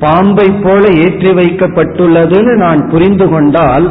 பாம்பை 0.00 0.48
போல 0.62 0.82
ஏற்றி 1.04 1.30
வைக்கப்பட்டுள்ளதுன்னு 1.32 2.56
நான் 2.56 2.88
புரிந்து 2.90 3.28
கொண்டால் 3.28 3.86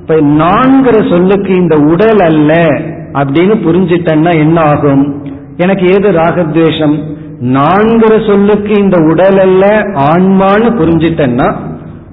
இப்ப 0.00 0.14
நான்கிற 0.14 1.10
சொல்லுக்கு 1.10 1.54
இந்த 1.56 1.76
உடல் 1.76 2.18
அல்ல 2.18 2.52
அப்படின்னு 3.12 3.54
புரிஞ்சிட்டேன்னா 3.66 4.32
என்ன 4.38 4.60
ஆகும் 4.60 5.04
எனக்கு 5.56 5.86
ஏது 5.86 6.08
ராகத்வேஷம்? 6.12 6.96
நான்கிற 7.40 8.26
சொல்லுக்கு 8.26 8.72
இந்த 8.78 8.96
உடல் 9.10 9.38
அல்ல 9.38 9.66
ஆன்மான்னு 10.10 10.70
புரிஞ்சிட்டேன்னா 10.80 11.48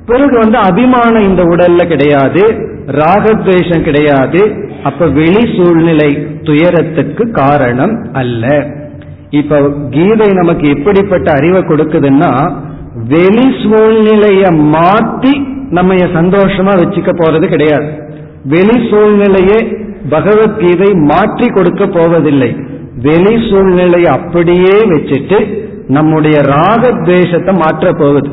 பிறகு 0.05 0.37
வந்து 0.39 0.57
அபிமானம் 0.57 1.27
இந்த 1.29 1.43
உடல்ல 1.43 1.81
கிடையாது 1.87 2.43
ராகத்வேஷம் 2.87 3.81
கிடையாது 3.81 4.41
அப்ப 4.83 5.07
வெளி 5.07 5.43
சூழ்நிலை 5.55 6.09
துயரத்துக்கு 6.43 7.31
காரணம் 7.31 7.93
அல்ல. 8.13 8.45
இப்ப 9.29 9.59
கீதை 9.89 10.27
நமக்கு 10.33 10.69
எப்படிப்பட்ட 10.69 11.31
அறிவை 11.31 11.61
கொடுக்குதுன்னா 11.61 12.31
வெளி 13.07 13.47
சூழ்நிலைய 13.63 14.43
மாத்தி 14.75 15.33
நம்ம 15.69 15.93
சந்தோஷமா 15.93 16.73
வச்சுக்க 16.81 17.11
போறது 17.17 17.45
கிடையாது. 17.45 17.89
வெளி 18.45 18.89
சூழ்நிலையை 18.89 19.59
பகவத்கீதை 20.09 20.93
மாற்றி 20.93 21.47
கொடுக்க 21.47 21.85
போவதில்லை. 21.87 22.55
வெளி 22.95 23.49
சூழ்நிலையை 23.49 24.11
அப்படியே 24.11 24.73
வச்சுட்டு 24.73 25.69
நம்முடைய 25.87 26.41
ராகத்வேஷத்தை 26.41 27.57
மாற்ற 27.57 27.91
போகுது. 27.91 28.29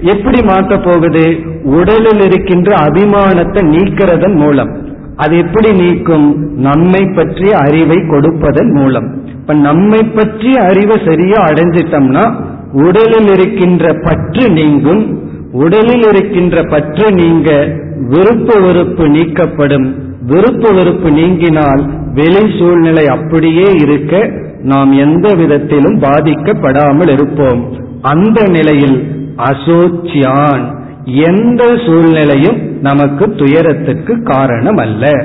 எப்படி 0.00 0.42
மாற்ற 0.42 0.76
போகுது? 0.76 1.36
உடலில் 1.64 2.20
இருக்கின்ற 2.20 2.76
அபிமானத்தை 2.76 3.62
நீக்கிறதன் 3.66 4.34
மூலம். 4.34 4.88
அது 5.16 5.36
எப்படி 5.38 5.72
நீக்கும்? 5.72 6.56
நம்மை 6.56 7.08
பற்றிய 7.16 7.56
அறிவை 7.56 7.96
கொடுப்பதன் 8.08 8.72
மூலம். 8.72 9.24
இப்ப 9.26 9.54
நம்மை 9.54 10.02
பற்றிய 10.02 10.60
அறிவை 10.60 10.96
சரியா 11.06 11.46
அடைஞ்சிட்டோம்னா 11.46 12.34
உடலில் 12.72 13.28
இருக்கின்ற 13.28 13.94
பற்று 14.04 14.50
நீங்கும். 14.50 15.20
உடலில் 15.52 16.02
இருக்கின்ற 16.02 16.62
பற்று 16.62 17.12
நீங்க 17.12 17.72
விருப்பு 18.08 18.60
வெறுப்பு 18.60 19.08
நீக்கப்படும். 19.08 19.94
விருப்பு 20.26 20.74
வெறுப்பு 20.74 21.10
நீங்கினால் 21.10 21.82
வெளி 22.14 22.58
சூழ்நிலை 22.58 23.06
அப்படியே 23.06 23.68
இருக்க 23.74 24.30
நாம் 24.62 24.92
எந்த 24.92 25.34
விதத்திலும் 25.34 25.98
பாதிக்கப்படாமல் 26.00 27.10
இருப்போம். 27.12 27.60
அந்த 28.02 28.48
நிலையில் 28.48 28.98
அசோச்சியான் 29.36 30.64
எந்த 31.04 31.64
சூழ்நிலையும் 31.86 32.80
நமக்கு 32.80 33.34
துயரத்துக்கு 33.34 34.22
காரணம் 34.22 34.76
அல்ல 34.76 35.24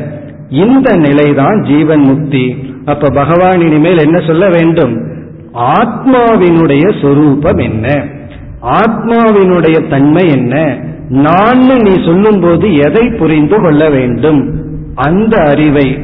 இந்த 0.50 0.96
நிலைதான் 0.96 1.64
ஜீவன் 1.64 2.00
முக்தி. 2.00 2.56
அப்ப 2.86 3.10
பகவான் 3.10 3.62
இனிமேல் 3.62 3.98
என்ன 3.98 4.20
சொல்ல 4.20 4.50
வேண்டும்? 4.50 4.94
ஆத்மாவினுடைய 5.54 7.02
சொரூபம் 7.02 7.58
என்ன? 7.58 7.88
ஆத்மாவினுடைய 8.62 9.90
தன்மை 9.90 10.30
என்ன? 10.30 10.78
நான் 11.10 11.58
நீ 11.58 11.94
சொல்லும் 12.06 12.40
போது 12.40 12.76
எதை 12.76 13.10
புரிந்து 13.10 13.62
கொள்ள 13.62 13.90
வேண்டும்? 13.90 14.61
அந்த 14.96 15.44
அறிவை 15.44 16.00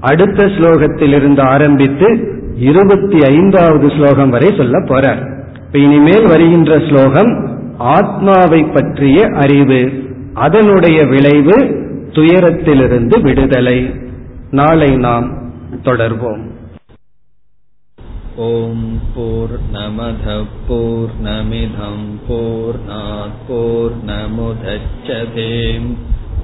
அடுத்த 0.00 0.44
ஸ்லோகத்திலிருந்து 0.44 1.40
ஆரம்பித்து 1.40 2.32
இருபத்தி 2.56 3.22
ஐந்தாவது 3.22 3.90
ஸ்லோகம் 3.90 4.30
வரை 4.30 4.54
சொல்ல 4.56 4.78
போறார். 4.78 5.46
இப்ப 5.66 5.78
இனிமேல் 5.78 6.26
வருகின்ற 6.26 6.78
ஸ்லோகம் 6.78 7.58
ஆத்மாவை 7.78 8.64
பற்றிய 8.64 9.26
அறிவு 9.34 10.02
அதனுடைய 10.34 11.04
விளைவு 11.04 11.82
துயரத்திலிருந்து 12.12 13.20
விடுதலை. 13.20 13.94
நாளை 14.50 14.96
நாம் 14.96 15.52
தொடர்வோம். 15.84 16.52
ஓம் 18.36 19.00
போர் 19.14 19.58
நமத 19.72 20.44
போர் 20.68 21.10